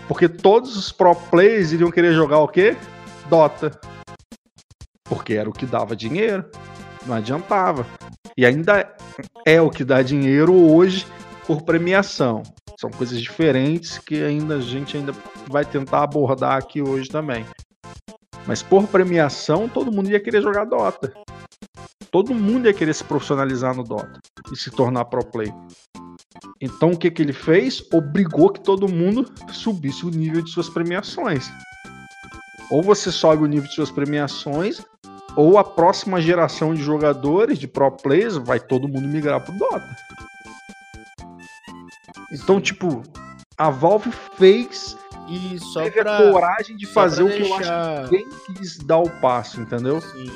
Porque 0.08 0.28
todos 0.28 0.76
os 0.76 0.91
pro 0.91 1.16
players 1.16 1.72
iriam 1.72 1.89
querer 1.89 2.14
jogar 2.14 2.39
o 2.39 2.47
quê? 2.47 2.76
Dota. 3.30 3.80
Porque 5.06 5.34
era 5.34 5.49
o 5.49 5.54
que 5.54 5.66
dava 5.66 5.95
dinheiro. 5.95 6.45
Não 7.06 7.16
adiantava. 7.16 7.86
E 8.38 8.45
ainda 8.45 8.93
é 9.45 9.62
o 9.62 9.70
que 9.70 9.86
dá 9.86 10.02
dinheiro 10.02 10.54
hoje 10.54 11.06
por 11.47 11.62
premiação. 11.62 12.43
São 12.78 12.89
coisas 12.89 13.22
diferentes 13.22 13.99
que 13.99 14.22
ainda 14.22 14.56
a 14.56 14.62
gente 14.62 14.97
ainda 14.97 15.14
vai 15.47 15.64
tentar 15.64 16.04
abordar 16.04 16.58
aqui 16.58 16.82
hoje 16.82 17.08
também. 17.10 17.45
Mas 18.45 18.62
por 18.62 18.88
premiação, 18.88 19.70
todo 19.70 19.91
mundo 19.91 20.10
ia 20.10 20.20
querer 20.20 20.41
jogar 20.41 20.66
Dota. 20.66 21.14
Todo 22.12 22.34
mundo 22.34 22.68
ia 22.68 22.74
querer 22.74 22.93
se 22.93 23.05
profissionalizar 23.05 23.74
no 23.74 23.84
Dota 23.84 24.20
e 24.51 24.57
se 24.57 24.70
tornar 24.70 25.05
pro 25.05 25.26
play. 25.26 25.51
Então 26.59 26.91
o 26.91 26.97
que, 26.97 27.09
que 27.09 27.22
ele 27.22 27.32
fez? 27.32 27.82
Obrigou 27.93 28.51
que 28.51 28.59
todo 28.59 28.88
mundo 28.88 29.32
subisse 29.51 30.05
o 30.05 30.09
nível 30.09 30.41
de 30.41 30.51
suas 30.51 30.70
premiações. 30.70 31.49
Ou 32.70 32.84
você 32.84 33.12
sobe 33.12 33.43
o 33.43 33.47
nível 33.47 33.68
de 33.68 33.74
suas 33.74 33.89
premiações, 33.89 34.82
ou 35.36 35.57
a 35.57 35.64
próxima 35.64 36.22
geração 36.22 36.74
de 36.74 36.82
jogadores, 36.82 37.57
de 37.57 37.68
pro 37.68 37.91
players, 37.91 38.36
vai 38.36 38.59
todo 38.59 38.89
mundo 38.89 39.07
migrar 39.07 39.43
pro 39.43 39.57
Dota. 39.57 39.95
Então, 42.32 42.59
tipo, 42.59 43.03
a 43.57 43.70
Valve 43.70 44.12
fez 44.38 44.97
e 45.30 45.59
só 45.59 45.84
teve 45.84 46.01
pra, 46.01 46.18
a 46.18 46.32
coragem 46.32 46.76
de 46.76 46.86
fazer 46.86 47.24
o 47.24 47.30
que 47.30 47.39
deixar... 47.39 47.64
eu 47.64 48.01
acho 48.01 48.09
que 48.09 48.18
ninguém 48.18 48.30
quis 48.55 48.78
dar 48.80 48.99
o 48.99 49.09
passo, 49.22 49.62
entendeu? 49.62 50.01
Sim. 50.01 50.32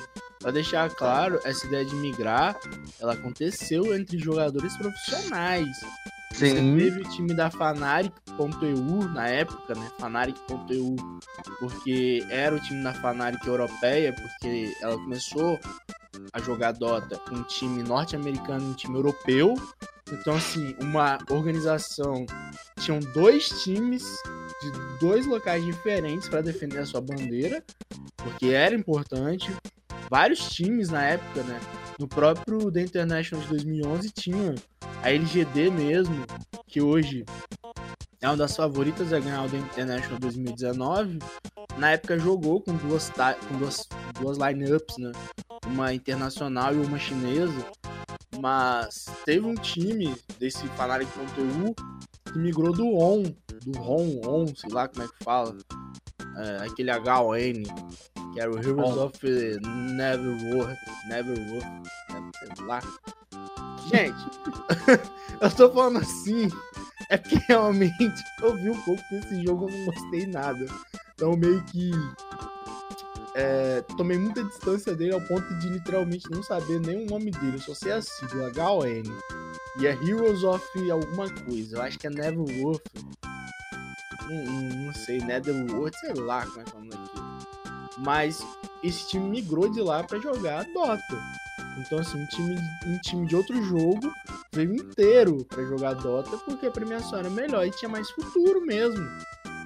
Pra 0.45 0.51
deixar 0.51 0.87
claro, 0.91 1.39
essa 1.43 1.65
ideia 1.65 1.83
de 1.83 1.95
migrar, 1.95 2.55
ela 2.99 3.13
aconteceu 3.13 3.95
entre 3.95 4.19
jogadores 4.19 4.77
profissionais. 4.77 5.75
Sim. 6.33 6.53
Você 6.53 6.53
teve 6.53 7.01
o 7.01 7.09
time 7.09 7.33
da 7.33 7.49
Fanaric.eu 7.49 9.09
na 9.09 9.27
época, 9.27 9.73
né? 9.73 9.89
Fanaric.eu, 9.99 10.95
porque 11.59 12.23
era 12.29 12.53
o 12.53 12.59
time 12.59 12.83
da 12.83 12.93
Fanaric 12.93 13.47
europeia, 13.47 14.13
porque 14.13 14.71
ela 14.83 14.93
começou 14.93 15.59
a 16.31 16.39
jogar 16.39 16.73
Dota 16.73 17.17
com 17.27 17.37
um 17.37 17.43
time 17.45 17.81
norte-americano 17.81 18.67
e 18.67 18.69
um 18.69 18.73
time 18.75 18.97
europeu. 18.97 19.55
Então, 20.11 20.35
assim, 20.35 20.75
uma 20.79 21.17
organização. 21.31 22.23
Tinham 22.81 22.99
dois 23.15 23.49
times 23.63 24.03
de 24.61 24.99
dois 24.99 25.25
locais 25.25 25.65
diferentes 25.65 26.29
para 26.29 26.41
defender 26.41 26.77
a 26.77 26.85
sua 26.85 27.01
bandeira, 27.01 27.63
porque 28.17 28.49
era 28.49 28.75
importante. 28.75 29.51
Vários 30.09 30.49
times 30.49 30.89
na 30.89 31.03
época, 31.03 31.43
né? 31.43 31.59
No 31.99 32.07
próprio 32.07 32.71
The 32.71 32.81
International 32.81 33.43
de 33.45 33.49
2011 33.51 34.11
tinha 34.11 34.55
a 35.01 35.11
LGD 35.11 35.71
mesmo, 35.71 36.25
que 36.67 36.81
hoje 36.81 37.25
é 38.21 38.27
uma 38.27 38.37
das 38.37 38.55
favoritas 38.55 39.13
a 39.13 39.19
ganhar 39.19 39.43
o 39.43 39.49
The 39.49 39.57
International 39.57 40.19
2019. 40.19 41.19
Na 41.77 41.91
época 41.91 42.17
jogou 42.17 42.61
com 42.61 42.75
duas, 42.75 43.11
com 43.47 43.57
duas, 43.57 43.87
duas 44.19 44.37
lineups, 44.37 44.97
né? 44.97 45.11
Uma 45.65 45.93
internacional 45.93 46.73
e 46.73 46.77
uma 46.77 46.99
chinesa. 46.99 47.65
Mas 48.39 49.05
teve 49.25 49.45
um 49.45 49.55
time 49.55 50.15
desse 50.39 50.67
Fanatic.eu 50.69 51.75
que 52.31 52.37
migrou 52.37 52.73
do 52.73 52.87
ON, 52.95 53.23
do 53.65 53.79
RON, 53.79 54.21
ON, 54.25 54.47
sei 54.55 54.69
lá 54.71 54.87
como 54.87 55.03
é 55.03 55.07
que 55.07 55.23
fala, 55.23 55.55
é, 56.37 56.65
aquele 56.65 56.91
HON, 56.91 57.63
que 58.35 58.41
era 58.41 58.51
o 58.51 58.57
Heroes 58.57 58.97
of 58.97 59.17
Neverworth, 59.93 60.77
Neverworth, 61.07 61.65
sei 62.55 62.65
lá. 62.65 62.81
Gente, 63.89 64.99
eu 65.39 65.51
tô 65.51 65.71
falando 65.71 65.99
assim, 65.99 66.49
é 67.09 67.17
porque 67.17 67.37
realmente 67.47 68.23
eu 68.41 68.55
vi 68.57 68.69
um 68.71 68.81
pouco 68.81 69.01
desse 69.09 69.41
jogo, 69.41 69.69
eu 69.69 69.77
não 69.77 69.85
gostei 69.85 70.27
nada. 70.27 70.65
Então 71.13 71.37
meio 71.37 71.63
que 71.63 71.91
é, 73.35 73.81
tomei 73.95 74.17
muita 74.17 74.43
distância 74.43 74.93
dele 74.93 75.13
ao 75.13 75.21
ponto 75.21 75.47
de 75.59 75.69
literalmente 75.69 76.29
não 76.29 76.43
saber 76.43 76.81
nem 76.81 77.05
o 77.05 77.09
nome 77.09 77.31
dele. 77.31 77.55
Eu 77.55 77.61
só 77.61 77.73
sei 77.73 77.93
a 77.93 78.01
sigla, 78.01 78.51
HON. 78.57 79.03
E 79.79 79.87
é 79.87 79.91
Heroes 79.91 80.43
of 80.43 80.91
alguma 80.91 81.29
coisa. 81.45 81.77
Eu 81.77 81.81
acho 81.81 81.97
que 81.97 82.07
é 82.07 82.09
Neverworth. 82.09 82.83
Não, 84.27 84.45
não, 84.45 84.85
não 84.87 84.93
sei, 84.93 85.19
Netherworld, 85.19 85.97
sei 85.99 86.13
lá 86.15 86.45
como 86.45 86.61
é 86.61 86.63
que 86.63 86.71
é 86.71 86.73
o 86.73 86.79
nome 86.79 86.89
daquilo. 86.89 87.24
Mas 87.97 88.45
esse 88.83 89.07
time 89.07 89.29
migrou 89.29 89.69
de 89.69 89.81
lá 89.81 90.03
para 90.03 90.19
jogar 90.19 90.65
Dota. 90.73 91.21
Então, 91.77 91.99
assim, 91.99 92.21
um 92.21 92.25
time, 92.27 92.55
um 92.85 92.97
time 92.99 93.25
de 93.25 93.35
outro 93.35 93.61
jogo 93.63 94.11
veio 94.53 94.73
inteiro 94.73 95.45
para 95.45 95.63
jogar 95.65 95.93
Dota 95.93 96.37
porque 96.37 96.67
a 96.67 96.71
premiação 96.71 97.19
era 97.19 97.29
melhor 97.29 97.65
e 97.65 97.71
tinha 97.71 97.89
mais 97.89 98.09
futuro 98.09 98.61
mesmo. 98.61 99.05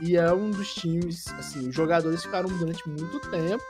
E 0.01 0.15
é 0.15 0.32
um 0.32 0.49
dos 0.49 0.73
times, 0.73 1.27
assim, 1.38 1.67
os 1.67 1.75
jogadores 1.75 2.23
ficaram 2.23 2.49
durante 2.57 2.88
muito 2.88 3.19
tempo. 3.30 3.63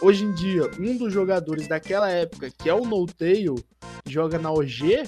Hoje 0.00 0.24
em 0.24 0.32
dia, 0.32 0.70
um 0.78 0.96
dos 0.96 1.12
jogadores 1.12 1.68
daquela 1.68 2.08
época, 2.08 2.50
que 2.50 2.68
é 2.68 2.74
o 2.74 2.84
Notail, 2.84 3.56
joga 4.06 4.38
na 4.38 4.50
OG, 4.50 5.04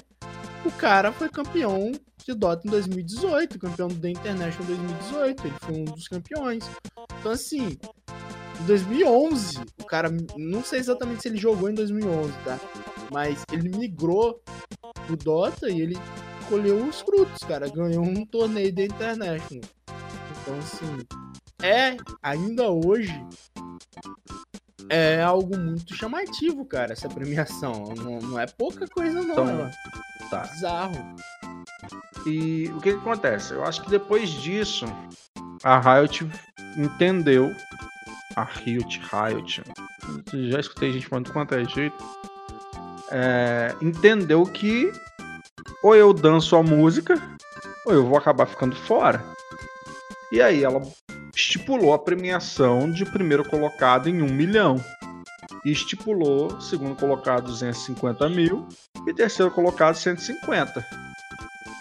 o 0.65 0.71
cara 0.73 1.13
foi 1.13 1.29
campeão 1.29 1.93
de 2.25 2.35
Dota 2.35 2.67
em 2.67 2.71
2018, 2.71 3.59
campeão 3.59 3.89
do 3.89 3.97
The 3.97 4.11
International 4.11 4.67
2018, 4.67 5.47
ele 5.47 5.55
foi 5.61 5.75
um 5.75 5.85
dos 5.85 6.09
campeões. 6.09 6.65
Então, 7.19 7.33
assim, 7.33 7.79
em 8.61 8.67
2011, 8.67 9.59
o 9.81 9.85
cara, 9.85 10.09
não 10.37 10.63
sei 10.63 10.79
exatamente 10.79 11.23
se 11.23 11.29
ele 11.29 11.39
jogou 11.39 11.69
em 11.69 11.75
2011, 11.75 12.33
tá? 12.45 12.59
Mas 13.11 13.45
ele 13.53 13.69
migrou 13.77 14.43
do 15.09 15.17
Dota 15.17 15.69
e 15.71 15.81
ele 15.81 15.97
colheu 16.49 16.85
os 16.85 17.01
frutos, 17.01 17.39
cara. 17.47 17.69
Ganhou 17.69 18.05
um 18.05 18.25
torneio 18.27 18.75
da 18.75 18.83
International. 18.85 19.37
Então, 20.43 20.59
assim, 20.59 20.99
é 21.63 21.97
ainda 22.23 22.71
hoje 22.71 23.15
é 24.89 25.23
algo 25.23 25.57
muito 25.57 25.95
chamativo, 25.95 26.65
cara, 26.65 26.93
essa 26.93 27.09
premiação. 27.09 27.95
Não, 27.97 28.19
não 28.19 28.39
é 28.39 28.47
pouca 28.47 28.87
coisa, 28.87 29.23
não. 29.23 29.33
Então, 29.33 29.47
né? 29.47 29.71
tá. 30.31 30.43
Bizarro. 30.43 31.17
E 32.27 32.69
o 32.69 32.81
que, 32.81 32.93
que 32.93 32.99
acontece? 32.99 33.53
Eu 33.53 33.65
acho 33.65 33.83
que 33.83 33.91
depois 33.91 34.31
disso, 34.31 34.87
a 35.63 35.79
Riot 35.79 36.27
entendeu. 36.77 37.55
A 38.37 38.45
Riot, 38.45 39.01
Riot. 39.01 39.63
Já 40.51 40.61
escutei 40.61 40.93
gente 40.93 41.07
falando 41.07 41.33
quanto 41.33 41.55
é 41.55 41.65
jeito. 41.65 41.97
É, 43.11 43.75
entendeu 43.81 44.45
que 44.45 44.93
ou 45.83 45.95
eu 45.95 46.13
danço 46.15 46.57
a 46.57 46.63
música, 46.63 47.15
ou 47.85 47.93
eu 47.93 48.07
vou 48.07 48.17
acabar 48.17 48.47
ficando 48.47 48.75
fora. 48.75 49.23
E 50.33 50.41
aí 50.41 50.65
ela 50.65 50.81
estipulou 51.35 51.93
a 51.93 51.99
premiação 51.99 52.91
de 52.91 53.05
primeiro 53.05 53.45
colocado 53.49 54.09
em 54.09 54.23
um 54.23 54.33
milhão. 54.33 54.83
E 55.65 55.71
estipulou 55.71 56.61
segundo 56.61 56.97
colocado 56.97 57.45
250 57.45 58.29
mil 58.29 58.67
e 59.07 59.15
terceiro 59.15 59.51
colocado 59.51 59.95
150. 59.95 60.85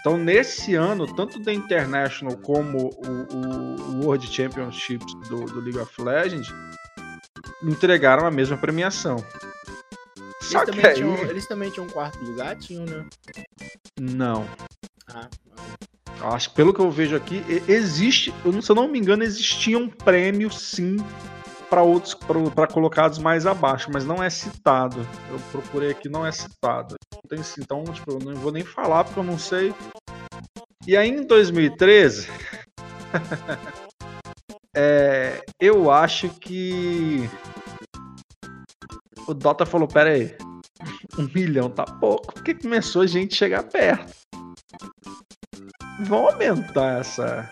Então, 0.03 0.17
nesse 0.17 0.75
ano, 0.75 1.07
tanto 1.07 1.39
da 1.39 1.53
International 1.53 2.35
como 2.35 2.89
o, 2.89 4.01
o 4.01 4.03
World 4.03 4.27
Championships 4.27 5.13
do, 5.29 5.45
do, 5.45 5.61
League 5.61 5.79
of 5.79 6.01
Legends 6.01 6.53
entregaram 7.63 8.27
a 8.27 8.31
mesma 8.31 8.57
premiação. 8.57 9.23
Eles, 10.41 10.65
também, 10.65 10.85
aí... 10.85 10.93
tinham, 10.95 11.15
eles 11.23 11.47
também 11.47 11.69
tinham 11.69 11.87
um 11.87 11.89
quarto 11.89 12.21
lugar? 12.21 12.53
Tinham, 12.57 12.83
né? 12.83 13.05
Não. 13.97 14.45
Ah, 15.07 15.29
Acho 16.21 16.49
que 16.49 16.55
pelo 16.55 16.73
que 16.73 16.81
eu 16.81 16.91
vejo 16.91 17.15
aqui, 17.15 17.41
existe, 17.65 18.33
se 18.61 18.69
eu 18.69 18.75
não 18.75 18.89
me 18.89 18.99
engano, 18.99 19.23
existia 19.23 19.77
um 19.77 19.87
prêmio 19.87 20.51
sim 20.51 20.97
para 21.73 21.81
outros 21.81 22.13
para 22.53 22.67
colocados 22.67 23.17
mais 23.17 23.47
abaixo, 23.47 23.89
mas 23.91 24.05
não 24.05 24.21
é 24.21 24.29
citado. 24.29 25.07
Eu 25.31 25.39
procurei 25.51 25.89
aqui, 25.89 26.07
não 26.07 26.23
é 26.23 26.31
citado. 26.31 26.95
Tem, 27.27 27.39
então, 27.57 27.83
tipo, 27.85 28.11
eu 28.11 28.19
não 28.19 28.35
vou 28.35 28.51
nem 28.51 28.63
falar 28.63 29.03
porque 29.03 29.19
eu 29.19 29.23
não 29.23 29.39
sei. 29.39 29.73
E 30.85 30.95
aí 30.95 31.09
em 31.09 31.25
2013, 31.25 32.29
é, 34.77 35.43
eu 35.59 35.89
acho 35.89 36.29
que 36.29 37.27
o 39.25 39.33
Dota 39.33 39.65
falou: 39.65 39.87
pera 39.87 40.11
aí, 40.11 40.37
um 41.17 41.27
milhão 41.33 41.71
tá 41.71 41.85
pouco, 41.85 42.35
porque 42.35 42.53
começou 42.53 43.01
a 43.01 43.07
gente 43.07 43.33
chegar 43.33 43.63
perto 43.63 44.13
vão 46.01 46.27
aumentar 46.27 46.99
essa 46.99 47.49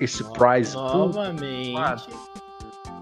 esse 0.00 0.22
prize 0.32 0.74
novamente 0.74 1.74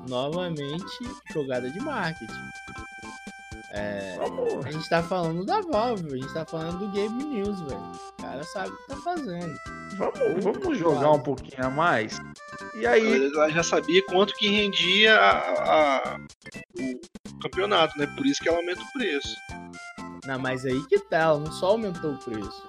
novamente 0.09 0.99
jogada 1.33 1.71
de 1.71 1.81
marketing 1.81 2.33
é, 3.77 4.17
a 4.65 4.71
gente 4.71 4.89
tá 4.89 5.03
falando 5.03 5.45
da 5.45 5.61
Valve, 5.61 6.15
a 6.15 6.17
gente 6.17 6.33
tá 6.33 6.47
falando 6.47 6.79
do 6.79 6.89
Game 6.93 7.23
News, 7.25 7.61
velho. 7.61 7.93
O 8.19 8.23
cara 8.23 8.43
sabe 8.45 8.71
o 8.71 8.77
que 8.77 8.89
tá 8.89 8.97
fazendo. 8.97 9.55
Vamos, 9.99 10.45
vamos 10.45 10.79
jogar 10.79 11.11
um 11.11 11.21
pouquinho 11.21 11.67
a 11.67 11.69
mais. 11.69 12.19
E 12.81 12.87
aí. 12.87 13.27
Ela 13.27 13.51
já 13.51 13.63
sabia 13.63 14.03
quanto 14.07 14.35
que 14.35 14.49
rendia 14.49 15.15
a, 15.15 16.15
a, 16.15 16.21
o 16.79 17.39
campeonato, 17.41 17.99
né? 17.99 18.07
Por 18.17 18.25
isso 18.25 18.41
que 18.41 18.49
ela 18.49 18.59
aumenta 18.59 18.81
o 18.81 18.93
preço. 18.93 19.37
Não, 20.27 20.39
mas 20.39 20.65
aí 20.65 20.83
que 20.87 20.99
tá, 20.99 21.19
ela 21.19 21.39
não 21.39 21.53
só 21.53 21.67
aumentou 21.67 22.13
o 22.13 22.19
preço. 22.19 22.67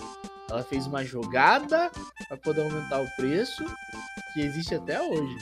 Ela 0.50 0.64
fez 0.64 0.88
uma 0.88 1.04
jogada 1.04 1.92
para 2.28 2.38
poder 2.38 2.62
aumentar 2.62 3.02
o 3.02 3.16
preço 3.18 3.66
que 4.34 4.42
existe 4.42 4.76
até 4.76 5.02
hoje. 5.02 5.38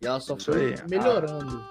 E 0.00 0.06
ela 0.06 0.20
só 0.20 0.36
foi 0.36 0.74
melhorando. 0.88 1.64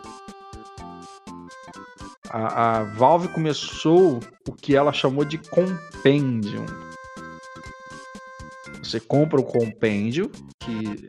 A, 2.30 2.80
a, 2.80 2.84
Valve 2.95 3.28
começou 3.30 4.20
o 4.47 4.51
que 4.51 4.76
ela 4.76 4.91
chamou 4.91 5.24
de 5.24 5.38
Compendium. 5.38 6.66
Você 8.84 8.99
compra 8.99 9.39
o 9.39 9.43
Compêndio, 9.43 10.32
que 10.59 11.07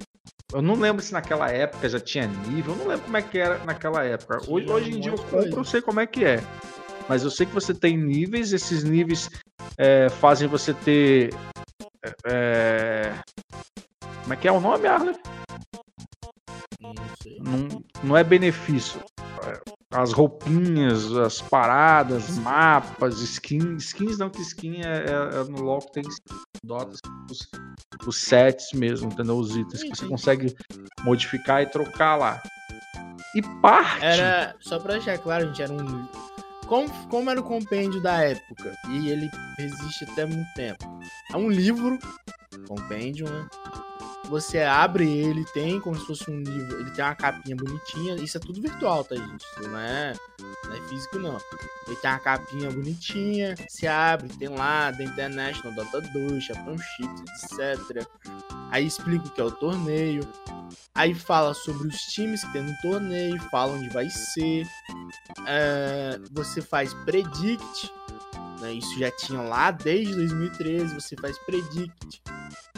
eu 0.53 0.63
não 0.63 0.75
lembro 0.75 1.03
se 1.03 1.13
naquela 1.13 1.51
época 1.51 1.89
já 1.89 1.99
tinha 1.99 2.27
nível, 2.27 2.75
eu 2.75 2.79
não 2.79 2.87
lembro 2.87 3.05
como 3.05 3.17
é 3.17 3.23
que 3.23 3.39
era 3.39 3.59
naquela 3.65 4.05
época. 4.05 4.41
Hoje, 4.49 4.71
hoje 4.71 4.91
em 4.91 5.01
dia 5.01 5.13
eu 5.13 5.19
compro, 5.19 5.61
eu 5.61 5.65
sei 5.65 5.81
como 5.81 6.01
é 6.01 6.07
que 6.07 6.25
é. 6.25 6.41
Mas 7.09 7.23
eu 7.23 7.31
sei 7.31 7.47
que 7.47 7.53
você 7.53 7.73
tem 7.73 7.97
níveis, 7.97 8.53
esses 8.53 8.85
níveis 8.85 9.31
é, 9.79 10.09
fazem 10.09 10.49
você 10.49 10.72
ter. 10.74 11.35
É, 12.27 13.12
como 14.22 14.35
é 14.35 14.37
que 14.37 14.49
é 14.49 14.53
o 14.53 14.61
nome, 14.61 14.87
Arlen? 14.87 15.16
Não, 16.81 16.93
não, 17.41 17.85
não 18.03 18.16
é 18.16 18.24
benefício. 18.24 19.01
As 19.91 20.12
roupinhas, 20.12 21.12
as 21.16 21.41
paradas, 21.41 22.37
mapas, 22.39 23.20
skins. 23.20 23.85
Skins 23.85 24.18
não, 24.18 24.29
que 24.29 24.43
skin 24.43 24.83
é, 24.83 25.05
é, 25.05 25.41
é 25.41 25.45
no 25.45 25.62
LoL 25.62 25.81
tem 25.81 26.03
dotas, 26.62 26.99
os, 27.31 27.49
os 28.07 28.20
sets 28.20 28.72
mesmo, 28.72 29.11
entendeu? 29.12 29.37
Os 29.37 29.57
itens 29.57 29.83
que 29.83 29.97
você 29.97 30.07
consegue 30.07 30.57
modificar 31.03 31.62
e 31.62 31.66
trocar 31.66 32.16
lá. 32.16 32.43
E 33.35 33.43
parte. 33.61 34.05
Era, 34.05 34.57
só 34.61 34.79
pra 34.79 34.95
deixar 34.95 35.18
claro, 35.18 35.47
gente, 35.47 35.62
era 35.62 35.72
um 35.72 36.09
como, 36.67 36.89
como 37.09 37.31
era 37.31 37.41
o 37.41 37.45
compêndio 37.45 38.01
da 38.03 38.23
época, 38.23 38.77
e 38.91 39.09
ele 39.09 39.31
resiste 39.59 40.05
até 40.05 40.27
muito 40.27 40.53
tempo. 40.55 40.85
É 41.33 41.37
um 41.37 41.49
livro, 41.49 41.99
compêndio, 42.69 43.29
né? 43.29 43.49
Você 44.29 44.61
abre 44.61 45.09
ele, 45.09 45.45
tem 45.47 45.81
como 45.81 45.99
se 45.99 46.07
fosse 46.07 46.31
um 46.31 46.41
livro, 46.41 46.81
ele 46.81 46.91
tem 46.91 47.05
uma 47.05 47.14
capinha 47.14 47.57
bonitinha, 47.57 48.16
isso 48.16 48.37
é 48.37 48.41
tudo 48.41 48.61
virtual, 48.61 49.05
tá, 49.05 49.14
gente? 49.14 49.45
Isso 49.45 49.68
não 49.68 49.79
é, 49.79 50.12
não 50.64 50.72
é 50.72 50.81
físico, 50.89 51.18
não. 51.18 51.39
Ele 51.87 51.97
tem 51.97 52.11
uma 52.11 52.18
capinha 52.18 52.70
bonitinha, 52.70 53.55
se 53.68 53.87
abre, 53.87 54.29
tem 54.29 54.49
lá 54.49 54.93
The 54.93 55.05
International, 55.05 55.74
Dota 55.74 56.01
2, 56.01 56.43
Championship, 56.43 57.14
etc. 57.43 58.07
Aí 58.70 58.87
explica 58.87 59.27
o 59.27 59.31
que 59.31 59.41
é 59.41 59.45
o 59.45 59.51
torneio, 59.51 60.29
Aí 60.95 61.14
fala 61.14 61.53
sobre 61.53 61.89
os 61.89 61.97
times 62.07 62.43
que 62.43 62.53
tem 62.53 62.62
no 62.62 62.74
torneio, 62.81 63.39
fala 63.51 63.74
onde 63.74 63.89
vai 63.91 64.09
ser. 64.09 64.66
É, 65.47 66.18
você 66.33 66.62
faz 66.62 66.95
predict, 67.05 67.93
né? 68.61 68.73
isso 68.73 68.99
já 68.99 69.11
tinha 69.11 69.41
lá 69.41 69.71
desde 69.71 70.15
2013. 70.15 70.95
Você 70.95 71.17
faz 71.17 71.39
predict 71.39 72.23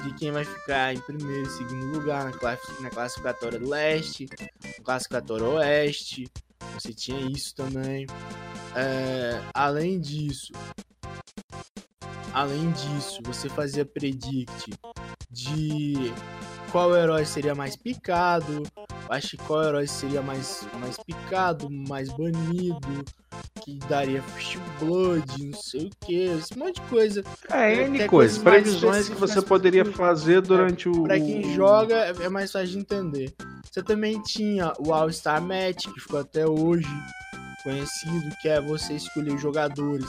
de 0.03 0.15
quem 0.15 0.31
vai 0.31 0.45
ficar 0.45 0.95
em 0.95 1.01
primeiro 1.01 1.47
e 1.47 1.51
segundo 1.51 1.99
lugar 1.99 2.25
na, 2.25 2.33
class 2.33 2.61
na 2.81 2.91
classificatória 2.91 3.59
do 3.59 3.69
leste, 3.69 4.29
na 4.79 4.85
classificatória 4.85 5.47
oeste. 5.47 6.29
Você 6.75 6.93
tinha 6.93 7.21
isso 7.21 7.55
também. 7.55 8.07
É, 8.75 9.43
além 9.55 10.01
disso, 10.01 10.53
além 12.33 12.71
disso, 12.73 13.21
você 13.25 13.49
fazia 13.49 13.85
predict 13.85 14.73
de 15.31 16.13
qual 16.71 16.95
herói 16.97 17.25
seria 17.25 17.55
mais 17.55 17.77
picado, 17.77 18.63
acho 19.09 19.31
que 19.31 19.37
qual 19.39 19.65
herói 19.65 19.87
seria 19.87 20.23
mais, 20.23 20.67
mais 20.81 20.97
picado, 20.99 21.69
mais 21.71 22.09
banido, 22.11 23.05
que 23.65 23.79
daria 23.89 24.23
Fish 24.23 24.59
Blood, 24.81 25.45
não 25.45 25.59
sei 25.59 25.87
o 25.87 25.91
que, 26.07 26.15
esse 26.15 26.59
monte 26.59 26.77
de 26.77 26.89
coisa. 26.89 27.25
É, 27.51 27.85
N 27.85 28.07
coisas, 28.07 28.39
previsões 28.39 29.09
que 29.09 29.15
você 29.15 29.41
poderia 29.41 29.85
fazer 29.85 30.41
durante 30.41 30.89
é, 30.89 30.91
o. 30.91 31.03
Pra 31.05 31.19
quem 31.19 31.55
joga, 31.55 31.97
é 31.97 32.29
mais 32.29 32.53
fácil 32.53 32.69
de 32.69 32.79
entender. 32.79 33.35
Você 33.71 33.83
também 33.83 34.21
tinha 34.23 34.73
o 34.79 34.93
All-Star 34.93 35.43
Match, 35.43 35.87
que 35.93 36.01
ficou 36.01 36.21
até 36.21 36.47
hoje 36.47 36.89
conhecido, 37.63 38.35
que 38.41 38.49
é 38.49 38.61
você 38.61 38.95
escolher 38.95 39.37
jogadores 39.39 40.07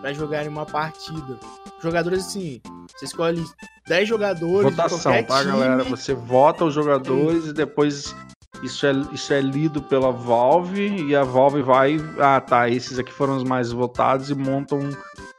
para 0.00 0.12
jogarem 0.12 0.48
uma 0.48 0.64
partida. 0.64 1.38
Jogadores 1.82 2.26
assim, 2.26 2.60
você 2.94 3.04
escolhe 3.04 3.44
10 3.86 4.08
jogadores. 4.08 4.70
Votação, 4.70 5.24
tá, 5.24 5.40
time. 5.40 5.52
galera? 5.52 5.84
Você 5.84 6.14
vota 6.14 6.64
os 6.64 6.74
jogadores 6.74 7.44
Sim. 7.44 7.50
e 7.50 7.52
depois 7.52 8.14
isso 8.62 8.86
é, 8.86 8.92
isso 9.12 9.32
é 9.32 9.40
lido 9.40 9.80
pela 9.82 10.10
Valve 10.10 11.04
e 11.04 11.16
a 11.16 11.24
Valve 11.24 11.62
vai. 11.62 11.96
Ah, 12.18 12.40
tá. 12.40 12.68
Esses 12.68 12.98
aqui 12.98 13.12
foram 13.12 13.36
os 13.36 13.44
mais 13.44 13.72
votados 13.72 14.30
e 14.30 14.34
montam 14.34 14.90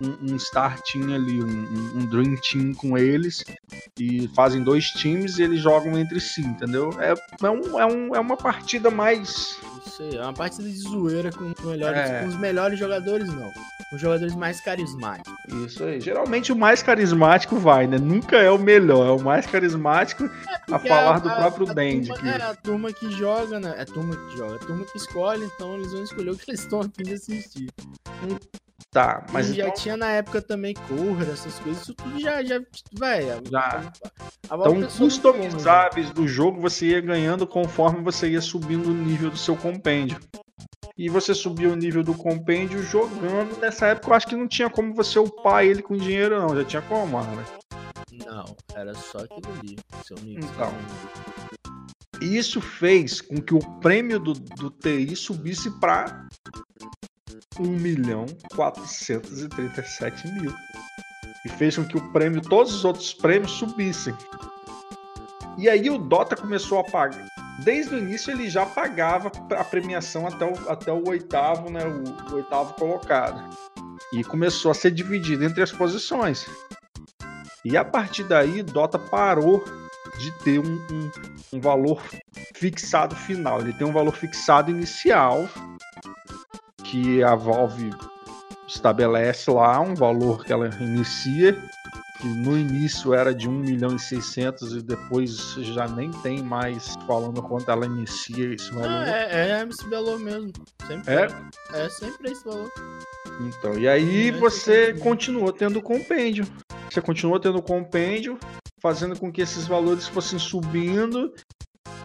um, 0.01 0.33
um 0.33 0.39
Star 0.39 0.81
Team 0.81 1.13
ali, 1.13 1.41
um, 1.41 1.97
um, 1.97 2.05
Dream 2.05 2.35
Team 2.37 2.73
com 2.73 2.97
eles. 2.97 3.43
E 3.99 4.27
fazem 4.29 4.63
dois 4.63 4.85
times 4.85 5.37
e 5.37 5.43
eles 5.43 5.61
jogam 5.61 5.97
entre 5.97 6.19
si, 6.19 6.41
entendeu? 6.41 6.89
É, 6.99 7.13
é, 7.45 7.49
um, 7.49 7.79
é, 7.79 7.85
um, 7.85 8.15
é 8.15 8.19
uma 8.19 8.35
partida 8.35 8.89
mais. 8.89 9.57
Isso 9.85 10.01
aí, 10.03 10.15
é 10.15 10.21
uma 10.21 10.33
partida 10.33 10.67
de 10.67 10.77
zoeira 10.77 11.31
com, 11.31 11.53
melhores, 11.63 11.99
é. 11.99 12.21
com 12.21 12.27
os 12.27 12.35
melhores 12.37 12.79
jogadores, 12.79 13.27
não. 13.27 13.51
Os 13.93 13.99
jogadores 13.99 14.33
mais 14.35 14.61
carismáticos. 14.61 15.33
Isso 15.65 15.83
aí. 15.83 15.99
Geralmente 15.99 16.51
o 16.51 16.55
mais 16.55 16.81
carismático 16.81 17.57
vai, 17.57 17.87
né? 17.87 17.97
Nunca 17.97 18.37
é 18.37 18.49
o 18.49 18.57
melhor, 18.57 19.05
é 19.05 19.11
o 19.11 19.21
mais 19.21 19.45
carismático 19.45 20.23
é 20.23 20.73
a 20.73 20.79
falar 20.79 21.15
a, 21.15 21.19
do 21.19 21.29
próprio 21.29 21.69
a, 21.69 21.73
Dandy. 21.73 22.13
Que... 22.13 22.27
É 22.27 22.41
a 22.41 22.55
turma 22.55 22.93
que 22.93 23.11
joga, 23.11 23.59
né? 23.59 23.75
É 23.77 23.81
a 23.81 23.85
turma 23.85 24.15
que 24.15 24.37
joga, 24.37 24.53
é 24.53 24.55
a 24.55 24.59
turma 24.59 24.85
que 24.85 24.97
escolhe, 24.97 25.43
então 25.43 25.75
eles 25.75 25.91
vão 25.91 26.03
escolher 26.03 26.31
o 26.31 26.37
que 26.37 26.49
eles 26.49 26.61
estão 26.61 26.79
afim 26.79 27.03
de 27.03 27.13
assistir. 27.13 27.67
Tá, 28.91 29.25
mas. 29.31 29.47
E 29.47 29.53
então... 29.53 29.67
já 29.67 29.73
tinha 29.73 29.97
na 29.97 30.11
época 30.11 30.41
também 30.41 30.73
Corra, 30.73 31.23
essas 31.31 31.57
coisas, 31.59 31.83
isso 31.83 31.93
tudo 31.93 32.19
já, 32.19 32.43
já, 32.43 32.61
velho. 32.91 33.41
Já. 33.49 33.91
Então, 34.43 34.81
customizáveis 34.97 36.11
do 36.11 36.27
jogo 36.27 36.59
você 36.59 36.87
ia 36.87 36.99
ganhando 36.99 37.47
conforme 37.47 38.01
você 38.03 38.31
ia 38.31 38.41
subindo 38.41 38.89
o 38.89 38.93
nível 38.93 39.29
do 39.29 39.37
seu 39.37 39.55
compêndio 39.55 40.19
e 40.97 41.07
você 41.07 41.33
subia 41.33 41.69
o 41.69 41.75
nível 41.75 42.03
do 42.03 42.13
compêndio 42.13 42.83
jogando. 42.83 43.57
Nessa 43.61 43.87
época 43.87 44.09
eu 44.09 44.13
acho 44.13 44.27
que 44.27 44.35
não 44.35 44.47
tinha 44.47 44.69
como 44.69 44.93
você 44.93 45.17
upar 45.17 45.63
ele 45.63 45.81
com 45.81 45.95
dinheiro, 45.95 46.39
não. 46.39 46.53
Já 46.53 46.65
tinha 46.65 46.81
como, 46.81 47.21
né? 47.21 47.45
Não, 48.25 48.45
era 48.75 48.93
só 48.93 49.19
aquilo 49.19 49.53
ali. 49.59 49.77
Seu 50.05 50.17
mix 50.21 50.45
então, 50.45 50.73
isso 52.21 52.59
fez 52.61 53.21
com 53.21 53.41
que 53.41 53.53
o 53.55 53.59
prêmio 53.79 54.19
do, 54.19 54.33
do 54.33 54.69
TI 54.69 55.15
subisse 55.15 55.71
para 55.79 56.27
1 57.59 57.63
milhão 57.67 58.25
437 58.55 60.27
mil. 60.27 60.53
E 61.45 61.49
fez 61.49 61.75
com 61.75 61.85
que 61.85 61.97
o 61.97 62.11
prêmio, 62.11 62.41
todos 62.41 62.73
os 62.73 62.85
outros 62.85 63.13
prêmios 63.13 63.51
subissem. 63.51 64.15
E 65.57 65.69
aí 65.69 65.89
o 65.89 65.97
Dota 65.97 66.35
começou 66.35 66.79
a 66.79 66.83
pagar, 66.83 67.27
desde 67.63 67.95
o 67.95 67.97
início 67.97 68.31
ele 68.31 68.49
já 68.49 68.65
pagava 68.65 69.31
a 69.57 69.63
premiação 69.63 70.27
até 70.27 70.45
o, 70.45 70.69
até 70.69 70.91
o 70.91 71.07
oitavo, 71.07 71.69
né, 71.69 71.81
o, 71.85 72.31
o 72.31 72.35
oitavo 72.35 72.73
colocado. 72.73 73.43
E 74.13 74.23
começou 74.23 74.71
a 74.71 74.73
ser 74.73 74.91
dividido 74.91 75.43
entre 75.43 75.61
as 75.61 75.71
posições. 75.71 76.45
E 77.63 77.77
a 77.77 77.85
partir 77.85 78.23
daí, 78.23 78.63
Dota 78.63 78.97
parou 78.97 79.63
de 80.17 80.31
ter 80.43 80.59
um, 80.59 80.75
um, 80.91 81.11
um, 81.53 81.61
valor 81.61 82.01
fixado 82.53 83.15
final. 83.15 83.61
Ele 83.61 83.73
tem 83.73 83.87
um 83.87 83.93
valor 83.93 84.15
fixado 84.15 84.71
inicial 84.71 85.47
que 86.91 87.23
a 87.23 87.35
Valve 87.35 87.89
estabelece 88.67 89.49
lá, 89.49 89.79
um 89.79 89.95
valor 89.95 90.43
que 90.43 90.51
ela 90.51 90.69
inicia 90.81 91.57
que 92.19 92.27
no 92.27 92.55
início 92.55 93.13
era 93.15 93.33
de 93.33 93.49
1 93.49 93.51
milhão 93.51 93.95
e 93.95 93.99
600 93.99 94.73
e 94.73 94.81
depois 94.81 95.53
já 95.55 95.87
nem 95.87 96.11
tem 96.11 96.43
mais 96.43 96.95
falando 97.07 97.41
quanto 97.41 97.71
ela 97.71 97.85
inicia 97.85 98.53
esse 98.53 98.69
valor. 98.71 98.89
Ah, 98.89 99.09
é, 99.09 99.61
é 99.61 99.67
esse 99.67 99.89
valor 99.89 100.19
mesmo. 100.19 100.51
Sempre 100.85 101.13
é? 101.13 101.27
É, 101.73 101.85
é 101.85 101.89
sempre 101.89 102.31
esse 102.31 102.43
valor. 102.43 102.71
Então, 103.41 103.73
e 103.79 103.87
aí 103.87 104.29
é 104.29 104.31
você 104.33 104.93
continuou 104.93 105.51
tendo 105.51 105.81
compêndio. 105.81 106.45
Você 106.91 107.01
continuou 107.01 107.39
tendo 107.39 107.61
compêndio, 107.61 108.37
fazendo 108.79 109.17
com 109.17 109.31
que 109.31 109.41
esses 109.41 109.65
valores 109.65 110.07
fossem 110.07 110.37
subindo 110.37 111.33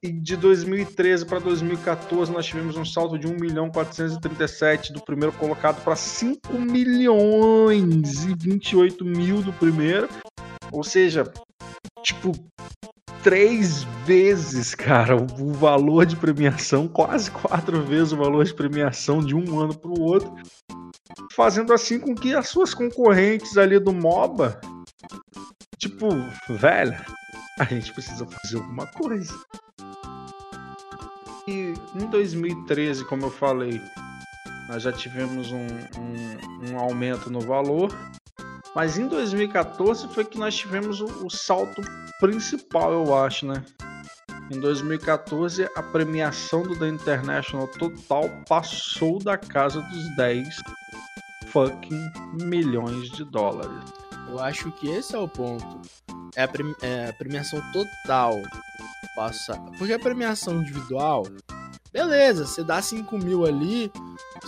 e 0.02 0.12
de 0.12 0.36
2013 0.36 1.26
para 1.26 1.38
2014 1.38 2.30
nós 2.30 2.46
tivemos 2.46 2.76
um 2.76 2.84
salto 2.84 3.18
de 3.18 3.26
1 3.26 3.36
milhão 3.36 3.70
437 3.70 4.92
do 4.92 5.02
primeiro 5.02 5.32
colocado 5.36 5.82
para 5.82 5.96
5 5.96 6.58
milhões 6.58 8.24
e 8.24 8.34
28 8.34 9.04
mil 9.04 9.42
do 9.42 9.52
primeiro. 9.52 10.08
Ou 10.72 10.82
seja, 10.82 11.24
tipo, 12.02 12.32
três 13.22 13.84
vezes, 14.04 14.74
cara, 14.74 15.16
o 15.16 15.52
valor 15.52 16.06
de 16.06 16.16
premiação, 16.16 16.86
quase 16.86 17.30
quatro 17.30 17.82
vezes 17.82 18.12
o 18.12 18.16
valor 18.16 18.44
de 18.44 18.54
premiação 18.54 19.20
de 19.20 19.34
um 19.34 19.58
ano 19.58 19.76
para 19.76 19.90
o 19.90 20.00
outro, 20.00 20.32
fazendo 21.32 21.72
assim 21.72 21.98
com 21.98 22.14
que 22.14 22.34
as 22.34 22.48
suas 22.48 22.72
concorrentes 22.72 23.56
ali 23.56 23.78
do 23.78 23.92
MOBA, 23.92 24.60
tipo, 25.78 26.08
velho, 26.48 26.96
a 27.58 27.64
gente 27.64 27.92
precisa 27.92 28.26
fazer 28.26 28.56
alguma 28.56 28.86
coisa 28.86 29.34
em 31.48 32.06
2013, 32.10 33.04
como 33.04 33.26
eu 33.26 33.30
falei, 33.30 33.80
nós 34.68 34.82
já 34.82 34.92
tivemos 34.92 35.52
um, 35.52 35.66
um, 35.66 36.72
um, 36.72 36.78
aumento 36.78 37.30
no 37.30 37.40
valor, 37.40 37.90
mas 38.74 38.98
em 38.98 39.06
2014 39.06 40.08
foi 40.08 40.24
que 40.24 40.38
nós 40.38 40.56
tivemos 40.56 41.00
o, 41.00 41.26
o 41.26 41.30
salto 41.30 41.82
principal, 42.18 42.92
eu 42.92 43.14
acho, 43.14 43.46
né? 43.46 43.64
Em 44.50 44.60
2014, 44.60 45.68
a 45.76 45.82
premiação 45.82 46.62
do 46.62 46.78
The 46.78 46.88
International 46.88 47.68
total 47.68 48.28
passou 48.48 49.18
da 49.18 49.36
casa 49.36 49.80
dos 49.80 50.16
10 50.16 50.48
fucking 51.48 52.12
milhões 52.44 53.10
de 53.10 53.24
dólares. 53.24 53.82
Eu 54.28 54.40
acho 54.40 54.70
que 54.72 54.88
esse 54.88 55.14
é 55.14 55.18
o 55.18 55.28
ponto. 55.28 55.80
É 56.34 56.42
a, 56.42 56.48
é 56.82 57.08
a 57.08 57.12
premiação 57.12 57.60
total 57.72 58.42
passar. 59.14 59.58
Porque 59.78 59.92
a 59.92 59.98
premiação 59.98 60.60
individual, 60.60 61.26
beleza, 61.92 62.46
você 62.46 62.62
dá 62.62 62.80
5 62.82 63.18
mil 63.18 63.44
ali, 63.44 63.90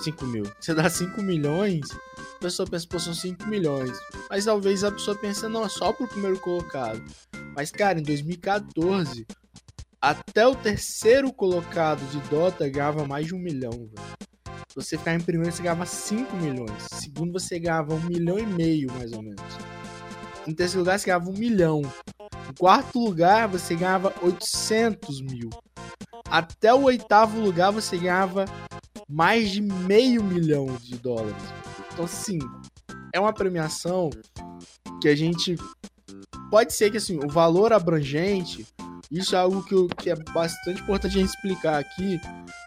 5 0.03 0.27
mil, 0.27 0.45
você 0.61 0.75
dá 0.75 0.89
5 0.89 1.23
milhões, 1.23 1.89
a 2.37 2.41
pessoa 2.41 2.69
pensa, 2.69 2.87
pô, 2.89 2.99
são 2.99 3.15
5 3.15 3.47
milhões. 3.47 3.97
Mas 4.31 4.45
talvez 4.45 4.85
a 4.85 4.93
pessoa 4.93 5.17
pense, 5.17 5.47
não, 5.49 5.65
é 5.65 5.69
só 5.69 5.93
pro 5.93 6.07
primeiro 6.07 6.39
colocado. 6.39 7.03
Mas, 7.57 7.71
cara, 7.71 7.99
em 7.99 8.03
2014, 8.03 9.27
até 10.01 10.47
o 10.47 10.55
terceiro 10.55 11.33
colocado 11.33 12.01
de 12.11 12.21
Dota 12.29 12.69
ganhava 12.69 13.05
mais 13.07 13.27
de 13.27 13.35
um 13.35 13.39
milhão, 13.39 13.73
velho. 13.73 14.19
Você 14.75 14.97
ficar 14.97 15.15
em 15.15 15.21
primeiro, 15.21 15.51
você 15.51 15.63
ganhava 15.63 15.85
5 15.85 16.37
milhões. 16.37 16.87
Segundo, 16.93 17.33
você 17.33 17.59
ganhava 17.59 17.95
um 17.95 18.01
milhão 18.05 18.39
e 18.39 18.47
meio, 18.47 18.93
mais 18.93 19.11
ou 19.13 19.23
menos. 19.23 19.43
Em 20.49 20.55
terceiro 20.55 20.81
lugar, 20.81 20.99
você 20.99 21.05
ganhava 21.05 21.29
um 21.29 21.35
milhão. 21.35 21.83
Em 22.49 22.53
quarto 22.59 22.99
lugar, 22.99 23.47
você 23.47 23.75
ganhava 23.75 24.15
800 24.23 25.21
mil. 25.21 25.51
Até 26.31 26.73
o 26.73 26.85
oitavo 26.85 27.39
lugar, 27.39 27.71
você 27.71 27.99
ganhava 27.99 28.47
mais 29.07 29.51
de 29.51 29.61
meio 29.61 30.25
milhão 30.25 30.65
de 30.81 30.97
dólares. 30.97 31.43
Então, 31.93 32.07
assim, 32.07 32.39
é 33.13 33.21
uma 33.21 33.33
premiação 33.33 34.09
que 35.03 35.09
a 35.11 35.15
gente 35.15 35.55
pode 36.51 36.73
ser 36.73 36.91
que 36.91 36.97
assim, 36.97 37.19
o 37.23 37.29
valor 37.29 37.71
abrangente, 37.75 38.67
isso 39.11 39.37
é 39.37 39.39
algo 39.39 39.63
que, 39.63 39.75
eu, 39.75 39.87
que 39.87 40.09
é 40.09 40.17
bastante 40.17 40.81
importante 40.81 41.19
a 41.19 41.21
gente 41.21 41.29
explicar 41.29 41.79
aqui, 41.79 42.19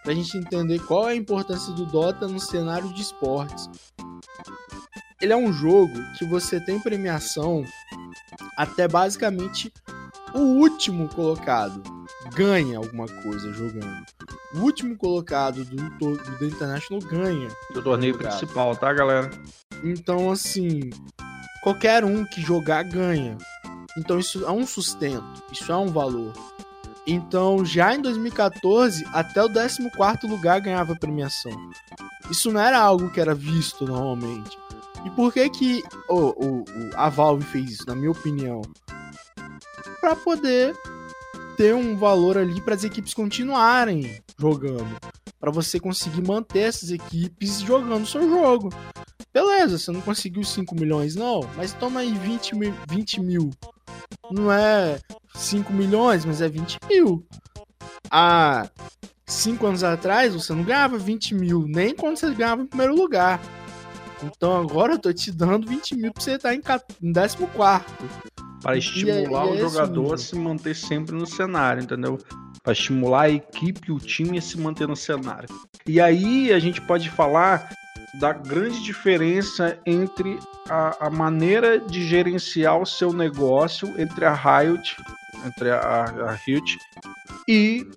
pra 0.03 0.13
gente 0.13 0.37
entender 0.37 0.77
qual 0.85 1.09
é 1.09 1.13
a 1.13 1.15
importância 1.15 1.73
do 1.73 1.87
Dota 1.87 2.27
no 2.27 2.39
cenário 2.39 2.93
de 2.93 3.01
esportes. 3.01 3.67
Ele 5.21 5.33
é 5.33 5.37
um 5.37 5.53
jogo 5.53 5.93
que 6.17 6.25
você 6.25 6.59
tem 6.59 6.79
premiação 6.79 7.63
até 8.57 8.87
basicamente 8.87 9.71
o 10.33 10.39
último 10.39 11.07
colocado 11.09 11.81
ganha 12.33 12.77
alguma 12.77 13.05
coisa 13.07 13.51
jogando. 13.53 14.05
O 14.55 14.59
último 14.59 14.97
colocado 14.97 15.63
do, 15.65 15.89
do, 15.97 16.37
do 16.37 16.45
International 16.45 17.01
ganha. 17.01 17.49
Do 17.73 17.81
torneio 17.81 18.17
principal, 18.17 18.75
tá, 18.75 18.93
galera? 18.93 19.29
Então, 19.83 20.31
assim, 20.31 20.89
qualquer 21.61 22.03
um 22.03 22.25
que 22.25 22.41
jogar 22.41 22.83
ganha. 22.83 23.37
Então, 23.97 24.19
isso 24.19 24.45
é 24.45 24.51
um 24.51 24.65
sustento, 24.65 25.43
isso 25.51 25.71
é 25.71 25.75
um 25.75 25.87
valor. 25.87 26.33
Então, 27.05 27.65
já 27.65 27.95
em 27.95 28.01
2014, 28.01 29.05
até 29.11 29.43
o 29.43 29.51
14 29.51 30.27
lugar 30.27 30.61
ganhava 30.61 30.95
premiação. 30.95 31.51
Isso 32.29 32.51
não 32.51 32.61
era 32.61 32.79
algo 32.79 33.09
que 33.09 33.19
era 33.19 33.35
visto 33.35 33.85
normalmente. 33.85 34.57
E 35.05 35.09
por 35.11 35.33
que 35.33 35.49
que 35.49 35.83
oh, 36.09 36.63
a 36.95 37.09
Valve 37.09 37.45
fez 37.45 37.71
isso, 37.71 37.87
na 37.87 37.95
minha 37.95 38.11
opinião? 38.11 38.61
Para 39.99 40.15
poder 40.15 40.75
ter 41.57 41.75
um 41.75 41.95
valor 41.95 42.37
ali 42.37 42.61
para 42.61 42.75
as 42.75 42.83
equipes 42.83 43.13
continuarem 43.13 44.21
jogando, 44.37 44.97
para 45.39 45.51
você 45.51 45.79
conseguir 45.79 46.25
manter 46.25 46.59
essas 46.59 46.91
equipes 46.91 47.59
jogando 47.61 48.03
o 48.03 48.07
seu 48.07 48.27
jogo. 48.27 48.69
Beleza, 49.33 49.77
você 49.77 49.91
não 49.91 50.01
conseguiu 50.01 50.43
5 50.43 50.75
milhões, 50.75 51.15
não, 51.15 51.41
mas 51.55 51.73
toma 51.73 52.01
aí 52.01 52.13
20 52.13 52.55
mil, 52.55 52.73
20 52.89 53.21
mil. 53.21 53.49
Não 54.29 54.51
é 54.51 54.99
5 55.35 55.71
milhões, 55.71 56.25
mas 56.25 56.41
é 56.41 56.49
20 56.49 56.77
mil. 56.89 57.25
Há 58.09 58.69
5 59.25 59.65
anos 59.65 59.83
atrás, 59.83 60.33
você 60.33 60.53
não 60.53 60.63
ganhava 60.63 60.97
20 60.97 61.33
mil, 61.35 61.65
nem 61.67 61.95
quando 61.95 62.17
você 62.17 62.33
ganhava 62.33 62.61
em 62.61 62.67
primeiro 62.67 62.95
lugar. 62.95 63.39
Então 64.23 64.59
agora 64.59 64.93
eu 64.93 64.99
tô 64.99 65.11
te 65.11 65.31
dando 65.31 65.67
20 65.67 65.95
mil 65.95 66.13
pra 66.13 66.23
você 66.23 66.33
estar 66.33 66.53
em 66.53 66.61
14 66.61 67.37
para 68.61 68.77
estimular 68.77 69.47
é, 69.47 69.49
o 69.49 69.57
jogador 69.57 70.13
a 70.13 70.17
se 70.17 70.35
manter 70.35 70.75
sempre 70.75 71.15
no 71.15 71.25
cenário, 71.25 71.83
entendeu? 71.83 72.19
Para 72.63 72.73
estimular 72.73 73.23
a 73.23 73.29
equipe, 73.29 73.91
o 73.91 73.99
time 73.99 74.37
a 74.37 74.41
se 74.41 74.57
manter 74.59 74.87
no 74.87 74.95
cenário. 74.95 75.49
E 75.85 75.99
aí 75.99 76.53
a 76.53 76.59
gente 76.59 76.79
pode 76.81 77.09
falar 77.09 77.71
da 78.19 78.33
grande 78.33 78.83
diferença 78.83 79.79
entre 79.85 80.37
a, 80.69 81.07
a 81.07 81.09
maneira 81.09 81.79
de 81.79 82.07
gerenciar 82.07 82.79
o 82.79 82.85
seu 82.85 83.11
negócio 83.11 83.87
entre 83.99 84.25
a 84.25 84.33
Riot, 84.33 84.97
entre 85.45 85.71
a, 85.71 85.79
a 85.79 86.31
Riot 86.33 86.77
e 87.47 87.87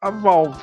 a 0.00 0.10
Valve. 0.10 0.62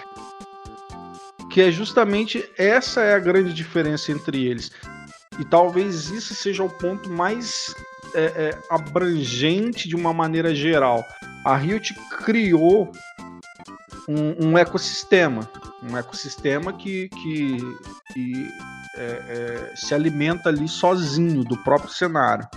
Que 1.52 1.64
é 1.64 1.72
justamente 1.72 2.48
essa 2.58 3.02
é 3.02 3.14
a 3.14 3.20
grande 3.20 3.54
diferença 3.54 4.14
entre 4.14 4.46
eles. 4.46 4.72
E 5.40 5.46
talvez 5.46 6.10
isso 6.10 6.36
seja 6.36 6.64
o 6.64 6.70
ponto 6.70 7.10
mais 7.10 7.74
é, 8.14 8.24
é, 8.24 8.60
abrangente 8.70 9.88
de 9.88 9.96
uma 9.96 10.14
maneira 10.14 10.54
geral. 10.54 11.06
A 11.46 11.56
Riot 11.56 11.94
criou 12.24 12.92
um, 14.08 14.50
um 14.50 14.58
ecossistema, 14.58 15.50
um 15.82 15.98
ecossistema 15.98 16.74
que, 16.74 17.10
que, 17.10 17.58
que 18.14 18.50
é, 18.96 19.72
é, 19.72 19.74
se 19.76 19.94
alimenta 19.94 20.50
ali 20.50 20.68
sozinho 20.68 21.44
do 21.44 21.58
próprio 21.64 21.92
cenário. 21.92 22.48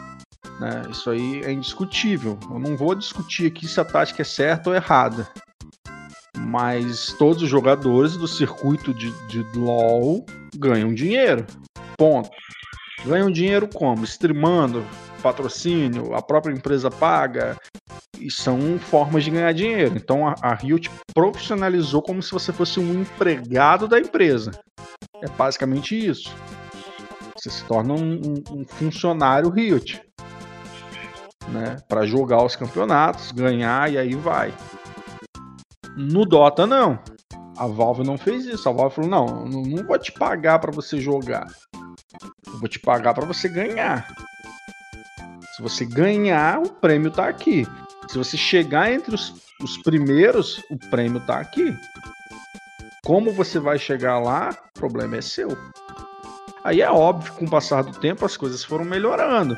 Né? 0.61 0.83
Isso 0.91 1.11
aí 1.11 1.43
é 1.45 1.53
indiscutível. 1.53 2.39
Eu 2.51 2.59
não 2.59 2.77
vou 2.77 2.95
discutir 2.95 3.47
aqui 3.47 3.67
se 3.67 3.81
a 3.81 3.85
tática 3.85 4.23
é 4.23 4.25
certa 4.25 4.71
ou 4.71 4.77
errada. 4.77 5.29
Mas 6.37 7.15
todos 7.19 7.43
os 7.43 7.49
jogadores 7.49 8.17
do 8.17 8.29
circuito 8.29 8.93
de, 8.93 9.11
de 9.29 9.43
LoL 9.57 10.27
ganham 10.57 10.93
dinheiro. 10.93 11.47
Ponto. 11.97 12.31
Ganham 13.05 13.31
dinheiro 13.31 13.69
como? 13.69 14.05
Streamando, 14.05 14.85
patrocínio, 15.23 16.15
a 16.15 16.23
própria 16.23 16.53
empresa 16.53 16.91
paga, 16.91 17.57
e 18.19 18.31
são 18.31 18.79
formas 18.79 19.25
de 19.25 19.31
ganhar 19.31 19.53
dinheiro. 19.53 19.97
Então 19.97 20.27
a, 20.27 20.35
a 20.41 20.55
Riot 20.55 20.91
profissionalizou 21.15 22.03
como 22.03 22.23
se 22.23 22.33
você 22.33 22.53
fosse 22.53 22.81
um 22.81 23.03
empregado 23.03 23.87
da 23.87 23.99
empresa. 23.99 24.51
É 25.23 25.29
basicamente 25.29 25.95
isso. 25.95 26.35
Você 27.37 27.51
se 27.51 27.65
torna 27.65 27.93
um, 27.95 28.15
um, 28.15 28.61
um 28.61 28.65
funcionário 28.65 29.51
Riot. 29.51 30.03
Né, 31.49 31.77
para 31.87 32.07
jogar 32.07 32.43
os 32.43 32.57
campeonatos, 32.57 33.31
ganhar 33.31 33.93
e 33.93 33.99
aí 33.99 34.15
vai. 34.15 34.55
No 35.95 36.25
Dota 36.25 36.67
não. 36.67 36.99
A 37.59 37.67
Valve 37.67 38.03
não 38.03 38.17
fez 38.17 38.47
isso. 38.47 38.67
A 38.67 38.73
Valve 38.73 38.95
falou: 38.95 39.11
"Não, 39.11 39.45
não 39.45 39.87
vou 39.87 39.99
te 39.99 40.11
pagar 40.11 40.59
para 40.59 40.73
você 40.73 40.99
jogar. 40.99 41.47
Eu 42.47 42.59
vou 42.59 42.69
te 42.69 42.79
pagar 42.79 43.15
para 43.15 43.27
você 43.27 43.49
ganhar. 43.49 44.07
Se 45.57 45.63
você 45.63 45.85
ganhar, 45.85 46.61
o 46.61 46.69
prêmio 46.69 47.11
tá 47.11 47.29
aqui. 47.29 47.67
Se 48.09 48.19
você 48.19 48.37
chegar 48.37 48.93
entre 48.93 49.15
os, 49.15 49.35
os 49.63 49.79
primeiros, 49.79 50.63
o 50.71 50.77
prêmio 50.91 51.21
tá 51.21 51.39
aqui. 51.39 51.77
Como 53.05 53.33
você 53.33 53.59
vai 53.59 53.79
chegar 53.79 54.19
lá, 54.19 54.57
o 54.75 54.79
problema 54.79 55.17
é 55.17 55.21
seu. 55.21 55.57
Aí 56.65 56.81
é 56.81 56.91
óbvio 56.91 57.33
que 57.33 57.39
com 57.39 57.45
o 57.45 57.51
passar 57.51 57.83
do 57.83 57.93
tempo 57.99 58.25
as 58.25 58.37
coisas 58.37 58.65
foram 58.65 58.85
melhorando. 58.85 59.57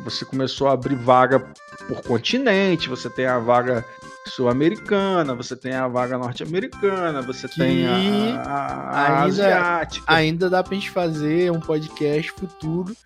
Você 0.00 0.24
começou 0.24 0.68
a 0.68 0.72
abrir 0.72 0.96
vaga 0.96 1.52
por 1.86 2.02
continente, 2.02 2.88
você 2.88 3.10
tem 3.10 3.26
a 3.26 3.38
vaga 3.38 3.84
sul-americana, 4.28 5.34
você 5.34 5.56
tem 5.56 5.72
a 5.72 5.88
vaga 5.88 6.18
norte-americana, 6.18 7.22
você 7.22 7.48
que 7.48 7.56
tem 7.56 7.86
a, 7.86 7.92
a, 7.92 8.54
a 8.90 9.22
ainda, 9.22 9.24
asiática. 9.24 10.04
Ainda 10.06 10.50
dá 10.50 10.62
pra 10.62 10.74
gente 10.74 10.90
fazer 10.90 11.50
um 11.50 11.60
podcast 11.60 12.32
futuro 12.32 12.96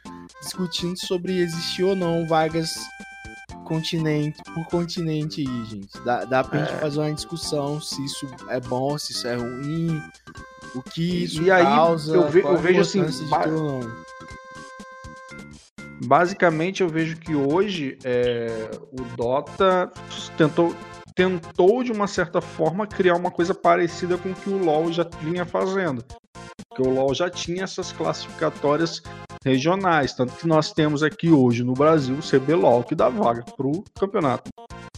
discutindo 0.42 0.96
sobre 0.98 1.38
existir 1.38 1.84
ou 1.84 1.94
não 1.94 2.26
vagas 2.26 2.74
continente 3.64 4.38
por 4.52 4.66
continente 4.66 5.42
aí, 5.42 5.64
gente. 5.64 6.00
Dá, 6.04 6.24
dá 6.24 6.42
pra 6.42 6.60
é. 6.60 6.66
gente 6.66 6.80
fazer 6.80 6.98
uma 6.98 7.12
discussão 7.12 7.80
se 7.80 8.04
isso 8.04 8.26
é 8.48 8.58
bom, 8.60 8.98
se 8.98 9.12
isso 9.12 9.28
é 9.28 9.36
ruim, 9.36 10.02
o 10.74 10.82
que 10.82 11.24
isso 11.24 11.42
e 11.42 11.50
aí, 11.50 11.62
causa, 11.62 12.14
eu, 12.14 12.28
ve 12.28 12.40
eu 12.40 12.56
vejo 12.56 12.80
assim, 12.80 13.02
ba 13.28 13.44
basicamente 16.04 16.82
eu 16.82 16.88
vejo 16.88 17.16
que 17.16 17.34
hoje 17.34 17.98
é, 18.04 18.70
o 18.90 19.02
Dota 19.16 19.90
tentou 20.36 20.74
tentou 21.14 21.82
de 21.82 21.92
uma 21.92 22.06
certa 22.06 22.40
forma 22.40 22.86
criar 22.86 23.16
uma 23.16 23.30
coisa 23.30 23.54
parecida 23.54 24.16
com 24.16 24.30
o 24.30 24.34
que 24.34 24.50
o 24.50 24.58
LoL 24.58 24.92
já 24.92 25.06
vinha 25.20 25.44
fazendo. 25.44 26.04
Porque 26.68 26.82
o 26.82 26.92
LoL 26.92 27.14
já 27.14 27.28
tinha 27.28 27.64
essas 27.64 27.92
classificatórias 27.92 29.02
regionais, 29.44 30.14
tanto 30.14 30.34
que 30.34 30.46
nós 30.46 30.72
temos 30.72 31.02
aqui 31.02 31.30
hoje 31.30 31.64
no 31.64 31.72
Brasil 31.72 32.16
o 32.16 32.22
CBLOL 32.22 32.84
que 32.84 32.94
dá 32.94 33.08
vaga 33.08 33.42
para 33.56 33.66
o 33.66 33.84
campeonato 33.98 34.50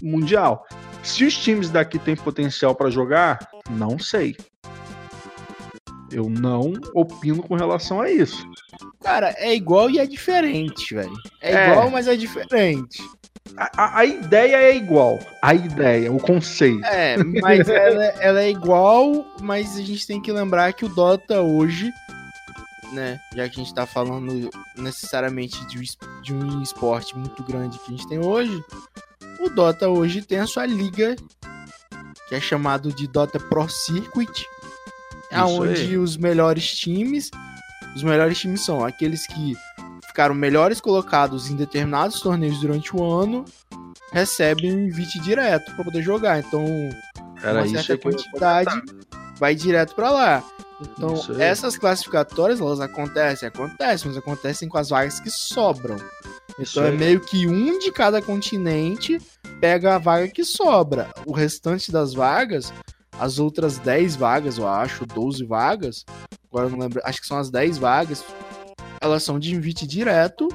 mundial. 0.02 0.66
Se 1.02 1.24
os 1.24 1.36
times 1.36 1.70
daqui 1.70 1.98
têm 1.98 2.16
potencial 2.16 2.74
para 2.74 2.90
jogar, 2.90 3.38
não 3.70 3.98
sei. 3.98 4.36
Eu 6.10 6.28
não 6.28 6.74
opino 6.94 7.42
com 7.42 7.54
relação 7.54 8.00
a 8.00 8.10
isso. 8.10 8.46
Cara, 9.02 9.34
é 9.38 9.54
igual 9.54 9.88
e 9.88 9.98
é 9.98 10.06
diferente, 10.06 10.94
velho. 10.94 11.14
É, 11.40 11.54
é, 11.54 11.70
igual, 11.70 11.90
mas 11.90 12.06
é 12.06 12.16
diferente. 12.16 13.02
A, 13.56 13.98
a, 13.98 14.04
ideia 14.04 14.56
é 14.56 14.76
igual. 14.76 15.18
A 15.42 15.54
ideia, 15.54 16.10
o 16.12 16.18
conceito. 16.18 16.84
É, 16.84 17.16
mas 17.42 17.68
ela, 17.68 18.04
ela 18.20 18.42
é 18.42 18.50
igual, 18.50 19.26
mas 19.40 19.76
a 19.76 19.82
gente 19.82 20.06
tem 20.06 20.20
que 20.20 20.32
lembrar 20.32 20.72
que 20.72 20.84
o 20.84 20.88
Dota 20.88 21.40
hoje 21.40 21.92
né? 22.92 23.18
Já 23.34 23.48
que 23.48 23.60
a 23.60 23.64
gente 23.64 23.74
tá 23.74 23.86
falando 23.86 24.50
necessariamente 24.76 25.64
de, 25.66 25.80
de 26.22 26.34
um 26.34 26.62
esporte 26.62 27.16
muito 27.16 27.42
grande 27.42 27.78
que 27.78 27.86
a 27.86 27.96
gente 27.96 28.08
tem 28.08 28.18
hoje, 28.18 28.62
o 29.40 29.48
Dota 29.48 29.88
hoje 29.88 30.22
tem 30.22 30.38
a 30.38 30.46
sua 30.46 30.66
liga, 30.66 31.16
que 32.28 32.34
é 32.34 32.40
chamado 32.40 32.92
de 32.92 33.08
Dota 33.08 33.40
Pro 33.40 33.68
Circuit, 33.68 34.46
onde 35.32 35.96
os 35.96 36.16
melhores 36.16 36.76
times, 36.76 37.30
os 37.96 38.02
melhores 38.02 38.38
times 38.38 38.64
são 38.64 38.84
aqueles 38.84 39.26
que 39.26 39.56
ficaram 40.12 40.34
melhores 40.34 40.78
colocados 40.80 41.50
em 41.50 41.56
determinados 41.56 42.20
torneios 42.20 42.60
durante 42.60 42.94
o 42.94 43.02
ano, 43.02 43.46
recebem 44.12 44.74
um 44.74 44.86
invite 44.86 45.18
direto 45.20 45.74
para 45.74 45.84
poder 45.84 46.02
jogar. 46.02 46.38
Então, 46.38 46.64
Era 47.42 47.64
uma 47.64 47.68
certa 47.68 47.96
quantidade 47.96 48.82
vai 49.38 49.54
direto 49.54 49.94
para 49.94 50.10
lá. 50.10 50.44
Então, 50.80 51.14
essas 51.38 51.76
classificatórias, 51.76 52.60
elas 52.60 52.80
acontecem, 52.80 53.48
acontecem, 53.48 54.08
mas 54.08 54.16
acontecem 54.16 54.68
com 54.68 54.78
as 54.78 54.90
vagas 54.90 55.18
que 55.18 55.30
sobram. 55.30 55.96
Então 56.58 56.84
é 56.84 56.90
meio 56.90 57.18
que 57.20 57.46
um 57.46 57.78
de 57.78 57.90
cada 57.90 58.20
continente 58.20 59.18
pega 59.60 59.94
a 59.94 59.98
vaga 59.98 60.28
que 60.28 60.44
sobra. 60.44 61.08
O 61.24 61.32
restante 61.32 61.90
das 61.90 62.12
vagas 62.12 62.72
As 63.18 63.38
outras 63.38 63.78
10 63.78 64.16
vagas, 64.16 64.58
eu 64.58 64.66
acho, 64.66 65.06
12 65.06 65.44
vagas, 65.44 66.04
agora 66.50 66.66
eu 66.66 66.70
não 66.70 66.78
lembro, 66.78 67.00
acho 67.04 67.20
que 67.20 67.26
são 67.26 67.38
as 67.38 67.50
10 67.50 67.78
vagas, 67.78 68.24
elas 69.02 69.22
são 69.22 69.38
de 69.38 69.54
invite 69.54 69.86
direto 69.86 70.48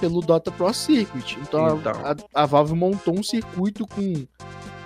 pelo 0.00 0.20
Dota 0.20 0.50
Pro 0.50 0.72
Circuit. 0.72 1.38
Então, 1.42 1.76
Então. 1.78 1.92
A, 2.34 2.42
a 2.42 2.46
Valve 2.46 2.74
montou 2.74 3.16
um 3.18 3.22
circuito 3.22 3.86
com. 3.86 4.26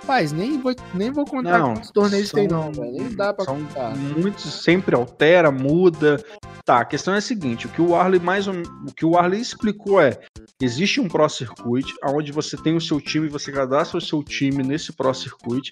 Paz, 0.05 0.31
nem 0.31 0.59
vou, 0.59 0.75
nem 0.93 1.11
vou 1.11 1.25
contar 1.25 1.57
Não, 1.57 1.73
quantos 1.73 1.89
torneios 1.89 2.29
tem, 2.31 2.47
são- 2.47 2.65
não, 2.65 2.71
velho. 2.71 2.91
Nem 2.91 3.15
dá 3.15 3.33
pra 3.33 3.43
são 3.45 3.55
contar. 3.57 3.95
Muitos 3.95 4.43
sempre 4.63 4.93
altera, 4.95 5.49
muda. 5.49 6.23
Tá, 6.65 6.79
a 6.79 6.85
questão 6.85 7.13
é 7.13 7.17
a 7.17 7.21
seguinte: 7.21 7.67
o 7.67 7.69
que 7.69 7.81
o 7.81 7.95
Arley 7.95 8.19
mais 8.19 8.47
o 8.47 8.53
que 8.95 9.05
o 9.05 9.15
Arley 9.17 9.39
explicou 9.39 10.01
é: 10.01 10.19
existe 10.59 10.99
um 10.99 11.07
Pro 11.07 11.29
Circuit, 11.29 11.85
onde 12.03 12.31
você 12.31 12.57
tem 12.57 12.75
o 12.75 12.81
seu 12.81 12.99
time, 12.99 13.29
você 13.29 13.51
cadastra 13.51 13.99
o 13.99 14.01
seu 14.01 14.23
time 14.23 14.63
nesse 14.63 14.91
Pro 14.91 15.13
Circuit, 15.13 15.71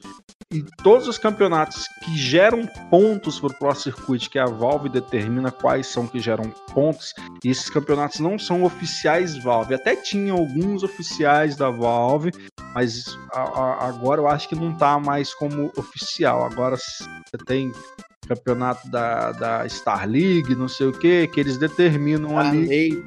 e 0.53 0.63
todos 0.83 1.07
os 1.07 1.17
campeonatos 1.17 1.85
que 2.03 2.15
geram 2.15 2.67
pontos 2.91 3.39
para 3.39 3.49
o 3.49 3.57
Pro 3.57 3.73
Circuit, 3.73 4.29
que 4.29 4.37
a 4.37 4.45
Valve 4.45 4.87
determina 4.87 5.51
quais 5.51 5.87
são 5.87 6.05
que 6.05 6.19
geram 6.19 6.51
pontos, 6.75 7.11
e 7.43 7.49
esses 7.49 7.71
campeonatos 7.71 8.19
não 8.19 8.37
são 8.37 8.63
oficiais 8.63 9.35
Valve. 9.43 9.73
Até 9.73 9.95
tinha 9.95 10.31
alguns 10.33 10.83
oficiais 10.83 11.55
da 11.55 11.71
Valve, 11.71 12.29
mas 12.75 13.17
a- 13.33 13.41
a- 13.41 13.87
agora 13.87 14.21
eu 14.21 14.27
acho 14.27 14.47
que 14.47 14.55
não 14.55 14.75
tá 14.75 14.99
mais 14.99 15.33
como 15.33 15.71
oficial. 15.75 16.45
Agora 16.45 16.77
você 16.77 17.03
tem 17.47 17.71
campeonato 18.27 18.89
da, 18.89 19.31
da 19.33 19.69
Star 19.69 20.07
League, 20.09 20.55
não 20.55 20.67
sei 20.67 20.87
o 20.87 20.91
que, 20.93 21.27
que 21.27 21.39
eles 21.39 21.57
determinam 21.57 22.37
ali, 22.37 22.63
Arley, 22.63 23.05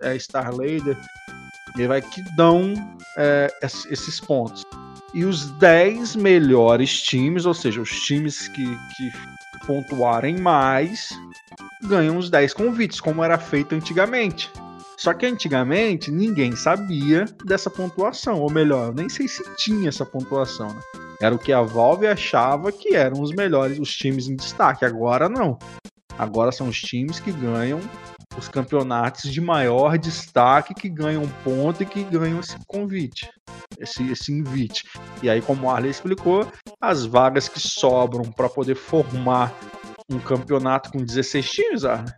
é 0.00 0.18
Star 0.18 0.54
Leader, 0.54 0.96
e 1.76 1.86
vai 1.86 2.00
que 2.00 2.22
dão 2.36 2.74
é, 3.18 3.52
es- 3.62 3.86
esses 3.90 4.20
pontos. 4.20 4.62
E 5.12 5.24
os 5.24 5.46
10 5.58 6.16
melhores 6.16 7.00
times, 7.02 7.46
ou 7.46 7.54
seja, 7.54 7.80
os 7.80 7.90
times 8.00 8.48
que, 8.48 8.64
que 8.96 9.12
pontuarem 9.66 10.38
mais, 10.38 11.08
ganham 11.84 12.16
os 12.18 12.28
10 12.30 12.52
convites, 12.54 13.00
como 13.00 13.22
era 13.22 13.38
feito 13.38 13.74
antigamente. 13.74 14.50
Só 14.96 15.12
que 15.12 15.26
antigamente 15.26 16.10
ninguém 16.10 16.54
sabia 16.56 17.26
dessa 17.44 17.68
pontuação, 17.68 18.40
ou 18.40 18.50
melhor, 18.50 18.88
eu 18.88 18.94
nem 18.94 19.08
sei 19.08 19.28
se 19.28 19.42
tinha 19.56 19.88
essa 19.88 20.04
pontuação, 20.06 20.68
né? 20.68 20.80
Era 21.24 21.34
o 21.34 21.38
que 21.38 21.54
a 21.54 21.62
Valve 21.62 22.06
achava 22.06 22.70
que 22.70 22.94
eram 22.94 23.22
os 23.22 23.30
melhores, 23.30 23.78
os 23.78 23.96
times 23.96 24.28
em 24.28 24.36
destaque. 24.36 24.84
Agora 24.84 25.26
não. 25.26 25.58
Agora 26.18 26.52
são 26.52 26.68
os 26.68 26.78
times 26.78 27.18
que 27.18 27.32
ganham 27.32 27.80
os 28.36 28.46
campeonatos 28.46 29.32
de 29.32 29.40
maior 29.40 29.96
destaque, 29.96 30.74
que 30.74 30.86
ganham 30.86 31.26
ponto 31.42 31.82
e 31.82 31.86
que 31.86 32.04
ganham 32.04 32.40
esse 32.40 32.58
convite, 32.66 33.30
esse, 33.78 34.06
esse 34.12 34.32
invite. 34.32 34.84
E 35.22 35.30
aí, 35.30 35.40
como 35.40 35.66
o 35.66 35.70
Arley 35.70 35.90
explicou, 35.90 36.46
as 36.78 37.06
vagas 37.06 37.48
que 37.48 37.58
sobram 37.58 38.24
para 38.24 38.50
poder 38.50 38.74
formar 38.74 39.50
um 40.10 40.18
campeonato 40.18 40.92
com 40.92 41.02
16 41.02 41.50
times, 41.50 41.84
Arley. 41.86 42.12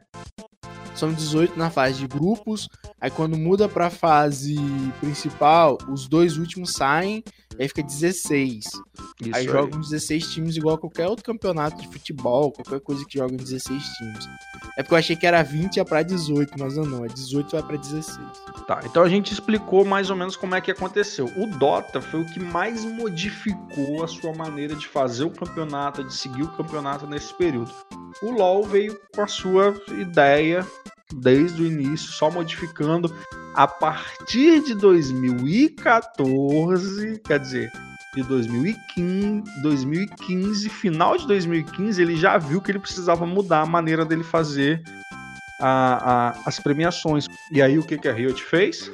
São 0.98 1.12
18 1.12 1.58
na 1.58 1.70
fase 1.70 1.98
de 1.98 2.06
grupos. 2.06 2.68
Aí 3.00 3.10
quando 3.10 3.36
muda 3.36 3.68
pra 3.68 3.90
fase 3.90 4.56
principal, 5.00 5.78
os 5.88 6.08
dois 6.08 6.36
últimos 6.36 6.72
saem, 6.72 7.22
e 7.58 7.62
aí 7.62 7.68
fica 7.68 7.82
16. 7.82 8.64
Isso 9.20 9.30
aí 9.32 9.44
jogam 9.44 9.80
16 9.80 10.32
times 10.32 10.56
igual 10.56 10.74
a 10.74 10.78
qualquer 10.78 11.06
outro 11.06 11.24
campeonato 11.24 11.80
de 11.80 11.88
futebol, 11.88 12.52
qualquer 12.52 12.80
coisa 12.80 13.04
que 13.06 13.18
joga 13.18 13.32
em 13.32 13.38
16 13.38 13.82
times. 13.82 14.28
É 14.76 14.82
porque 14.82 14.94
eu 14.94 14.98
achei 14.98 15.16
que 15.16 15.26
era 15.26 15.42
20 15.42 15.76
e 15.76 15.78
ia 15.78 15.84
pra 15.84 16.02
18, 16.02 16.52
mas 16.58 16.76
não, 16.76 16.84
não, 16.84 17.04
é 17.04 17.08
18 17.08 17.52
vai 17.52 17.62
pra 17.62 17.76
16. 17.76 18.18
Tá, 18.66 18.80
então 18.84 19.02
a 19.02 19.08
gente 19.08 19.32
explicou 19.32 19.84
mais 19.84 20.10
ou 20.10 20.16
menos 20.16 20.36
como 20.36 20.54
é 20.54 20.60
que 20.60 20.70
aconteceu. 20.70 21.26
O 21.36 21.46
Dota 21.58 22.00
foi 22.00 22.20
o 22.20 22.26
que 22.26 22.40
mais 22.40 22.84
modificou 22.84 24.04
a 24.04 24.08
sua 24.08 24.34
maneira 24.34 24.74
de 24.74 24.86
fazer 24.86 25.24
o 25.24 25.30
campeonato, 25.30 26.04
de 26.04 26.14
seguir 26.14 26.42
o 26.42 26.52
campeonato 26.52 27.06
nesse 27.06 27.32
período. 27.34 27.72
O 28.22 28.30
LoL 28.30 28.64
veio 28.64 29.00
com 29.14 29.22
a 29.22 29.26
sua 29.26 29.74
ideia 29.98 30.66
desde 31.16 31.62
o 31.62 31.66
início, 31.66 32.12
só 32.12 32.30
modificando 32.30 33.12
a 33.54 33.66
partir 33.66 34.62
de 34.62 34.74
2014, 34.74 37.18
quer 37.24 37.40
dizer, 37.40 37.72
de 38.14 38.22
2015, 38.22 39.42
2015, 39.62 40.68
final 40.68 41.16
de 41.16 41.26
2015, 41.26 42.00
ele 42.00 42.16
já 42.16 42.38
viu 42.38 42.60
que 42.60 42.70
ele 42.70 42.78
precisava 42.78 43.26
mudar 43.26 43.62
a 43.62 43.66
maneira 43.66 44.04
dele 44.04 44.22
fazer 44.24 44.80
a- 45.60 46.28
a- 46.30 46.34
as 46.46 46.60
premiações. 46.60 47.26
E 47.50 47.60
aí 47.62 47.78
o 47.78 47.82
que, 47.82 47.96
que 47.98 48.08
a 48.08 48.12
Riot 48.12 48.42
fez? 48.44 48.90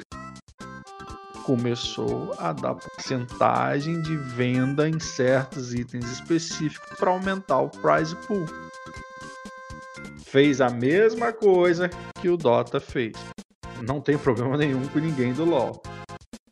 Começou 1.43 2.33
a 2.39 2.53
dar 2.53 2.75
porcentagem 2.75 4.01
de 4.01 4.15
venda 4.15 4.87
em 4.87 4.97
certos 4.97 5.73
itens 5.73 6.09
específicos 6.09 6.97
para 6.97 7.11
aumentar 7.11 7.57
o 7.59 7.69
prize 7.69 8.15
pool. 8.27 8.45
Fez 10.33 10.61
a 10.61 10.67
mesma 10.67 11.31
coisa 11.31 11.91
que 12.19 12.27
o 12.27 12.35
Dota 12.35 12.79
fez. 12.79 13.13
Não 13.87 14.01
tem 14.01 14.17
problema 14.17 14.57
nenhum 14.57 14.87
com 14.87 14.97
ninguém 14.97 15.31
do 15.31 15.45
LoL. 15.45 15.79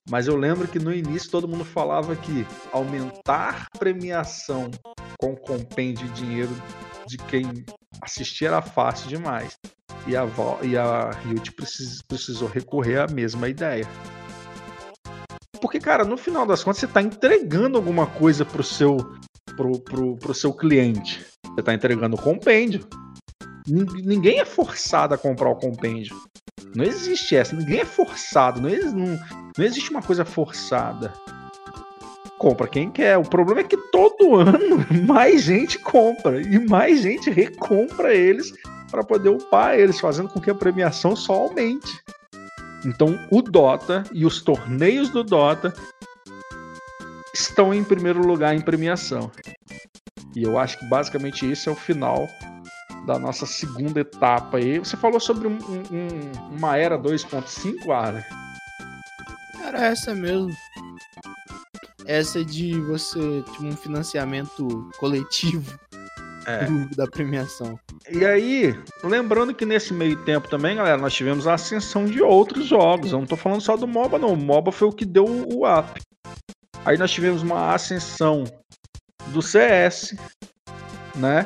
Mas 0.07 0.27
eu 0.27 0.35
lembro 0.35 0.67
que 0.67 0.77
no 0.77 0.93
início 0.93 1.31
todo 1.31 1.47
mundo 1.47 1.65
falava 1.65 2.15
que 2.15 2.45
aumentar 2.71 3.65
premiação 3.79 4.69
com 5.19 5.35
compêndio 5.35 6.07
de 6.09 6.13
dinheiro 6.13 6.51
de 7.07 7.17
quem 7.17 7.65
assistia 8.03 8.49
era 8.49 8.61
fácil 8.61 9.09
demais. 9.09 9.57
E 10.05 10.15
a, 10.15 10.27
e 10.61 10.77
a 10.77 11.09
Riot 11.09 11.51
precis- 11.53 12.03
precisou 12.03 12.47
recorrer 12.47 12.99
à 12.99 13.07
mesma 13.07 13.49
ideia. 13.49 13.87
Porque, 15.59 15.79
cara, 15.79 16.05
no 16.05 16.17
final 16.17 16.45
das 16.45 16.63
contas, 16.63 16.81
você 16.81 16.85
está 16.85 17.01
entregando 17.01 17.79
alguma 17.79 18.05
coisa 18.05 18.45
pro 18.45 18.63
seu, 18.63 18.97
pro, 19.57 19.79
pro, 19.79 20.17
pro 20.17 20.35
seu 20.35 20.53
cliente. 20.53 21.25
Você 21.47 21.61
está 21.61 21.73
entregando 21.73 22.15
compêndio. 22.15 22.87
Nin- 23.67 24.03
Ninguém 24.03 24.39
é 24.39 24.45
forçado 24.45 25.13
a 25.13 25.17
comprar 25.17 25.49
o 25.49 25.55
compêndio. 25.55 26.15
Não 26.75 26.83
existe 26.85 27.35
essa. 27.35 27.55
Ninguém 27.55 27.79
é 27.81 27.85
forçado. 27.85 28.61
Não, 28.61 28.69
não- 28.69 29.19
não 29.57 29.65
existe 29.65 29.89
uma 29.91 30.01
coisa 30.01 30.23
forçada. 30.25 31.11
Compra 32.37 32.67
quem 32.67 32.89
quer. 32.89 33.17
O 33.17 33.23
problema 33.23 33.61
é 33.61 33.63
que 33.63 33.77
todo 33.91 34.35
ano 34.39 34.85
mais 35.07 35.43
gente 35.43 35.77
compra 35.79 36.41
e 36.41 36.57
mais 36.67 37.01
gente 37.01 37.29
recompra 37.29 38.13
eles 38.13 38.51
para 38.89 39.03
poder 39.03 39.29
upar 39.29 39.79
eles, 39.79 39.99
fazendo 39.99 40.27
com 40.29 40.41
que 40.41 40.49
a 40.49 40.55
premiação 40.55 41.15
só 41.15 41.33
aumente. 41.33 41.99
Então, 42.85 43.17
o 43.29 43.41
Dota 43.41 44.03
e 44.11 44.25
os 44.25 44.41
torneios 44.41 45.09
do 45.09 45.23
Dota 45.23 45.71
estão 47.33 47.73
em 47.73 47.83
primeiro 47.83 48.25
lugar 48.25 48.55
em 48.55 48.61
premiação. 48.61 49.31
E 50.35 50.43
eu 50.43 50.57
acho 50.57 50.79
que 50.79 50.85
basicamente 50.85 51.45
esse 51.45 51.69
é 51.69 51.71
o 51.71 51.75
final 51.75 52.27
da 53.05 53.17
nossa 53.19 53.45
segunda 53.45 53.99
etapa 54.01 54.57
aí. 54.57 54.79
Você 54.79 54.95
falou 54.97 55.19
sobre 55.19 55.47
um- 55.47 55.57
um- 55.57 55.83
um- 55.95 56.55
uma 56.57 56.77
era 56.77 56.97
2.5, 56.97 57.91
Arlen? 57.91 58.23
Era 59.63 59.85
essa 59.87 60.13
mesmo. 60.13 60.51
Essa 62.05 62.43
de 62.43 62.79
você 62.81 63.19
ter 63.19 63.65
um 63.65 63.75
financiamento 63.75 64.89
coletivo 64.99 65.71
É. 66.45 66.65
do- 66.65 66.89
da 66.95 67.07
premiação. 67.07 67.79
E 68.09 68.25
aí, 68.25 68.75
lembrando 69.03 69.53
que 69.53 69.65
nesse 69.65 69.93
meio 69.93 70.23
tempo 70.25 70.49
também, 70.49 70.75
galera, 70.75 70.97
nós 70.97 71.13
tivemos 71.13 71.47
a 71.47 71.53
ascensão 71.53 72.05
de 72.05 72.21
outros 72.21 72.65
jogos. 72.65 73.11
Eu 73.11 73.19
não 73.19 73.25
tô 73.27 73.37
falando 73.37 73.61
só 73.61 73.77
do 73.77 73.87
MOBA, 73.87 74.17
não. 74.19 74.33
O 74.33 74.37
MOBA 74.37 74.71
foi 74.71 74.87
o 74.87 74.91
que 74.91 75.05
deu 75.05 75.25
o 75.25 75.63
up. 75.67 76.01
Aí 76.83 76.97
nós 76.97 77.11
tivemos 77.11 77.43
uma 77.43 77.73
ascensão 77.73 78.43
do 79.27 79.41
CS, 79.41 80.15
né? 81.15 81.45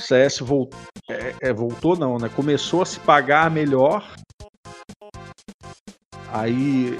CS 0.00 0.40
voltou, 0.42 0.78
é, 1.08 1.34
é, 1.40 1.52
voltou 1.52 1.96
não, 1.96 2.18
né? 2.18 2.28
Começou 2.28 2.82
a 2.82 2.86
se 2.86 2.98
pagar 3.00 3.50
melhor. 3.50 4.04
Aí 6.32 6.98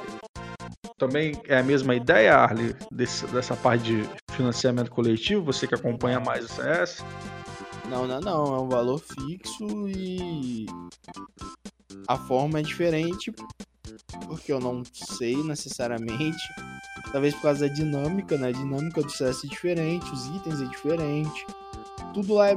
também 0.99 1.41
é 1.47 1.59
a 1.59 1.63
mesma 1.63 1.95
ideia, 1.95 2.47
desse- 2.91 3.27
dessa 3.29 3.57
parte 3.57 3.85
de 3.85 4.09
financiamento 4.33 4.91
coletivo, 4.91 5.43
você 5.43 5.67
que 5.67 5.75
acompanha 5.75 6.21
mais 6.21 6.45
o 6.45 6.49
CS. 6.49 7.03
Não, 7.89 8.07
não, 8.07 8.21
não. 8.21 8.55
É 8.55 8.61
um 8.61 8.69
valor 8.69 8.99
fixo 9.01 9.89
e 9.89 10.67
a 12.07 12.17
forma 12.17 12.61
é 12.61 12.63
diferente 12.63 13.33
porque 14.27 14.53
eu 14.53 14.61
não 14.61 14.83
sei 14.95 15.43
necessariamente. 15.43 16.39
Talvez 17.13 17.35
por 17.35 17.43
causa 17.43 17.67
da 17.69 17.75
dinâmica, 17.75 18.37
né? 18.37 18.49
A 18.49 18.53
dinâmica 18.53 19.03
do 19.03 19.11
CS 19.11 19.47
é 19.47 19.49
diferente, 19.49 20.11
os 20.13 20.27
itens 20.27 20.61
é 20.61 20.65
diferente. 20.67 21.47
Tudo 22.13 22.35
lá 22.35 22.51
é 22.51 22.57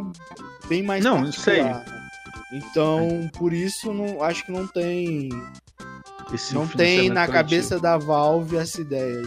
bem 0.68 0.84
mais 0.84 1.04
Não, 1.04 1.24
particular, 1.24 1.86
né? 1.86 2.10
Então, 2.52 3.30
por 3.34 3.52
isso, 3.52 3.92
não, 3.94 4.22
acho 4.22 4.46
que 4.46 4.52
não 4.52 4.68
tem 4.68 5.30
Esse 6.32 6.54
não 6.54 6.68
tem 6.68 7.10
na 7.10 7.28
cabeça 7.28 7.80
da 7.80 7.98
Valve 7.98 8.58
essa 8.58 8.80
ideia 8.82 9.22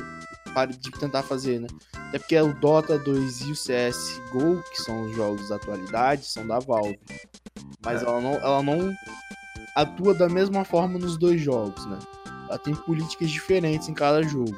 de 0.81 0.91
tentar 0.93 1.22
fazer, 1.22 1.61
né? 1.61 1.66
Até 2.09 2.18
porque 2.18 2.41
o 2.41 2.55
Dota 2.55 2.99
2 2.99 3.41
e 3.43 3.51
o 3.51 3.55
CSGO, 3.55 4.62
que 4.70 4.83
são 4.83 5.03
os 5.07 5.16
jogos 5.16 5.49
da 5.49 5.57
atualidade, 5.57 6.24
são 6.24 6.47
da 6.47 6.59
Valve. 6.61 6.99
Mas 7.85 8.03
É. 8.03 8.07
ela, 8.07 8.20
não, 8.20 8.35
ela 8.35 8.62
não 8.62 8.95
atua 9.74 10.14
da 10.14 10.29
mesma 10.29 10.64
forma 10.64 10.99
nos 10.99 11.18
dois 11.18 11.41
jogos, 11.41 11.85
né? 11.87 11.99
Ela 12.49 12.59
tem 12.59 12.74
políticas 12.74 13.29
diferentes 13.31 13.89
em 13.89 13.95
cada 13.95 14.22
jogo. 14.22 14.57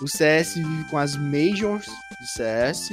O 0.00 0.06
CS 0.06 0.54
vive 0.54 0.84
com 0.90 0.98
as 0.98 1.16
Majors 1.16 1.86
de 2.20 2.26
CS, 2.34 2.90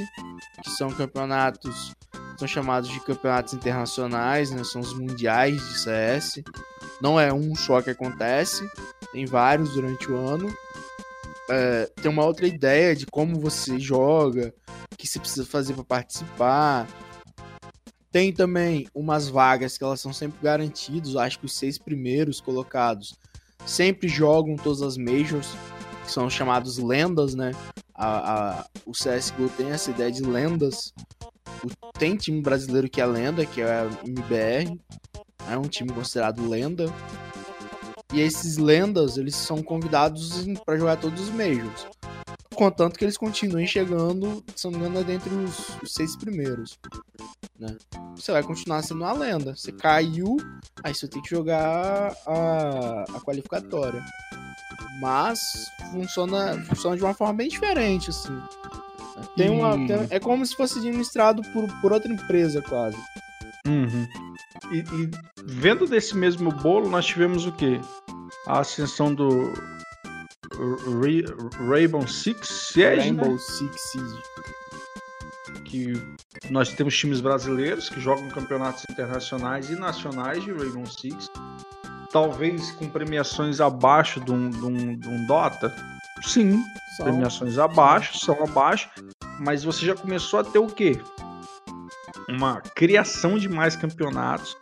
que 0.62 0.70
são 0.70 0.90
campeonatos, 0.90 1.94
são 2.38 2.46
chamados 2.46 2.88
de 2.88 3.00
campeonatos 3.00 3.52
internacionais, 3.52 4.50
né? 4.50 4.62
São 4.62 4.80
os 4.80 4.94
mundiais 4.94 5.56
de 5.56 5.78
CS. 5.80 6.42
Não 7.02 7.18
é 7.18 7.32
um 7.32 7.54
só 7.54 7.82
que 7.82 7.90
acontece, 7.90 8.68
tem 9.12 9.26
vários 9.26 9.72
durante 9.72 10.10
o 10.10 10.16
ano. 10.16 10.48
É, 11.50 11.90
tem 12.00 12.10
uma 12.10 12.24
outra 12.24 12.46
ideia 12.46 12.94
de 12.94 13.06
como 13.06 13.40
você 13.40 13.78
joga, 13.78 14.54
o 14.92 14.96
que 14.96 15.06
você 15.06 15.18
precisa 15.18 15.44
fazer 15.44 15.74
para 15.74 15.84
participar. 15.84 16.86
Tem 18.12 18.32
também 18.32 18.86
umas 18.94 19.28
vagas 19.28 19.76
que 19.76 19.84
elas 19.84 20.00
são 20.00 20.12
sempre 20.12 20.38
garantidas. 20.42 21.16
Acho 21.16 21.40
que 21.40 21.46
os 21.46 21.56
seis 21.56 21.76
primeiros 21.76 22.40
colocados 22.40 23.16
sempre 23.66 24.08
jogam 24.08 24.56
todas 24.56 24.82
as 24.82 24.96
majors, 24.96 25.48
que 26.04 26.12
são 26.12 26.30
chamados 26.30 26.78
lendas, 26.78 27.34
né? 27.34 27.50
A, 27.94 28.60
a, 28.60 28.66
o 28.86 28.92
CSGO 28.92 29.48
tem 29.56 29.70
essa 29.70 29.90
ideia 29.90 30.10
de 30.10 30.22
lendas. 30.22 30.92
Tem 31.98 32.16
time 32.16 32.40
brasileiro 32.40 32.88
que 32.88 33.00
é 33.00 33.06
lenda, 33.06 33.44
que 33.44 33.60
é 33.60 33.80
a 33.80 33.90
MBR. 34.04 34.78
É 35.50 35.56
um 35.56 35.68
time 35.68 35.92
considerado 35.92 36.48
lenda. 36.48 36.86
E 38.12 38.20
esses 38.20 38.56
lendas, 38.56 39.18
eles 39.18 39.36
são 39.36 39.62
convidados 39.62 40.46
para 40.64 40.78
jogar 40.78 40.96
todos 40.96 41.20
os 41.20 41.30
Majors. 41.30 41.86
Contanto 42.54 42.98
que 42.98 43.04
eles 43.04 43.16
continuem 43.16 43.66
chegando, 43.66 44.42
se 44.56 44.64
não 44.64 44.72
me 44.72 44.78
engano, 44.78 44.98
é 44.98 45.04
dentre 45.04 45.32
os, 45.32 45.80
os 45.80 45.92
seis 45.92 46.16
primeiros. 46.16 46.76
Né? 47.56 47.76
Você 48.16 48.32
vai 48.32 48.42
continuar 48.42 48.82
sendo 48.82 49.02
uma 49.02 49.12
lenda. 49.12 49.54
Você 49.54 49.70
caiu, 49.70 50.36
aí 50.82 50.92
você 50.92 51.06
tem 51.06 51.22
que 51.22 51.30
jogar 51.30 52.16
a, 52.26 53.04
a 53.14 53.20
qualificatória. 53.20 54.04
Mas 55.00 55.38
funciona, 55.92 56.60
funciona 56.64 56.96
de 56.96 57.02
uma 57.04 57.14
forma 57.14 57.34
bem 57.34 57.48
diferente, 57.48 58.10
assim. 58.10 58.36
Tem 59.36 59.50
uma, 59.50 59.72
tem, 59.72 60.06
é 60.10 60.20
como 60.20 60.44
se 60.44 60.54
fosse 60.54 60.78
administrado 60.78 61.42
por, 61.52 61.66
por 61.80 61.92
outra 61.92 62.12
empresa, 62.12 62.62
quase. 62.62 62.96
Uhum. 63.66 64.06
E, 64.72 64.78
e, 64.78 65.10
vendo 65.44 65.86
desse 65.86 66.16
mesmo 66.16 66.50
bolo, 66.50 66.88
nós 66.88 67.06
tivemos 67.06 67.46
o 67.46 67.52
quê? 67.52 67.80
A 68.46 68.60
ascensão 68.60 69.14
do 69.14 69.52
Rainbow 71.68 72.06
Six 72.06 72.48
Siege, 72.48 73.00
Rainbow 73.00 73.32
né? 73.32 73.38
Six 73.38 73.80
Siege. 73.92 74.22
Que 75.64 75.92
nós 76.50 76.72
temos 76.72 76.96
times 76.96 77.20
brasileiros 77.20 77.88
que 77.88 78.00
jogam 78.00 78.28
campeonatos 78.30 78.84
internacionais 78.90 79.70
e 79.70 79.76
nacionais 79.76 80.42
de 80.42 80.52
Rainbow 80.52 80.86
Six. 80.86 81.30
Talvez 82.10 82.70
com 82.72 82.88
premiações 82.88 83.60
abaixo 83.60 84.18
de 84.20 84.32
um, 84.32 84.48
de 84.48 84.64
um, 84.64 84.98
de 84.98 85.08
um 85.08 85.26
Dota. 85.26 85.74
Sim, 86.22 86.62
são, 86.96 87.06
premiações 87.06 87.58
abaixo, 87.58 88.18
são 88.18 88.42
abaixo. 88.42 88.88
Mas 89.40 89.62
você 89.62 89.86
já 89.86 89.94
começou 89.94 90.40
a 90.40 90.44
ter 90.44 90.58
o 90.58 90.66
quê? 90.66 91.00
uma 92.28 92.60
criação 92.60 93.38
de 93.38 93.48
mais 93.48 93.74
campeonatos 93.74 94.56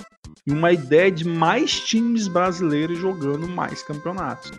e 0.47 0.53
uma 0.53 0.73
ideia 0.73 1.11
de 1.11 1.27
mais 1.27 1.81
times 1.81 2.29
brasileiros 2.29 2.99
jogando 2.99 3.49
mais 3.49 3.83
campeonatos. 3.83 4.53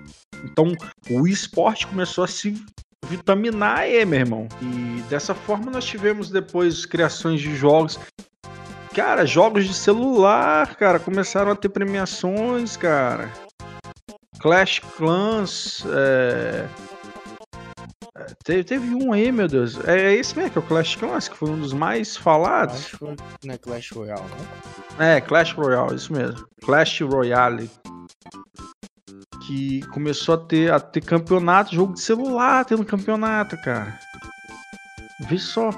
Então, 0.43 0.73
o 1.09 1.25
esporte 1.25 1.87
começou 1.87 2.23
a 2.23 2.27
se 2.27 2.61
vitaminar 3.07 3.79
aí, 3.79 4.03
meu 4.05 4.19
irmão. 4.19 4.47
E 4.61 5.01
dessa 5.09 5.33
forma 5.33 5.71
nós 5.71 5.85
tivemos 5.85 6.29
depois 6.29 6.85
criações 6.85 7.39
de 7.39 7.55
jogos. 7.55 7.97
Cara, 8.93 9.25
jogos 9.25 9.65
de 9.65 9.73
celular, 9.73 10.75
cara, 10.75 10.99
começaram 10.99 11.51
a 11.51 11.55
ter 11.55 11.69
premiações, 11.69 12.75
cara. 12.75 13.31
Clash 14.47 14.79
Clans, 14.95 15.83
é... 15.87 16.65
Teve, 18.45 18.63
teve 18.63 18.95
um 18.95 19.11
aí, 19.11 19.29
meu 19.29 19.45
Deus. 19.45 19.77
É, 19.85 20.05
é 20.05 20.13
esse 20.15 20.37
mesmo, 20.37 20.51
que 20.51 20.57
é 20.57 20.61
o 20.61 20.65
Clash 20.65 20.95
Clans, 20.95 21.27
que 21.27 21.35
foi 21.35 21.49
um 21.49 21.59
dos 21.59 21.73
mais 21.73 22.15
falados. 22.15 22.91
Clash, 22.91 23.17
não 23.43 23.53
é 23.53 23.57
Clash 23.57 23.91
Royale, 23.91 24.23
não? 24.97 25.05
É, 25.05 25.19
Clash 25.19 25.51
Royale, 25.51 25.95
isso 25.95 26.13
mesmo. 26.13 26.47
Clash 26.63 27.01
Royale. 27.01 27.69
Que 29.45 29.81
começou 29.87 30.35
a 30.35 30.37
ter, 30.37 30.71
a 30.71 30.79
ter 30.79 31.01
campeonato, 31.01 31.75
jogo 31.75 31.93
de 31.93 31.99
celular 31.99 32.63
tendo 32.63 32.85
campeonato, 32.85 33.57
cara. 33.61 33.99
Vê 35.27 35.37
só. 35.37 35.71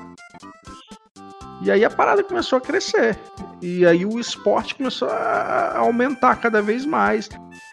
E 1.61 1.69
aí 1.69 1.83
a 1.83 1.89
parada 1.89 2.23
começou 2.23 2.57
a 2.57 2.61
crescer. 2.61 3.19
E 3.61 3.85
aí 3.85 4.05
o 4.05 4.19
esporte 4.19 4.75
começou 4.75 5.09
a 5.09 5.77
aumentar 5.77 6.37
cada 6.37 6.61
vez 6.61 6.85
mais. 6.85 7.29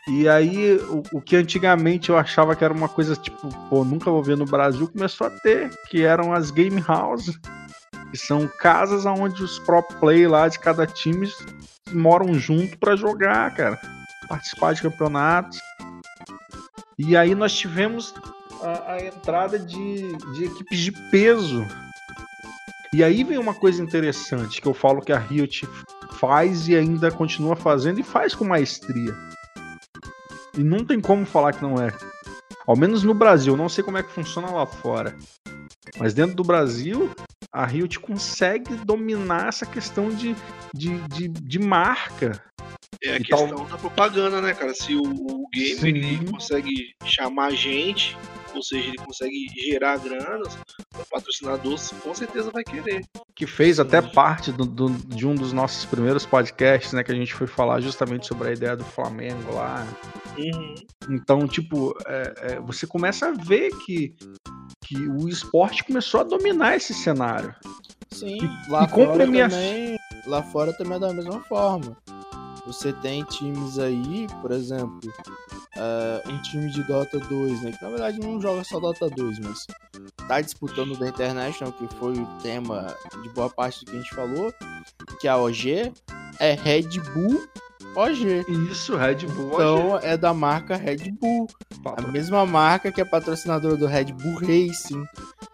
E 0.08 0.28
aí, 0.28 0.76
o, 0.76 1.02
o, 1.12 1.20
que 1.20 1.34
antigamente 1.34 2.10
eu 2.10 2.18
achava 2.18 2.54
que 2.54 2.64
era 2.64 2.72
uma 2.72 2.88
coisa 2.88 3.16
tipo, 3.16 3.48
pô, 3.68 3.84
nunca 3.84 4.10
vou 4.10 4.22
ver 4.22 4.36
no 4.36 4.44
Brasil, 4.44 4.88
começou 4.88 5.26
a 5.26 5.30
ter, 5.30 5.68
que 5.88 6.04
eram 6.04 6.32
as 6.32 6.52
game 6.52 6.82
houses, 6.88 7.36
que 8.10 8.16
são 8.16 8.48
casas 8.60 9.04
onde 9.04 9.42
os 9.42 9.58
pro 9.60 9.82
play 9.82 10.28
lá 10.28 10.46
de 10.46 10.60
cada 10.60 10.86
time 10.86 11.28
moram 11.92 12.34
junto 12.34 12.78
para 12.78 12.94
jogar, 12.94 13.52
cara, 13.54 13.80
participar 14.28 14.74
de 14.74 14.82
campeonatos. 14.82 15.58
E 16.96 17.16
aí 17.16 17.34
nós 17.34 17.52
tivemos 17.52 18.14
a, 18.62 18.92
a 18.92 19.04
entrada 19.04 19.58
de, 19.58 20.16
de 20.34 20.44
equipes 20.44 20.78
de 20.78 20.92
peso. 21.10 21.66
E 22.96 23.04
aí 23.04 23.22
vem 23.22 23.36
uma 23.36 23.52
coisa 23.52 23.82
interessante 23.82 24.58
que 24.58 24.66
eu 24.66 24.72
falo 24.72 25.02
que 25.02 25.12
a 25.12 25.18
Riot 25.18 25.68
faz 26.12 26.66
e 26.66 26.74
ainda 26.74 27.10
continua 27.10 27.54
fazendo 27.54 28.00
e 28.00 28.02
faz 28.02 28.34
com 28.34 28.42
maestria 28.42 29.14
e 30.56 30.64
não 30.64 30.82
tem 30.82 30.98
como 30.98 31.26
falar 31.26 31.52
que 31.52 31.60
não 31.60 31.78
é. 31.78 31.92
Ao 32.66 32.74
menos 32.74 33.02
no 33.02 33.12
Brasil, 33.12 33.54
não 33.54 33.68
sei 33.68 33.84
como 33.84 33.98
é 33.98 34.02
que 34.02 34.10
funciona 34.10 34.50
lá 34.50 34.64
fora. 34.64 35.14
Mas 35.98 36.14
dentro 36.14 36.34
do 36.34 36.42
Brasil, 36.42 37.10
a 37.52 37.66
Riot 37.66 38.00
consegue 38.00 38.74
dominar 38.76 39.48
essa 39.48 39.66
questão 39.66 40.08
de, 40.08 40.34
de, 40.74 40.98
de, 41.08 41.28
de 41.28 41.58
marca. 41.58 42.42
É 43.02 43.16
a 43.16 43.18
questão 43.18 43.48
tal... 43.48 43.66
da 43.66 43.76
propaganda, 43.76 44.40
né, 44.40 44.54
cara? 44.54 44.74
Se 44.74 44.94
o, 44.94 45.02
o 45.02 45.48
game 45.52 45.88
ele 45.88 46.30
consegue 46.30 46.94
chamar 47.04 47.52
gente, 47.52 48.16
ou 48.54 48.62
seja, 48.62 48.88
ele 48.88 48.96
consegue 48.96 49.46
gerar 49.54 49.98
granas, 49.98 50.58
o 50.94 51.04
patrocinador 51.10 51.78
com 52.02 52.14
certeza 52.14 52.50
vai 52.50 52.64
querer. 52.64 53.04
Que 53.34 53.46
fez 53.46 53.78
até 53.78 54.00
parte 54.00 54.50
do, 54.50 54.64
do, 54.64 54.90
de 54.90 55.26
um 55.26 55.34
dos 55.34 55.52
nossos 55.52 55.84
primeiros 55.84 56.24
podcasts, 56.24 56.92
né? 56.92 57.04
Que 57.04 57.12
a 57.12 57.14
gente 57.14 57.34
foi 57.34 57.46
falar 57.46 57.80
justamente 57.80 58.26
sobre 58.26 58.48
a 58.48 58.52
ideia 58.52 58.76
do 58.76 58.84
Flamengo 58.84 59.54
lá. 59.54 59.86
Uhum. 60.38 60.74
Então, 61.10 61.46
tipo, 61.46 61.94
é, 62.06 62.34
é, 62.38 62.60
você 62.60 62.86
começa 62.86 63.28
a 63.28 63.32
ver 63.32 63.70
que, 63.84 64.14
que 64.84 64.96
o 65.08 65.28
esporte 65.28 65.84
começou 65.84 66.20
a 66.20 66.24
dominar 66.24 66.76
esse 66.76 66.94
cenário. 66.94 67.54
Sim, 68.10 68.38
e, 68.38 68.70
lá, 68.70 68.84
e 68.84 68.88
fora 68.88 69.18
também, 69.18 69.98
lá 70.26 70.42
fora 70.42 70.72
também 70.72 70.96
é 70.96 71.00
da 71.00 71.12
mesma 71.12 71.40
forma. 71.42 71.96
Você 72.66 72.92
tem 72.92 73.22
times 73.24 73.78
aí, 73.78 74.26
por 74.42 74.50
exemplo, 74.50 74.98
uh, 75.76 76.28
um 76.28 76.42
time 76.42 76.70
de 76.70 76.82
Dota 76.82 77.18
2, 77.18 77.62
né? 77.62 77.72
Que 77.72 77.84
na 77.84 77.90
verdade 77.90 78.18
não 78.18 78.40
joga 78.40 78.64
só 78.64 78.80
Dota 78.80 79.08
2, 79.08 79.38
mas 79.38 79.66
tá 80.28 80.40
disputando 80.40 80.98
da 80.98 81.08
International, 81.08 81.72
que 81.72 81.86
foi 81.96 82.14
o 82.14 82.26
tema 82.42 82.94
de 83.22 83.28
boa 83.30 83.48
parte 83.48 83.84
do 83.84 83.90
que 83.90 83.96
a 83.96 84.00
gente 84.00 84.14
falou, 84.14 84.52
que 85.20 85.28
a 85.28 85.36
OG 85.36 85.92
é 86.40 86.54
Red 86.54 87.00
Bull 87.14 87.46
OG. 87.96 88.44
Isso, 88.70 88.94
Red 88.94 89.26
Bull 89.26 89.54
Então 89.54 89.92
OG. 89.92 90.06
é 90.06 90.16
da 90.18 90.34
marca 90.34 90.76
Red 90.76 91.12
Bull. 91.12 91.46
A 91.96 92.02
mesma 92.02 92.44
marca 92.44 92.92
que 92.92 93.00
é 93.00 93.04
patrocinadora 93.04 93.74
do 93.76 93.86
Red 93.86 94.12
Bull 94.12 94.38
Racing, 94.40 95.02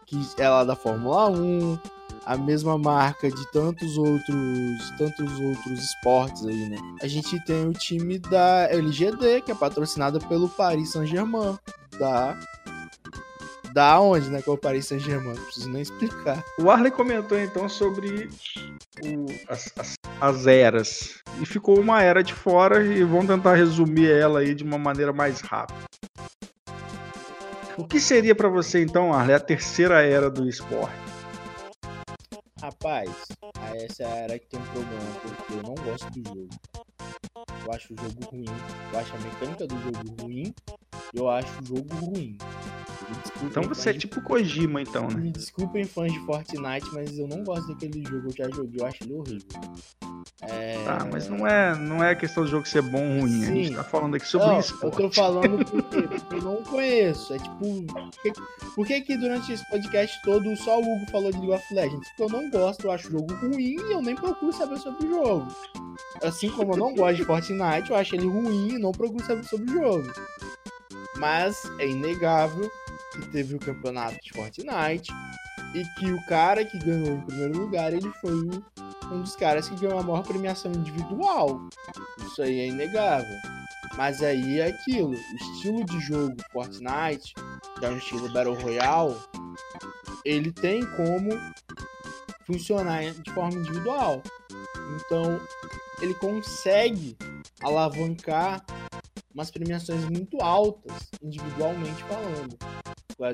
que 0.06 0.18
é 0.38 0.48
lá 0.48 0.64
da 0.64 0.74
Fórmula 0.74 1.30
1, 1.30 1.78
a 2.24 2.36
mesma 2.36 2.78
marca 2.78 3.30
de 3.30 3.52
tantos 3.52 3.96
outros, 3.98 4.90
tantos 4.96 5.40
outros 5.40 5.80
esportes 5.80 6.44
aí, 6.46 6.68
né? 6.68 6.76
A 7.02 7.06
gente 7.06 7.38
tem 7.44 7.68
o 7.68 7.72
time 7.72 8.18
da 8.18 8.68
LGD, 8.70 9.42
que 9.42 9.52
é 9.52 9.54
patrocinada 9.54 10.18
pelo 10.20 10.48
Paris 10.48 10.92
Saint-Germain, 10.92 11.58
da 11.98 12.38
da 13.72 13.98
onde, 13.98 14.28
né, 14.28 14.42
que 14.42 14.50
é 14.50 14.52
o 14.52 14.58
Paris 14.58 14.86
Saint-Germain, 14.86 15.34
não 15.34 15.44
preciso 15.44 15.70
nem 15.70 15.80
explicar. 15.80 16.44
O 16.58 16.70
Arley 16.70 16.90
comentou 16.90 17.38
então 17.38 17.70
sobre 17.70 18.28
o, 19.02 19.26
as, 19.48 19.72
as, 19.78 19.94
as, 20.20 20.46
eras, 20.46 21.22
e 21.40 21.46
ficou 21.46 21.80
uma 21.80 22.02
era 22.02 22.22
de 22.22 22.34
fora, 22.34 22.84
e 22.84 23.02
vamos 23.02 23.28
tentar 23.28 23.54
resumir 23.54 24.10
ela 24.10 24.40
aí 24.40 24.54
de 24.54 24.62
uma 24.62 24.76
maneira 24.76 25.10
mais 25.10 25.40
rápida. 25.40 25.80
O 27.78 27.86
que 27.86 27.98
seria 27.98 28.34
para 28.34 28.50
você 28.50 28.82
então, 28.82 29.14
Arley, 29.14 29.34
a 29.34 29.40
terceira 29.40 30.02
era 30.02 30.28
do 30.28 30.46
esporte? 30.46 31.11
Rapaz, 32.62 33.10
essa 33.74 34.04
era 34.04 34.38
que 34.38 34.46
tem 34.46 34.60
um 34.60 34.64
problema, 34.66 35.20
porque 35.20 35.52
eu 35.52 35.62
não 35.64 35.74
gosto 35.74 36.08
do 36.12 36.28
jogo. 36.28 36.48
Eu 37.64 37.72
acho 37.72 37.92
o 37.92 37.96
jogo 37.96 38.24
ruim, 38.30 38.44
eu 38.92 38.98
acho 39.00 39.16
a 39.16 39.18
mecânica 39.18 39.66
do 39.66 39.80
jogo 39.80 40.22
ruim, 40.22 40.54
eu 41.12 41.28
acho 41.28 41.60
o 41.60 41.66
jogo 41.66 41.92
ruim. 41.96 42.38
Desculpem, 43.12 43.48
Então 43.48 43.62
você 43.64 43.90
é 43.90 43.92
tipo 43.92 44.20
Kojima, 44.22 44.82
então, 44.82 45.08
né? 45.08 45.20
Me 45.20 45.32
desculpem 45.32 45.84
fãs 45.84 46.12
de 46.12 46.20
Fortnite, 46.20 46.86
mas 46.92 47.18
eu 47.18 47.26
não 47.26 47.42
gosto 47.44 47.68
daquele 47.68 48.02
jogo. 48.04 48.28
Eu 48.28 48.36
já 48.36 48.50
joguei, 48.54 48.80
eu 48.80 48.86
acho 48.86 49.04
ele 49.04 49.14
horrível. 49.14 49.48
É... 50.42 50.82
Tá, 50.84 51.06
mas 51.10 51.28
não 51.28 51.46
é, 51.46 51.76
não 51.76 52.02
é 52.02 52.14
questão 52.14 52.42
do 52.42 52.50
jogo 52.50 52.66
ser 52.66 52.82
bom 52.82 53.16
ou 53.16 53.20
ruim. 53.20 53.42
A 53.42 53.46
gente 53.46 53.68
Sim. 53.68 53.74
tá 53.74 53.84
falando 53.84 54.16
aqui 54.16 54.26
sobre 54.26 54.58
esporte. 54.58 55.00
eu 55.00 55.08
tô 55.08 55.14
falando 55.14 55.64
porque, 55.64 56.02
porque 56.02 56.34
eu 56.34 56.42
não 56.42 56.62
conheço. 56.64 57.34
É 57.34 57.38
tipo, 57.38 57.86
por 58.74 58.86
que 58.86 59.00
que 59.02 59.16
durante 59.16 59.52
esse 59.52 59.68
podcast 59.70 60.20
todo 60.22 60.56
só 60.56 60.80
o 60.80 60.82
Hugo 60.82 61.10
falou 61.10 61.30
de 61.30 61.38
League 61.38 61.54
of 61.54 61.74
Legends? 61.74 62.08
Porque 62.08 62.22
eu 62.22 62.40
não 62.40 62.50
gosto, 62.50 62.84
eu 62.86 62.92
acho 62.92 63.08
o 63.08 63.12
jogo 63.12 63.34
ruim 63.34 63.76
e 63.76 63.92
eu 63.92 64.02
nem 64.02 64.16
procuro 64.16 64.52
saber 64.52 64.78
sobre 64.78 65.06
o 65.06 65.10
jogo. 65.10 65.48
Assim 66.22 66.50
como 66.50 66.72
eu 66.72 66.76
não 66.76 66.94
gosto 66.94 67.16
de 67.16 67.24
Fortnite, 67.24 67.90
eu 67.90 67.96
acho 67.96 68.14
ele 68.16 68.26
ruim 68.26 68.74
e 68.74 68.78
não 68.78 68.92
procuro 68.92 69.24
saber 69.24 69.44
sobre 69.44 69.70
o 69.70 69.74
jogo. 69.74 70.12
Mas 71.18 71.62
é 71.78 71.88
inegável 71.88 72.70
que 73.12 73.28
teve 73.28 73.54
o 73.54 73.58
campeonato 73.58 74.18
de 74.22 74.32
Fortnite 74.32 75.12
e 75.74 75.84
que 75.98 76.10
o 76.10 76.26
cara 76.26 76.64
que 76.64 76.78
ganhou 76.78 77.16
em 77.16 77.20
primeiro 77.22 77.58
lugar, 77.58 77.92
ele 77.92 78.10
foi 78.20 78.32
um 78.32 79.20
dos 79.20 79.36
caras 79.36 79.68
que 79.68 79.76
ganhou 79.76 79.98
a 79.98 80.02
maior 80.02 80.22
premiação 80.22 80.72
individual. 80.72 81.68
Isso 82.24 82.42
aí 82.42 82.60
é 82.60 82.68
inegável. 82.68 83.36
Mas 83.96 84.22
aí 84.22 84.60
é 84.60 84.68
aquilo, 84.68 85.10
o 85.10 85.36
estilo 85.36 85.84
de 85.84 86.00
jogo 86.00 86.36
Fortnite, 86.50 87.34
que 87.78 87.84
é 87.84 87.90
um 87.90 87.98
estilo 87.98 88.32
Battle 88.32 88.54
Royale, 88.54 89.16
ele 90.24 90.50
tem 90.50 90.84
como 90.96 91.30
funcionar 92.46 93.02
de 93.12 93.32
forma 93.32 93.58
individual. 93.58 94.22
Então, 94.96 95.40
ele 96.00 96.14
consegue 96.14 97.16
alavancar 97.62 98.64
umas 99.34 99.50
premiações 99.50 100.04
muito 100.08 100.40
altas, 100.42 100.92
individualmente 101.22 102.02
falando, 102.04 102.58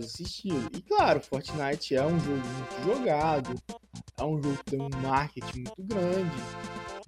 esse 0.04 0.22
estilo. 0.22 0.68
E 0.76 0.82
claro, 0.82 1.20
Fortnite 1.20 1.96
é 1.96 2.04
um 2.04 2.18
jogo 2.20 2.36
muito 2.36 2.84
jogado, 2.84 3.54
é 4.18 4.24
um 4.24 4.42
jogo 4.42 4.56
que 4.58 4.64
tem 4.64 4.82
um 4.82 4.90
marketing 5.02 5.64
muito 5.64 5.82
grande, 5.82 6.36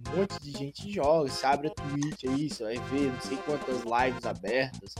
um 0.09 0.16
monte 0.16 0.41
de 0.41 0.51
gente 0.51 0.91
joga, 0.91 1.31
você 1.31 1.47
abre 1.47 1.68
a 1.68 1.71
Twitch 1.71 2.25
aí, 2.25 2.49
você 2.49 2.64
vai 2.64 2.79
ver 2.89 3.12
não 3.12 3.21
sei 3.21 3.37
quantas 3.39 3.83
lives 3.83 4.25
abertas. 4.25 4.95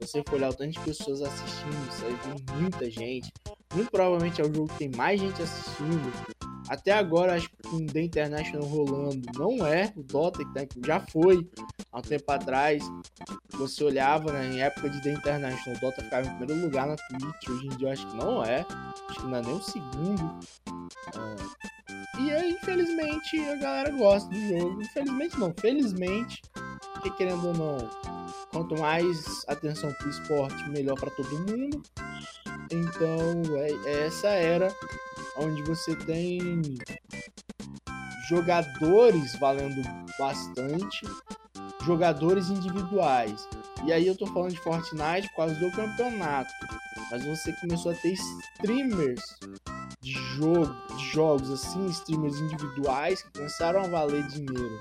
Você 0.00 0.22
for 0.26 0.36
olhar 0.36 0.50
o 0.50 0.54
tanto 0.54 0.72
de 0.72 0.80
pessoas 0.80 1.22
assistindo, 1.22 1.90
você 1.90 2.04
vai 2.04 2.14
ver 2.14 2.52
muita 2.54 2.90
gente. 2.90 3.32
Muito 3.74 3.90
provavelmente 3.90 4.40
é 4.40 4.44
o 4.44 4.54
jogo 4.54 4.68
que 4.68 4.78
tem 4.78 4.90
mais 4.96 5.20
gente 5.20 5.42
assistindo. 5.42 6.35
Até 6.68 6.92
agora, 6.92 7.34
acho 7.34 7.48
que 7.50 7.56
com 7.68 7.86
The 7.86 8.02
International 8.02 8.66
rolando, 8.66 9.20
não 9.36 9.66
é 9.66 9.92
o 9.96 10.02
Dota, 10.02 10.44
que 10.44 10.52
tá- 10.54 10.66
já 10.86 11.00
foi 11.00 11.48
há 11.92 11.98
um 11.98 12.02
tempo 12.02 12.30
atrás. 12.32 12.82
Você 13.54 13.84
olhava 13.84 14.32
né, 14.32 14.46
em 14.52 14.60
época 14.62 14.90
de 14.90 15.00
The 15.02 15.12
International, 15.12 15.76
o 15.76 15.80
Dota 15.80 16.02
ficava 16.02 16.26
em 16.26 16.36
primeiro 16.36 16.62
lugar 16.62 16.86
na 16.86 16.96
Twitch. 16.96 17.48
Hoje 17.48 17.66
em 17.66 17.76
dia, 17.76 17.88
eu 17.88 17.92
acho 17.92 18.06
que 18.06 18.16
não 18.16 18.44
é. 18.44 18.66
Acho 19.08 19.20
que 19.20 19.26
não 19.26 19.36
é 19.36 19.42
nem 19.42 19.54
o 19.54 19.62
segundo. 19.62 20.38
Ah, 21.14 21.36
e 22.18 22.30
aí, 22.32 22.52
infelizmente, 22.52 23.38
a 23.48 23.56
galera 23.56 23.90
gosta 23.92 24.28
do 24.28 24.48
jogo. 24.48 24.82
Infelizmente 24.82 25.38
não, 25.38 25.54
felizmente, 25.60 26.42
porque 26.94 27.10
querendo 27.10 27.46
ou 27.46 27.54
não, 27.54 27.78
quanto 28.50 28.76
mais 28.80 29.44
atenção 29.48 29.92
pro 29.94 30.10
esporte, 30.10 30.68
melhor 30.70 30.98
para 30.98 31.10
todo 31.10 31.28
mundo. 31.40 31.82
Então, 32.70 33.56
é, 33.56 33.90
é 33.90 34.06
essa 34.06 34.28
era 34.28 34.74
onde 35.36 35.62
você 35.62 35.94
tem 35.94 36.60
jogadores 38.28 39.36
valendo 39.38 39.82
bastante, 40.18 41.06
jogadores 41.84 42.48
individuais. 42.48 43.48
E 43.84 43.92
aí 43.92 44.06
eu 44.06 44.16
tô 44.16 44.26
falando 44.26 44.50
de 44.50 44.60
Fortnite 44.60 45.28
por 45.28 45.36
causa 45.36 45.54
do 45.54 45.70
campeonato. 45.72 46.52
Mas 47.10 47.24
você 47.24 47.52
começou 47.60 47.92
a 47.92 47.94
ter 47.94 48.14
streamers 48.14 49.22
de 50.00 50.12
jogo, 50.12 50.74
de 50.96 51.04
jogos 51.10 51.50
assim, 51.50 51.86
streamers 51.86 52.40
individuais 52.40 53.22
que 53.22 53.32
começaram 53.32 53.80
a 53.80 53.86
valer 53.86 54.26
dinheiro. 54.28 54.80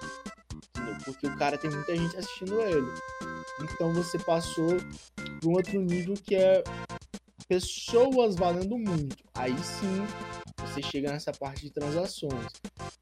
entendeu? 0.76 0.98
Porque 1.06 1.28
o 1.28 1.38
cara 1.38 1.58
tem 1.58 1.70
muita 1.70 1.96
gente 1.96 2.18
assistindo 2.18 2.60
ele. 2.62 2.92
Então 3.62 3.94
você 3.94 4.18
passou 4.20 4.78
para 5.16 5.50
um 5.50 5.54
outro 5.54 5.80
nível 5.80 6.16
que 6.16 6.36
é 6.36 6.64
pessoas 7.48 8.36
valendo 8.36 8.78
muito. 8.78 9.18
Aí 9.34 9.56
sim 9.60 10.06
você 10.60 10.82
chega 10.82 11.12
nessa 11.12 11.32
parte 11.32 11.64
de 11.64 11.72
transações. 11.72 12.48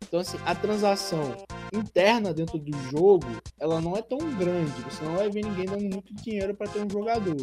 Então 0.04 0.20
assim, 0.20 0.38
a 0.46 0.54
transação 0.54 1.36
interna 1.74 2.34
dentro 2.34 2.60
do 2.60 2.78
jogo, 2.92 3.26
ela 3.60 3.82
não 3.82 3.96
é 3.96 4.02
tão 4.02 4.18
grande. 4.36 4.72
Você 4.84 5.04
não 5.04 5.16
vai 5.16 5.30
ver 5.30 5.44
ninguém 5.44 5.66
dando 5.66 5.90
muito 5.94 6.14
dinheiro 6.16 6.54
para 6.56 6.70
ter 6.70 6.84
um 6.86 6.90
jogador. 6.90 7.38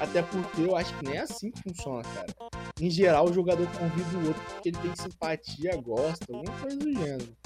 Até 0.00 0.22
porque 0.22 0.62
eu 0.62 0.76
acho 0.76 0.96
que 0.96 1.04
nem 1.06 1.16
é 1.16 1.20
assim 1.22 1.50
que 1.50 1.60
funciona, 1.62 2.02
cara. 2.04 2.26
Em 2.80 2.88
geral, 2.88 3.28
o 3.28 3.32
jogador 3.32 3.66
convida 3.76 4.18
o 4.18 4.28
outro 4.28 4.42
porque 4.52 4.68
ele 4.68 4.78
tem 4.78 4.94
simpatia, 4.94 5.76
gosta, 5.76 6.24
alguma 6.32 6.56
coisa 6.60 6.76
do 6.76 6.92
gênero. 6.92 7.36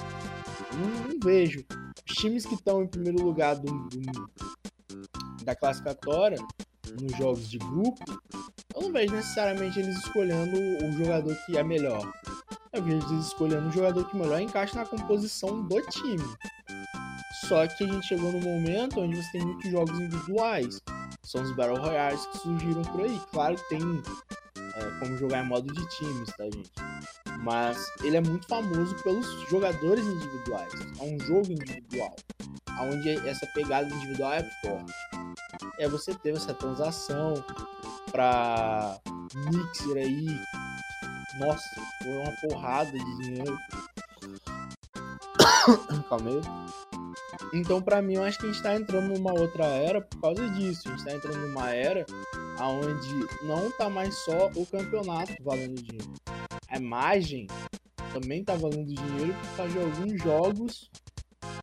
Não, 0.74 1.09
não 1.09 1.20
vejo. 1.24 1.64
Os 2.07 2.14
times 2.16 2.45
que 2.45 2.55
estão 2.55 2.82
em 2.82 2.86
primeiro 2.88 3.22
lugar 3.24 3.57
do, 3.57 3.72
do- 3.88 4.30
da 5.45 5.57
classificatória, 5.57 6.36
nos 7.01 7.16
jogos 7.16 7.49
de 7.49 7.59
grupo, 7.59 8.05
eu 8.74 8.82
não 8.82 8.93
vejo 8.93 9.14
necessariamente 9.14 9.78
eles 9.78 9.97
escolhendo 9.99 10.57
o 10.86 10.93
jogador 10.93 11.36
que 11.47 11.57
é 11.57 11.62
melhor. 11.62 12.12
Eu 12.72 12.82
vejo 12.82 13.07
eles 13.12 13.26
escolhendo 13.26 13.68
o 13.68 13.72
jogador 13.72 14.09
que 14.09 14.16
melhor 14.16 14.40
encaixa 14.40 14.76
na 14.76 14.86
composição 14.86 15.62
do 15.62 15.80
time. 15.82 16.24
Só 17.49 17.66
que 17.66 17.84
a 17.84 17.86
gente 17.86 18.07
chegou 18.07 18.32
no 18.32 18.40
momento 18.40 19.01
onde 19.01 19.16
você 19.16 19.32
tem 19.32 19.45
muitos 19.45 19.70
jogos 19.70 19.99
individuais. 19.99 20.80
São 21.22 21.43
os 21.43 21.55
Battle 21.55 21.78
Royales 21.78 22.24
que 22.26 22.38
surgiram 22.38 22.82
por 22.82 23.03
aí. 23.03 23.20
Claro 23.30 23.57
que 23.57 23.68
tem 23.68 23.80
é, 24.75 24.99
como 24.99 25.16
jogar 25.18 25.45
em 25.45 25.49
modo 25.49 25.73
de 25.73 25.87
times, 25.97 26.31
tá, 26.37 26.45
gente? 26.45 26.70
Mas 27.41 27.85
ele 28.03 28.16
é 28.16 28.20
muito 28.20 28.47
famoso 28.47 28.95
pelos 29.03 29.27
jogadores 29.49 30.05
individuais. 30.05 30.73
É 31.01 31.03
um 31.03 31.18
jogo 31.20 31.53
individual. 31.53 32.14
Onde 32.81 33.11
essa 33.29 33.47
pegada 33.49 33.89
individual 33.95 34.33
é 34.33 34.51
forte. 34.62 34.93
É 35.79 35.89
você 35.89 36.14
teve 36.14 36.37
essa 36.37 36.55
transação 36.55 37.35
pra 38.11 38.99
Mixer 39.35 39.97
aí. 39.97 40.27
Nossa, 41.39 41.68
foi 42.03 42.12
uma 42.12 42.33
porrada 42.43 42.93
de 42.93 43.18
dinheiro. 43.18 43.59
Calma 46.09 46.31
aí. 46.31 46.91
Então, 47.53 47.82
pra 47.82 48.00
mim, 48.00 48.14
eu 48.14 48.22
acho 48.22 48.38
que 48.38 48.46
a 48.46 48.53
gente 48.53 48.62
tá 48.62 48.74
entrando 48.74 49.12
numa 49.12 49.32
outra 49.32 49.66
era 49.66 50.00
por 50.00 50.20
causa 50.20 50.48
disso. 50.50 50.88
A 50.88 50.90
gente 50.92 51.05
tá 51.05 51.12
entrando 51.14 51.46
numa 51.48 51.74
era 51.74 52.07
onde 52.61 53.26
não 53.44 53.70
tá 53.72 53.90
mais 53.90 54.16
só 54.24 54.46
o 54.55 54.64
campeonato 54.64 55.34
valendo 55.42 55.82
dinheiro. 55.82 56.12
A 56.68 56.76
imagem 56.78 57.46
também 58.12 58.44
tá 58.44 58.55
valendo 58.55 58.94
dinheiro 58.94 59.34
por 59.34 59.57
causa 59.57 59.72
de 59.72 59.78
alguns 59.78 60.22
jogos 60.22 60.90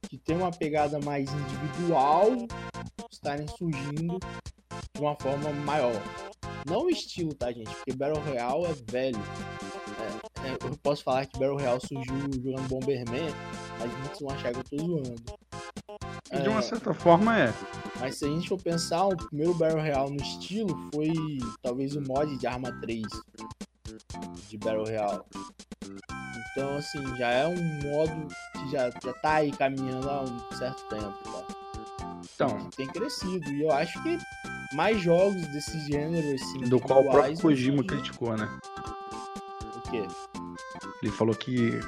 que 0.09 0.17
tem 0.17 0.35
uma 0.35 0.51
pegada 0.51 0.99
mais 0.99 1.29
individual 1.31 2.31
estarem 3.11 3.47
surgindo 3.47 4.19
de 4.93 5.01
uma 5.01 5.15
forma 5.15 5.51
maior. 5.51 6.01
Não 6.67 6.85
o 6.85 6.89
estilo, 6.89 7.33
tá, 7.33 7.51
gente? 7.51 7.73
Porque 7.73 7.93
Battle 7.93 8.23
Royale 8.23 8.65
é 8.65 8.91
velho. 8.91 9.19
É, 9.99 10.18
eu 10.45 10.77
posso 10.83 11.03
falar 11.03 11.25
que 11.25 11.37
Battle 11.39 11.55
Royale 11.57 11.81
surgiu 11.81 12.15
jogando 12.43 12.67
Bomberman, 12.69 13.33
mas 13.79 13.91
muitos 13.99 14.19
vão 14.19 14.29
achar 14.31 14.51
que 14.53 14.59
eu 14.59 14.63
tô 14.63 14.85
zoando. 14.85 15.15
De 16.43 16.47
uma 16.49 16.59
É, 16.59 16.61
certa 16.61 16.93
forma 16.93 17.37
é. 17.37 17.53
mas 17.99 18.15
se 18.17 18.25
a 18.25 18.27
gente 18.27 18.47
for 18.47 18.61
pensar, 18.61 19.05
o 19.05 19.17
primeiro 19.17 19.53
Battle 19.53 19.79
Royale 19.81 20.11
no 20.11 20.21
estilo 20.21 20.89
foi 20.93 21.11
talvez 21.61 21.95
o 21.95 22.01
mod 22.01 22.37
de 22.37 22.47
Arma 22.47 22.71
3 22.81 23.01
de 24.49 24.57
Battle 24.57 24.83
Royale. 24.85 25.21
Então, 26.51 26.77
assim, 26.77 27.15
já 27.17 27.29
é 27.29 27.47
um 27.47 27.55
modo 27.83 28.27
que 28.53 28.71
já, 28.71 28.89
já 29.03 29.13
tá 29.21 29.35
aí 29.35 29.51
caminhando 29.51 30.09
há 30.09 30.23
um 30.23 30.57
certo 30.57 30.83
tempo, 30.89 31.13
tá? 31.23 31.47
Então, 32.35 32.69
tem 32.75 32.87
crescido. 32.87 33.49
E 33.51 33.63
eu 33.63 33.71
acho 33.71 34.01
que 34.03 34.17
mais 34.73 34.99
jogos 35.01 35.45
desse 35.47 35.79
gênero, 35.91 36.35
assim. 36.35 36.59
do 36.61 36.79
qual 36.79 37.01
o 37.01 37.09
próprio 37.11 37.39
Kojima 37.39 37.83
criticou, 37.83 38.35
né? 38.37 38.47
O 39.75 39.91
quê? 39.91 40.03
Ele 41.01 41.11
falou 41.11 41.33
que 41.35 41.79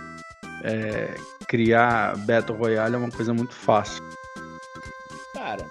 é, 0.64 1.14
criar 1.48 2.16
Battle 2.20 2.58
Royale 2.58 2.96
é 2.96 2.98
uma 2.98 3.12
coisa 3.12 3.34
muito 3.34 3.54
fácil. 3.54 4.02
Cara. 5.34 5.66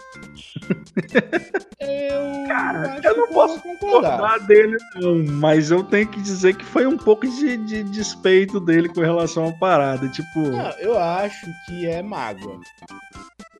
eu. 1.80 2.46
Cara, 2.48 3.00
eu 3.02 3.16
não 3.16 3.28
posso 3.28 3.60
concordar. 3.60 4.10
Discordar 4.10 4.46
dele, 4.46 4.76
não, 4.96 5.24
mas 5.36 5.70
eu 5.70 5.84
tenho 5.84 6.08
que 6.08 6.20
dizer 6.20 6.54
que 6.54 6.64
foi 6.64 6.86
um 6.86 6.96
pouco 6.96 7.26
de, 7.26 7.56
de 7.56 7.84
despeito 7.84 8.58
dele 8.58 8.88
com 8.88 9.00
relação 9.00 9.48
à 9.48 9.52
parada. 9.52 10.08
Tipo, 10.08 10.40
Não, 10.40 10.70
eu 10.80 10.98
acho 10.98 11.46
que 11.66 11.86
é 11.86 12.02
mágoa. 12.02 12.60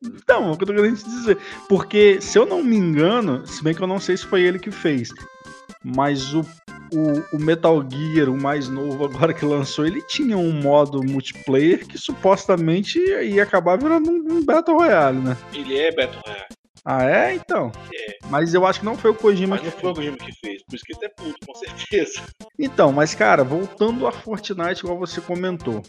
Então, 0.02 0.48
é 0.48 0.52
o 0.52 0.56
que 0.56 0.64
eu 0.64 0.66
tô 0.66 0.74
querendo 0.74 0.96
te 0.96 1.04
dizer. 1.04 1.38
Porque, 1.68 2.20
se 2.20 2.38
eu 2.38 2.46
não 2.46 2.62
me 2.62 2.76
engano, 2.76 3.46
se 3.46 3.62
bem 3.62 3.74
que 3.74 3.82
eu 3.82 3.86
não 3.86 4.00
sei 4.00 4.16
se 4.16 4.26
foi 4.26 4.42
ele 4.42 4.58
que 4.58 4.70
fez, 4.70 5.10
mas 5.84 6.34
o, 6.34 6.44
o, 6.92 7.36
o 7.36 7.40
Metal 7.40 7.82
Gear, 7.88 8.28
o 8.28 8.40
mais 8.40 8.68
novo 8.68 9.04
agora 9.04 9.34
que 9.34 9.44
lançou, 9.44 9.86
ele 9.86 10.02
tinha 10.02 10.36
um 10.36 10.52
modo 10.52 11.02
multiplayer 11.02 11.86
que 11.86 11.98
supostamente 11.98 12.98
ia 12.98 13.42
acabar 13.42 13.78
virando 13.78 14.10
um, 14.10 14.38
um 14.38 14.44
Battle 14.44 14.76
Royale, 14.76 15.18
né? 15.18 15.36
Ele 15.52 15.78
é 15.78 15.90
Battle 15.94 16.22
Royale. 16.24 16.60
Ah, 16.84 17.04
é? 17.04 17.34
Então. 17.34 17.70
É. 17.94 18.18
Mas 18.28 18.54
eu 18.54 18.66
acho 18.66 18.80
que 18.80 18.86
não 18.86 18.96
foi 18.96 19.10
o 19.10 19.14
Kojima 19.14 19.56
Mas 19.56 19.60
que 19.60 19.66
não 19.66 19.80
foi 19.80 19.90
o 19.90 19.94
Kojima 19.94 20.16
que 20.16 20.32
fez. 20.40 20.62
Por 20.64 20.74
isso 20.74 20.84
que 20.84 20.92
ele 20.94 21.04
é 21.04 21.08
puto, 21.08 21.46
com 21.46 21.54
certeza. 21.54 22.22
Então, 22.58 22.92
mas 22.92 23.14
cara, 23.14 23.44
voltando 23.44 24.06
a 24.06 24.12
Fortnite, 24.12 24.80
igual 24.80 24.98
você 24.98 25.20
comentou. 25.20 25.82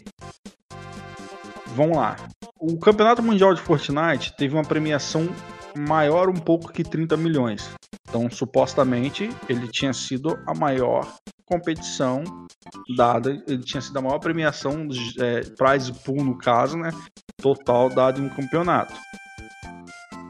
Vamos 1.74 1.96
lá. 1.96 2.16
O 2.58 2.78
Campeonato 2.78 3.22
Mundial 3.22 3.54
de 3.54 3.60
Fortnite 3.62 4.36
teve 4.36 4.54
uma 4.54 4.64
premiação 4.64 5.28
maior 5.76 6.28
um 6.28 6.34
pouco 6.34 6.72
que 6.72 6.84
30 6.84 7.16
milhões. 7.16 7.70
Então, 8.08 8.30
supostamente, 8.30 9.28
ele 9.48 9.68
tinha 9.68 9.92
sido 9.92 10.38
a 10.46 10.54
maior 10.54 11.06
competição 11.46 12.22
dada, 12.96 13.30
ele 13.46 13.62
tinha 13.62 13.80
sido 13.80 13.98
a 13.98 14.02
maior 14.02 14.18
premiação, 14.18 14.88
é, 15.18 15.40
prize 15.40 15.92
pool 16.04 16.24
no 16.24 16.36
caso, 16.38 16.76
né, 16.76 16.90
total 17.36 17.88
dado 17.88 18.20
em 18.20 18.26
um 18.26 18.28
campeonato. 18.28 18.94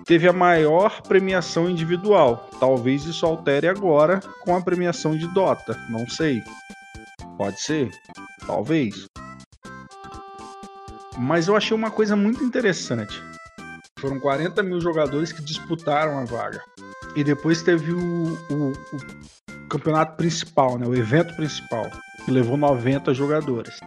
Teve 0.04 0.28
a 0.28 0.32
maior 0.32 1.00
premiação 1.02 1.70
individual. 1.70 2.48
Talvez 2.58 3.04
isso 3.04 3.24
altere 3.24 3.68
agora 3.68 4.20
com 4.42 4.56
a 4.56 4.60
premiação 4.60 5.16
de 5.16 5.28
Dota. 5.28 5.78
Não 5.88 6.08
sei. 6.08 6.42
Pode 7.36 7.60
ser. 7.60 7.90
Talvez. 8.46 9.06
Mas 11.16 11.46
eu 11.46 11.56
achei 11.56 11.76
uma 11.76 11.90
coisa 11.90 12.16
muito 12.16 12.42
interessante. 12.42 13.22
Foram 14.02 14.18
40 14.18 14.64
mil 14.64 14.80
jogadores 14.80 15.30
que 15.30 15.40
disputaram 15.40 16.18
a 16.18 16.24
vaga. 16.24 16.60
E 17.14 17.22
depois 17.22 17.62
teve 17.62 17.92
o, 17.92 18.36
o, 18.50 18.72
o 18.72 19.68
campeonato 19.68 20.16
principal, 20.16 20.76
né? 20.76 20.84
o 20.84 20.92
evento 20.96 21.32
principal, 21.36 21.88
que 22.24 22.32
levou 22.32 22.56
90 22.56 23.14
jogadores. 23.14 23.78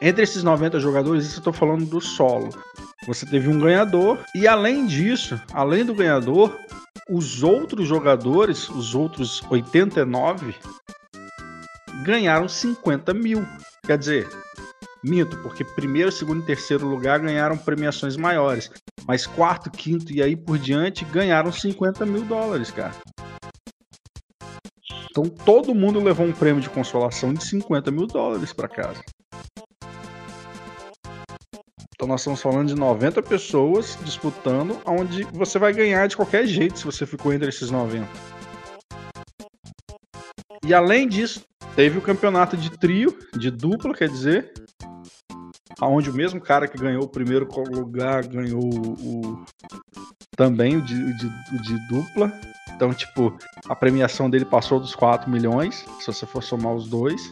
Entre 0.00 0.22
esses 0.22 0.42
90 0.42 0.80
jogadores, 0.80 1.26
isso 1.26 1.34
eu 1.34 1.40
estou 1.40 1.52
falando 1.52 1.84
do 1.84 2.00
solo. 2.00 2.48
Você 3.06 3.26
teve 3.26 3.46
um 3.46 3.60
ganhador, 3.60 4.18
e 4.34 4.48
além 4.48 4.86
disso, 4.86 5.38
além 5.52 5.84
do 5.84 5.94
ganhador, 5.94 6.58
os 7.10 7.42
outros 7.42 7.86
jogadores, 7.86 8.70
os 8.70 8.94
outros 8.94 9.42
89, 9.50 10.54
ganharam 12.04 12.48
50 12.48 13.12
mil. 13.12 13.46
Quer 13.84 13.98
dizer, 13.98 14.28
minto, 15.02 15.36
porque 15.38 15.64
primeiro, 15.64 16.12
segundo 16.12 16.42
e 16.42 16.46
terceiro 16.46 16.86
lugar 16.86 17.18
ganharam 17.18 17.56
premiações 17.56 18.16
maiores. 18.16 18.70
Mas 19.06 19.26
quarto, 19.26 19.70
quinto 19.70 20.12
e 20.12 20.22
aí 20.22 20.36
por 20.36 20.58
diante 20.58 21.04
ganharam 21.04 21.50
50 21.50 22.06
mil 22.06 22.24
dólares, 22.24 22.70
cara. 22.70 22.94
Então 25.10 25.24
todo 25.24 25.74
mundo 25.74 26.02
levou 26.02 26.26
um 26.26 26.32
prêmio 26.32 26.62
de 26.62 26.70
consolação 26.70 27.34
de 27.34 27.44
50 27.44 27.90
mil 27.90 28.06
dólares 28.06 28.52
para 28.52 28.68
casa. 28.68 29.02
Então 31.94 32.08
nós 32.08 32.22
estamos 32.22 32.40
falando 32.40 32.68
de 32.68 32.74
90 32.74 33.22
pessoas 33.22 33.98
disputando, 34.02 34.80
onde 34.84 35.24
você 35.32 35.58
vai 35.58 35.72
ganhar 35.72 36.06
de 36.08 36.16
qualquer 36.16 36.46
jeito 36.46 36.78
se 36.78 36.84
você 36.84 37.06
ficou 37.06 37.32
entre 37.32 37.48
esses 37.48 37.70
90. 37.70 38.08
E 40.64 40.72
além 40.72 41.06
disso, 41.06 41.44
teve 41.76 41.98
o 41.98 42.02
campeonato 42.02 42.56
de 42.56 42.70
trio, 42.70 43.16
de 43.36 43.50
dupla, 43.50 43.94
quer 43.94 44.08
dizer, 44.08 44.52
onde 45.80 46.10
o 46.10 46.14
mesmo 46.14 46.40
cara 46.40 46.68
que 46.68 46.78
ganhou 46.78 47.04
o 47.04 47.08
primeiro 47.08 47.48
lugar 47.70 48.26
ganhou 48.26 48.62
o, 48.62 49.44
também 50.36 50.76
o 50.76 50.82
de, 50.82 51.12
de, 51.14 51.62
de, 51.62 51.88
dupla. 51.88 52.32
Então, 52.74 52.92
tipo, 52.92 53.36
a 53.68 53.76
premiação 53.76 54.28
dele 54.28 54.44
passou 54.44 54.80
dos 54.80 54.94
4 54.94 55.30
milhões, 55.30 55.84
se 56.00 56.06
você 56.06 56.26
for 56.26 56.42
somar 56.42 56.74
os 56.74 56.88
dois. 56.88 57.30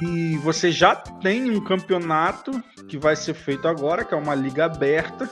E 0.00 0.36
você 0.38 0.72
já 0.72 0.94
tem 0.94 1.50
um 1.50 1.60
campeonato 1.62 2.62
que 2.88 2.98
vai 2.98 3.16
ser 3.16 3.34
feito 3.34 3.68
agora, 3.68 4.04
que 4.04 4.14
é 4.14 4.16
uma 4.16 4.34
liga 4.34 4.64
aberta, 4.64 5.28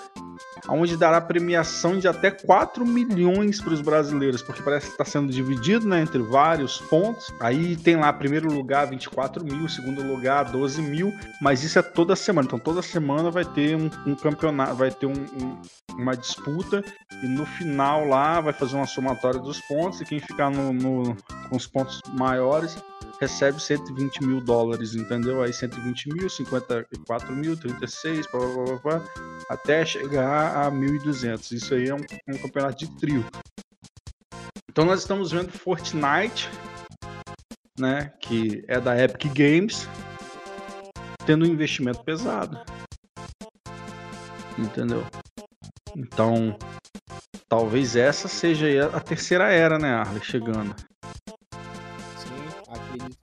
onde 0.68 0.96
dará 0.96 1.20
premiação 1.20 1.98
de 1.98 2.06
até 2.06 2.30
4 2.30 2.84
milhões 2.84 3.60
para 3.60 3.72
os 3.72 3.80
brasileiros, 3.80 4.42
porque 4.42 4.62
parece 4.62 4.86
que 4.86 4.92
está 4.92 5.04
sendo 5.04 5.32
dividido 5.32 5.86
né, 5.86 6.00
entre 6.00 6.22
vários 6.22 6.80
pontos. 6.80 7.32
Aí 7.40 7.76
tem 7.76 7.96
lá, 7.96 8.12
primeiro 8.12 8.52
lugar, 8.52 8.86
24 8.86 9.44
mil, 9.44 9.68
segundo 9.68 10.02
lugar, 10.02 10.44
12 10.44 10.80
mil, 10.82 11.12
mas 11.40 11.62
isso 11.62 11.78
é 11.78 11.82
toda 11.82 12.14
semana. 12.14 12.46
Então 12.46 12.58
toda 12.58 12.82
semana 12.82 13.30
vai 13.30 13.44
ter 13.44 13.76
um, 13.76 13.90
um 14.06 14.14
campeonato, 14.14 14.74
vai 14.74 14.90
ter 14.90 15.06
um, 15.06 15.12
um, 15.12 15.60
uma 15.96 16.16
disputa, 16.16 16.82
e 17.22 17.26
no 17.26 17.44
final 17.44 18.06
lá 18.06 18.40
vai 18.40 18.52
fazer 18.52 18.76
uma 18.76 18.86
somatória 18.86 19.40
dos 19.40 19.60
pontos, 19.62 20.00
e 20.00 20.04
quem 20.04 20.20
ficar 20.20 20.50
no, 20.50 20.72
no 20.72 21.16
com 21.48 21.56
os 21.56 21.66
pontos 21.66 22.00
maiores 22.18 22.76
recebe 23.20 23.60
120 23.60 24.24
mil 24.24 24.40
dólares, 24.40 24.94
entendeu? 24.94 25.42
Aí 25.42 25.52
120 25.52 26.08
mil, 26.12 26.28
54 26.28 27.34
mil, 27.34 27.56
36, 27.56 28.26
blá, 28.30 28.40
blá, 28.40 28.64
blá, 28.64 28.78
blá, 28.78 29.04
até 29.48 29.84
chegar 29.84 30.56
a 30.56 30.70
1.200. 30.70 31.52
Isso 31.52 31.74
aí 31.74 31.88
é 31.88 31.94
um, 31.94 32.04
um 32.28 32.38
campeonato 32.38 32.78
de 32.78 32.98
trio. 32.98 33.24
Então 34.68 34.84
nós 34.84 35.00
estamos 35.00 35.30
vendo 35.30 35.52
Fortnite, 35.52 36.50
né, 37.78 38.12
que 38.20 38.64
é 38.68 38.80
da 38.80 38.98
Epic 38.98 39.32
Games, 39.34 39.86
tendo 41.26 41.44
um 41.44 41.48
investimento 41.48 42.02
pesado. 42.02 42.60
Entendeu? 44.58 45.04
Então, 45.96 46.56
talvez 47.48 47.96
essa 47.96 48.28
seja 48.28 48.86
a 48.94 49.00
terceira 49.00 49.52
era, 49.52 49.78
né, 49.78 49.92
Arley, 49.92 50.22
chegando 50.22 50.74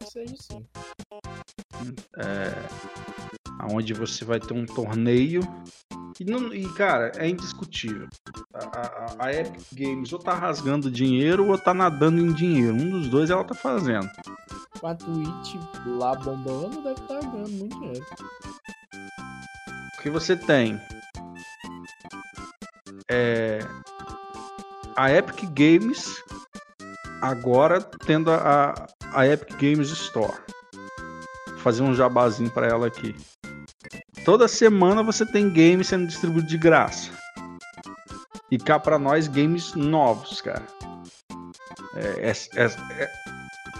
seja 0.05 0.35
sim. 0.38 0.65
É, 2.17 2.53
onde 3.71 3.93
você 3.93 4.26
vai 4.26 4.39
ter 4.39 4.53
um 4.53 4.65
torneio. 4.65 5.41
E, 6.19 6.26
não, 6.26 6.53
e 6.53 6.67
cara, 6.73 7.11
é 7.15 7.30
indiscutível. 7.30 8.07
A, 8.53 8.59
a, 8.65 9.26
a, 9.27 9.34
Epic 9.34 9.61
Games 9.73 10.11
ou 10.11 10.19
tá 10.19 10.34
rasgando 10.34 10.91
dinheiro 10.91 11.47
ou 11.47 11.57
tá 11.57 11.73
nadando 11.73 12.19
em 12.19 12.34
dinheiro. 12.34 12.73
Um 12.73 12.89
dos 12.89 13.07
dois 13.07 13.30
ela 13.30 13.43
tá 13.43 13.55
fazendo. 13.55 14.09
Com 14.80 14.88
a 14.88 14.95
Twitch 14.95 15.55
lá 15.85 16.15
bombando, 16.15 16.81
deve 16.81 17.01
estar 17.01 17.19
tá 17.19 17.27
ganhando 17.27 17.51
muito 17.51 17.80
dinheiro. 17.80 18.05
O 19.97 20.01
que 20.01 20.09
você 20.09 20.35
tem? 20.35 20.80
É, 23.09 23.59
a 24.95 25.11
Epic 25.11 25.43
Games 25.51 26.21
agora 27.21 27.81
tendo 27.81 28.31
a, 28.31 28.73
a 29.14 29.27
Epic 29.27 29.57
Games 29.60 29.90
Store. 29.90 30.38
Vou 31.48 31.57
fazer 31.60 31.81
um 31.81 31.94
jabazinho 31.94 32.49
para 32.52 32.68
ela 32.68 32.88
aqui. 32.88 33.15
Toda 34.26 34.48
semana 34.48 35.02
você 35.02 35.26
tem 35.26 35.49
games 35.49 35.88
sendo 35.88 36.07
distribuído 36.07 36.48
de 36.48 36.57
graça. 36.57 37.11
E 38.52 38.57
cá 38.57 38.80
para 38.80 38.98
nós 38.98 39.27
games 39.27 39.73
novos, 39.73 40.41
cara. 40.41 40.65
É, 41.95 42.31
é, 42.31 42.65
é, 42.65 43.10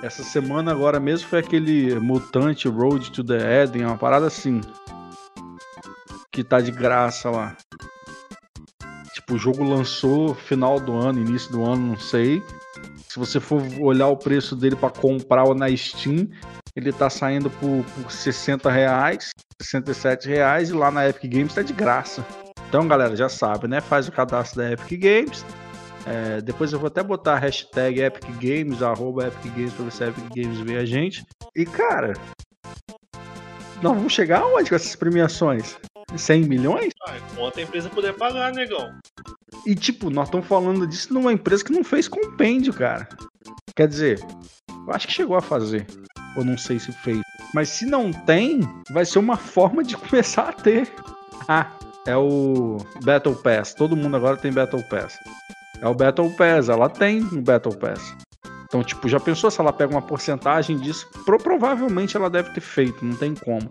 essa 0.02 0.24
semana 0.24 0.72
agora 0.72 1.00
mesmo 1.00 1.28
foi 1.28 1.40
aquele 1.40 2.00
Mutante 2.00 2.68
Road 2.68 3.12
to 3.12 3.24
the 3.24 3.64
Eden, 3.64 3.86
uma 3.86 3.98
parada 3.98 4.28
assim. 4.28 4.62
Que 6.32 6.44
tá 6.44 6.62
de 6.62 6.72
graça 6.72 7.30
lá. 7.30 7.58
Tipo, 9.14 9.36
o 9.36 9.38
jogo 9.38 9.64
lançou 9.64 10.34
final 10.34 10.80
do 10.80 10.96
ano, 10.96 11.20
início 11.20 11.52
do 11.52 11.66
ano, 11.66 11.88
não 11.88 12.00
sei. 12.00 12.42
Se 13.20 13.34
você 13.34 13.40
for 13.42 13.62
olhar 13.82 14.08
o 14.08 14.16
preço 14.16 14.56
dele 14.56 14.78
para 14.78 14.90
comprar 14.90 15.44
na 15.54 15.76
Steam, 15.76 16.30
ele 16.74 16.94
tá 16.94 17.10
saindo 17.10 17.50
por, 17.50 17.84
por 17.84 18.10
60 18.10 18.72
reais, 18.72 19.32
67 19.62 20.30
reais, 20.30 20.70
e 20.70 20.74
lá 20.74 20.90
na 20.90 21.10
Epic 21.10 21.30
Games 21.30 21.54
tá 21.54 21.62
de 21.62 21.74
graça. 21.74 22.26
Então, 22.70 22.88
galera, 22.88 23.18
já 23.18 23.28
sabe, 23.28 23.68
né? 23.68 23.82
Faz 23.82 24.08
o 24.08 24.12
cadastro 24.14 24.62
da 24.62 24.72
Epic 24.72 25.02
Games. 25.02 25.46
É, 26.06 26.40
depois 26.40 26.72
eu 26.72 26.80
vou 26.80 26.88
até 26.88 27.04
botar 27.04 27.34
a 27.34 27.40
hashtag 27.40 28.00
Epic 28.00 28.26
Games, 28.40 28.82
arroba 28.82 29.28
Epic 29.28 29.54
Games, 29.54 29.74
pra 29.74 29.84
ver 29.84 29.92
se 29.92 30.04
a 30.06 30.08
Epic 30.08 30.26
Games 30.34 30.60
vê 30.60 30.78
a 30.78 30.86
gente. 30.86 31.26
E, 31.54 31.66
cara, 31.66 32.14
nós 33.82 33.96
vamos 33.96 34.14
chegar 34.14 34.40
aonde 34.40 34.70
com 34.70 34.76
essas 34.78 34.96
premiações? 34.96 35.78
100 36.18 36.44
milhões? 36.44 36.94
Ah, 37.08 37.14
a 37.14 37.62
empresa 37.62 37.90
puder 37.90 38.14
pagar, 38.14 38.52
negão. 38.54 38.94
E 39.66 39.76
tipo, 39.76 40.10
nós 40.10 40.28
estamos 40.28 40.48
falando 40.48 40.88
disso 40.88 41.14
numa 41.14 41.34
empresa 41.34 41.64
que 41.64 41.72
não 41.72 41.84
fez 41.84 42.08
compêndio, 42.08 42.74
cara. 42.74 43.08
Quer 43.76 43.88
dizer, 43.88 44.20
eu 44.88 44.94
acho 44.94 45.08
que 45.08 45.14
chegou 45.14 45.36
a 45.36 45.42
fazer. 45.42 45.86
Ou 46.36 46.44
não 46.44 46.58
sei 46.58 46.80
se 46.80 46.92
fez. 46.92 47.22
Mas 47.54 47.70
se 47.70 47.86
não 47.86 48.12
tem, 48.12 48.62
vai 48.92 49.06
ser 49.06 49.20
uma 49.20 49.38
forma 49.38 49.84
de 49.84 49.96
começar 49.98 50.50
a 50.50 50.54
ter. 50.54 50.92
Ah, 51.48 51.72
é 52.06 52.16
o 52.16 52.78
Battle 53.04 53.36
Pass. 53.36 53.74
Todo 53.74 53.96
mundo 53.96 54.16
agora 54.16 54.38
tem 54.38 54.52
Battle 54.52 54.84
Pass. 54.84 55.18
É 55.82 55.88
o 55.88 55.94
Battle 55.94 56.30
Pass, 56.32 56.70
ela 56.70 56.90
tem 56.90 57.22
o 57.22 57.42
Battle 57.42 57.76
Pass. 57.76 58.16
Então, 58.66 58.84
tipo, 58.84 59.08
já 59.10 59.20
pensou 59.20 59.50
se 59.50 59.60
ela 59.60 59.74
pega 59.74 59.92
uma 59.92 60.02
porcentagem 60.02 60.78
disso? 60.78 61.10
Pro, 61.26 61.40
provavelmente 61.40 62.16
ela 62.16 62.30
deve 62.30 62.52
ter 62.52 62.62
feito, 62.62 63.04
não 63.04 63.16
tem 63.16 63.34
como. 63.34 63.70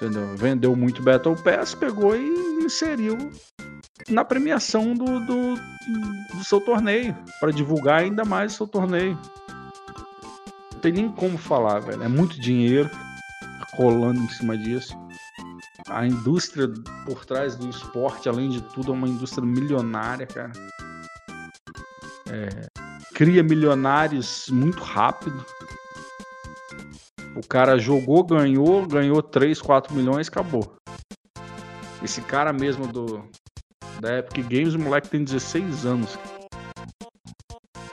Entendeu? 0.00 0.34
Vendeu 0.34 0.74
muito 0.74 1.02
Battle 1.02 1.36
Pass, 1.36 1.74
pegou 1.74 2.16
e 2.16 2.64
inseriu 2.64 3.18
na 4.08 4.24
premiação 4.24 4.94
do, 4.94 5.20
do, 5.26 5.54
do 6.34 6.44
seu 6.44 6.58
torneio, 6.58 7.14
para 7.38 7.52
divulgar 7.52 8.00
ainda 8.00 8.24
mais 8.24 8.54
o 8.54 8.56
seu 8.56 8.66
torneio. 8.66 9.18
Não 10.72 10.80
tem 10.80 10.92
nem 10.92 11.12
como 11.12 11.36
falar, 11.36 11.80
velho. 11.80 12.02
É 12.02 12.08
muito 12.08 12.40
dinheiro 12.40 12.88
rolando 13.74 14.20
em 14.20 14.28
cima 14.30 14.56
disso. 14.56 14.98
A 15.88 16.06
indústria 16.06 16.68
por 17.04 17.26
trás 17.26 17.54
do 17.56 17.68
esporte, 17.68 18.28
além 18.28 18.48
de 18.48 18.62
tudo, 18.62 18.92
é 18.92 18.94
uma 18.94 19.08
indústria 19.08 19.46
milionária, 19.46 20.26
cara. 20.26 20.52
é, 22.30 22.68
cria 23.14 23.42
milionários 23.42 24.48
muito 24.48 24.82
rápido. 24.82 25.44
O 27.36 27.46
cara 27.46 27.78
jogou, 27.78 28.24
ganhou, 28.24 28.86
ganhou 28.86 29.22
3, 29.22 29.60
4 29.60 29.94
milhões, 29.94 30.28
acabou. 30.28 30.76
Esse 32.02 32.20
cara 32.22 32.52
mesmo 32.52 32.86
do 32.86 33.24
da 34.00 34.18
Epic 34.18 34.48
Games, 34.48 34.74
o 34.74 34.78
moleque 34.78 35.08
tem 35.08 35.22
16 35.22 35.84
anos. 35.84 36.18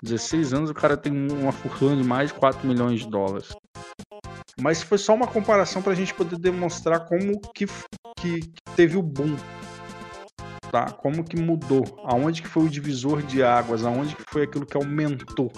16 0.04 0.54
anos, 0.54 0.70
o 0.70 0.74
cara 0.74 0.96
tem 0.96 1.12
uma 1.12 1.52
fortuna 1.52 2.02
de 2.02 2.08
mais 2.08 2.32
de 2.32 2.40
4 2.40 2.66
milhões 2.68 3.02
de 3.02 3.10
dólares. 3.10 3.50
Mas 4.60 4.82
foi 4.82 4.98
só 4.98 5.14
uma 5.14 5.28
comparação 5.28 5.82
para 5.82 5.92
a 5.92 5.96
gente 5.96 6.14
poder 6.14 6.40
demonstrar 6.40 7.06
como 7.06 7.40
que, 7.54 7.68
que 8.18 8.40
teve 8.76 8.98
o 8.98 9.04
boom. 9.04 9.36
Tá? 10.72 10.92
Como 10.92 11.24
que 11.24 11.40
mudou, 11.40 11.84
aonde 12.04 12.42
que 12.42 12.48
foi 12.48 12.64
o 12.64 12.70
divisor 12.70 13.22
de 13.22 13.44
águas, 13.44 13.86
aonde 13.86 14.16
que 14.16 14.24
foi 14.30 14.44
aquilo 14.44 14.66
que 14.66 14.78
aumentou. 14.78 15.52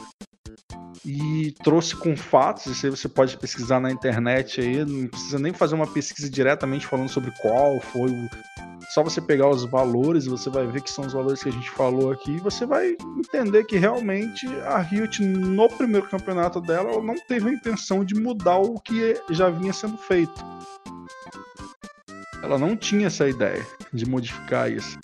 E 1.06 1.54
trouxe 1.64 1.96
com 1.96 2.16
fatos, 2.16 2.66
isso 2.66 2.86
aí 2.86 2.90
você 2.90 3.08
pode 3.08 3.38
pesquisar 3.38 3.80
na 3.80 3.92
internet 3.92 4.60
aí, 4.60 4.84
não 4.84 5.08
precisa 5.08 5.40
nem 5.40 5.54
fazer 5.54 5.76
uma 5.76 5.88
pesquisa 5.88 6.30
diretamente 6.30 6.86
falando 6.86 7.10
sobre 7.10 7.32
qual 7.42 7.80
foi 7.80 8.12
o, 8.12 8.30
só 8.90 9.04
você 9.04 9.22
pegar 9.22 9.48
os 9.48 9.64
valores, 9.66 10.26
você 10.26 10.50
vai 10.50 10.66
ver 10.66 10.82
que 10.82 10.92
são 10.92 11.06
os 11.06 11.14
valores 11.14 11.44
que 11.44 11.50
a 11.50 11.52
gente 11.52 11.70
falou 11.72 12.12
aqui, 12.12 12.32
e 12.32 12.40
você 12.40 12.66
vai 12.66 12.98
entender 13.18 13.64
que 13.66 13.78
realmente 13.78 14.48
a 14.66 14.80
Riot, 14.80 15.24
no 15.24 15.70
primeiro 15.70 16.08
campeonato 16.08 16.60
dela, 16.60 16.90
ela 16.92 17.04
não 17.04 17.16
teve 17.16 17.50
a 17.50 17.54
intenção 17.54 18.04
de 18.04 18.16
mudar 18.16 18.58
o 18.58 18.80
que 18.80 19.16
já 19.30 19.50
vinha 19.50 19.72
sendo 19.72 19.98
feito. 19.98 20.34
Ela 22.42 22.58
não 22.58 22.76
tinha 22.76 23.08
essa 23.08 23.30
ideia 23.30 23.66
de 23.94 24.06
modificar 24.10 24.72
isso. 24.72 24.98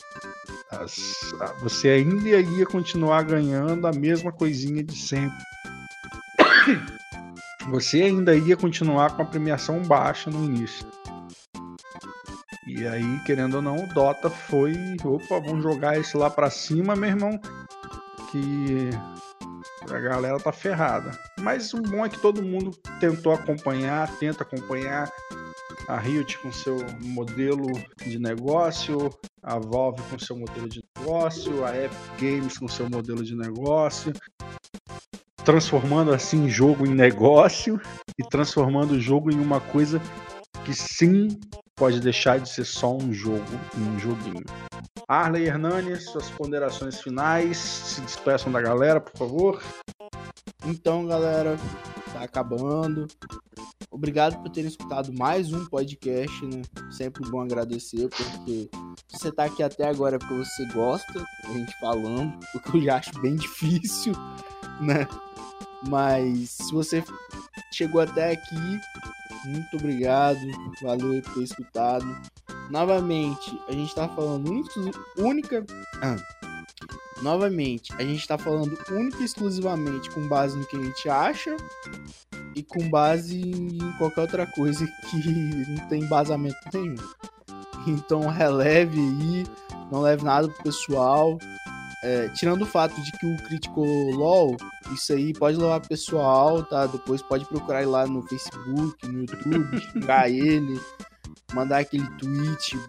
As, 0.72 1.14
você 1.62 1.90
ainda 1.90 2.28
ia 2.28 2.66
continuar 2.66 3.24
ganhando 3.24 3.86
a 3.86 3.94
mesma 3.94 4.32
coisinha 4.32 4.84
de 4.84 4.96
sempre. 4.96 5.38
Você 7.70 8.04
ainda 8.04 8.36
ia 8.36 8.56
continuar 8.56 9.16
com 9.16 9.22
a 9.22 9.26
premiação 9.26 9.82
baixa 9.82 10.30
no 10.30 10.46
início. 10.46 10.86
E 12.68 12.88
aí, 12.88 13.20
querendo 13.26 13.56
ou 13.56 13.62
não, 13.62 13.76
o 13.76 13.94
Dota 13.94 14.30
foi, 14.30 14.74
opa, 15.04 15.40
vamos 15.40 15.64
jogar 15.64 15.98
esse 15.98 16.18
lá 16.18 16.30
pra 16.30 16.50
cima, 16.50 16.96
meu 16.96 17.10
irmão, 17.10 17.40
que 18.32 18.90
a 19.94 20.00
galera 20.00 20.40
tá 20.40 20.52
ferrada. 20.52 21.12
Mas 21.40 21.74
o 21.74 21.82
bom 21.82 22.06
é 22.06 22.10
que 22.10 22.20
todo 22.20 22.42
mundo 22.42 22.72
tentou 23.00 23.34
acompanhar, 23.34 24.12
tenta 24.18 24.44
acompanhar 24.44 25.12
a 25.88 25.98
Riot 25.98 26.40
com 26.40 26.52
seu 26.52 26.78
modelo 27.04 27.68
de 28.04 28.18
negócio, 28.18 29.12
a 29.44 29.60
Valve 29.60 30.02
com 30.10 30.18
seu 30.18 30.36
modelo 30.36 30.68
de 30.68 30.84
negócio, 30.98 31.64
a 31.64 31.78
Epic 31.78 31.98
Games 32.20 32.58
com 32.58 32.68
seu 32.68 32.90
modelo 32.90 33.24
de 33.24 33.36
negócio, 33.36 34.12
transformando 35.46 36.12
assim 36.12 36.50
jogo 36.50 36.88
em 36.88 36.94
negócio 36.94 37.80
e 38.18 38.28
transformando 38.28 38.96
o 38.96 39.00
jogo 39.00 39.32
em 39.32 39.40
uma 39.40 39.62
coisa 39.62 40.02
que 40.66 40.74
sim 40.74 41.40
pode 41.76 42.00
deixar 42.00 42.40
de 42.40 42.50
ser 42.50 42.66
só 42.66 42.98
um 42.98 43.14
jogo, 43.14 43.46
um 43.78 44.00
joguinho. 44.00 44.44
Arley 45.08 45.46
Hernani, 45.46 45.96
suas 45.98 46.32
ponderações 46.32 47.00
finais, 47.00 47.58
se 47.58 48.02
despeçam 48.02 48.52
da 48.52 48.60
galera, 48.60 49.00
por 49.00 49.16
favor. 49.16 49.62
Então, 50.66 51.06
galera, 51.06 51.58
tá 52.12 52.24
acabando. 52.24 53.06
Obrigado 53.92 54.42
por 54.42 54.50
terem 54.50 54.70
escutado 54.70 55.14
mais 55.14 55.54
um 55.54 55.66
podcast, 55.68 56.44
né? 56.48 56.64
Sempre 56.90 57.30
bom 57.30 57.42
agradecer, 57.42 58.10
porque 58.10 58.68
você 59.12 59.32
tá 59.32 59.46
aqui 59.46 59.62
até 59.62 59.88
agora 59.88 60.16
é 60.16 60.20
porque 60.20 60.34
você 60.34 60.66
gosta 60.74 61.24
a 61.44 61.54
gente 61.54 61.80
falando, 61.80 62.34
o 62.56 62.60
que 62.60 62.78
eu 62.78 62.82
já 62.82 62.96
acho 62.96 63.20
bem 63.22 63.36
difícil, 63.38 64.14
né? 64.82 65.08
Mas 65.90 66.52
se 66.52 66.74
você 66.74 67.04
chegou 67.72 68.02
até 68.02 68.34
aqui, 68.34 68.80
muito 69.46 69.78
obrigado, 69.78 70.40
valeu 70.82 71.22
por 71.22 71.34
ter 71.34 71.44
escutado. 71.44 72.06
Novamente, 72.70 73.60
a 73.68 73.72
gente 73.72 73.94
tá 73.94 74.08
falando 74.08 74.64
única. 75.18 75.66
Ah, 76.02 76.16
novamente, 77.22 77.94
a 77.94 78.04
gente 78.04 78.28
tá 78.28 78.38
falando 78.38 78.78
única 78.90 79.22
e 79.22 79.26
exclusivamente 79.26 80.10
com 80.10 80.28
base 80.28 80.58
no 80.58 80.66
que 80.66 80.76
a 80.76 80.84
gente 80.84 81.10
acha 81.10 81.56
e 82.56 82.64
com 82.64 82.90
base 82.90 83.40
em 83.40 83.92
qualquer 83.98 84.22
outra 84.22 84.48
coisa 84.48 84.88
que 85.10 85.18
não 85.70 85.88
tem 85.88 86.04
embasamento 86.04 86.58
nenhum. 86.74 86.96
Então 87.88 88.28
releve 88.28 89.00
aí, 89.00 89.46
não 89.92 90.02
leve 90.02 90.24
nada 90.24 90.48
pro 90.48 90.64
pessoal. 90.64 91.38
É, 92.08 92.30
tirando 92.30 92.62
o 92.62 92.68
fato 92.68 93.02
de 93.02 93.12
que 93.14 93.26
o 93.26 93.38
crítico 93.48 93.82
LOL, 93.84 94.56
isso 94.94 95.12
aí 95.12 95.34
pode 95.34 95.58
levar 95.58 95.80
pessoal, 95.80 96.62
tá? 96.64 96.86
Depois 96.86 97.20
pode 97.24 97.46
procurar 97.46 97.82
ir 97.82 97.88
lá 97.88 98.06
no 98.06 98.22
Facebook, 98.22 99.08
no 99.08 99.22
YouTube, 99.22 99.82
xingar 99.92 100.30
ele, 100.30 100.80
mandar 101.52 101.80
aquele 101.80 102.08
tweet 102.20 102.80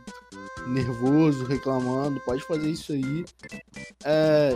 nervoso, 0.66 1.46
reclamando, 1.46 2.20
pode 2.26 2.42
fazer 2.42 2.68
isso 2.68 2.92
aí. 2.92 3.24
É, 4.04 4.54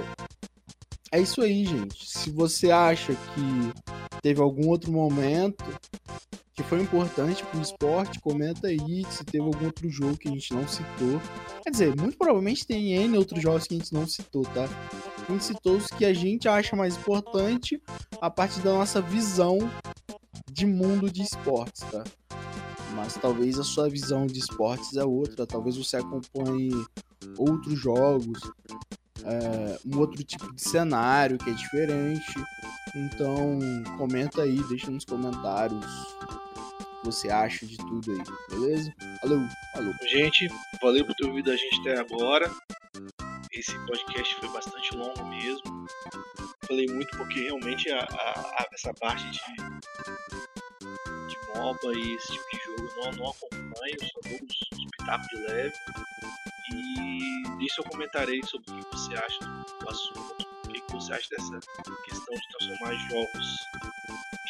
é 1.13 1.21
isso 1.21 1.43
aí, 1.43 1.65
gente. 1.65 2.09
Se 2.09 2.31
você 2.31 2.71
acha 2.71 3.15
que 3.15 4.21
teve 4.23 4.41
algum 4.41 4.69
outro 4.69 4.93
momento 4.93 5.65
que 6.55 6.63
foi 6.63 6.81
importante 6.81 7.45
pro 7.45 7.61
esporte, 7.61 8.21
comenta 8.21 8.69
aí 8.69 9.05
se 9.11 9.25
teve 9.25 9.45
algum 9.45 9.65
outro 9.65 9.89
jogo 9.89 10.17
que 10.17 10.29
a 10.29 10.33
gente 10.33 10.53
não 10.53 10.69
citou. 10.69 11.21
Quer 11.63 11.71
dizer, 11.71 11.97
muito 11.97 12.17
provavelmente 12.19 12.67
tem 12.67 12.93
N 12.93 13.17
outros 13.17 13.43
jogos 13.43 13.67
que 13.67 13.75
a 13.75 13.79
gente 13.79 13.93
não 13.93 14.07
citou, 14.07 14.43
tá? 14.43 14.69
A 15.27 15.33
gente 15.33 15.45
citou 15.45 15.77
os 15.77 15.87
que 15.87 16.05
a 16.05 16.13
gente 16.13 16.49
acha 16.49 16.77
mais 16.77 16.97
importante 16.97 17.81
a 18.21 18.31
partir 18.31 18.61
da 18.61 18.73
nossa 18.73 19.01
visão 19.01 19.59
de 20.53 20.67
mundo 20.67 21.11
de 21.11 21.23
esportes, 21.23 21.83
tá? 21.91 22.05
Mas 22.95 23.15
talvez 23.15 23.59
a 23.59 23.65
sua 23.65 23.89
visão 23.89 24.27
de 24.27 24.39
esportes 24.39 24.97
é 24.97 25.05
outra, 25.05 25.47
talvez 25.47 25.77
você 25.77 25.97
acompanhe 25.97 26.71
outros 27.39 27.79
jogos, 27.79 28.39
é, 29.25 29.79
um 29.87 29.99
outro 29.99 30.23
tipo 30.23 30.53
de 30.55 30.61
cenário 30.61 31.39
que 31.39 31.51
é 31.51 31.53
diferente. 31.53 32.35
Então, 32.95 33.59
comenta 33.97 34.43
aí, 34.43 34.63
deixa 34.69 34.91
nos 34.91 35.05
comentários 35.05 35.87
você 37.05 37.31
acha 37.31 37.67
de 37.67 37.77
tudo 37.79 38.13
aí, 38.13 38.23
beleza? 38.51 38.95
Falou, 39.21 39.41
falou. 39.73 39.95
Gente, 40.09 40.49
valeu 40.83 41.05
por 41.07 41.15
ter 41.15 41.27
ouvido 41.27 41.51
a 41.51 41.57
gente 41.57 41.81
até 41.81 41.99
agora. 41.99 42.51
Esse 43.53 43.75
podcast 43.87 44.35
foi 44.37 44.49
bastante 44.51 44.95
longo 44.95 45.25
mesmo. 45.27 45.87
Falei 46.67 46.87
muito 46.89 47.17
porque 47.17 47.41
realmente 47.41 47.91
a, 47.91 48.01
a, 48.01 48.41
a, 48.41 48.67
essa 48.73 48.93
parte 48.95 49.25
de, 49.31 49.41
de 51.27 51.37
MOBA 51.55 51.95
e 51.95 52.15
esse 52.15 52.33
tipo 52.33 52.45
de 52.53 52.59
jogo 52.65 52.93
não, 52.97 53.13
não 53.13 53.31
acompanho, 53.31 53.97
só 54.01 54.21
dou 54.29 54.39
os 54.47 54.91
pitacos 54.99 55.29
de 55.29 55.37
leve. 55.37 55.75
E 56.73 57.49
nisso 57.57 57.81
eu 57.81 57.85
comentarei 57.85 58.41
sobre 58.45 58.73
o 58.73 58.85
que 58.85 58.97
você 58.97 59.15
acha 59.15 59.39
do 59.81 59.89
assunto, 59.89 60.47
o 60.67 60.73
que 60.73 60.93
você 60.93 61.13
acha 61.13 61.29
dessa 61.31 61.61
questão 62.05 62.35
de 62.35 62.49
transformar 62.59 62.95
jogos 63.09 63.47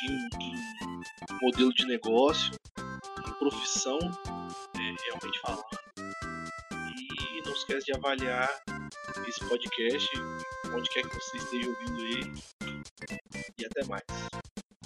em, 0.04 0.28
em 0.40 1.40
modelo 1.42 1.72
de 1.74 1.86
negócio, 1.86 2.52
em 2.78 3.32
profissão, 3.38 3.98
é, 3.98 4.94
realmente 5.04 5.40
falando. 5.40 5.64
E 6.72 7.42
não 7.44 7.52
esquece 7.52 7.86
de 7.86 7.96
avaliar 7.96 8.48
esse 9.26 9.40
podcast, 9.48 10.08
onde 10.74 10.88
quer 10.90 11.02
que 11.02 11.14
você 11.14 11.36
esteja 11.36 11.68
ouvindo 11.68 12.06
ele. 12.06 12.42
E 13.58 13.66
até 13.66 13.84
mais. 13.86 14.02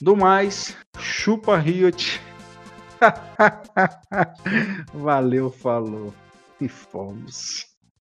Do 0.00 0.16
mais, 0.16 0.76
chupa 0.98 1.56
Riot. 1.56 2.20
Valeu, 4.92 5.50
falou. 5.50 6.14
Fomos. 6.68 7.73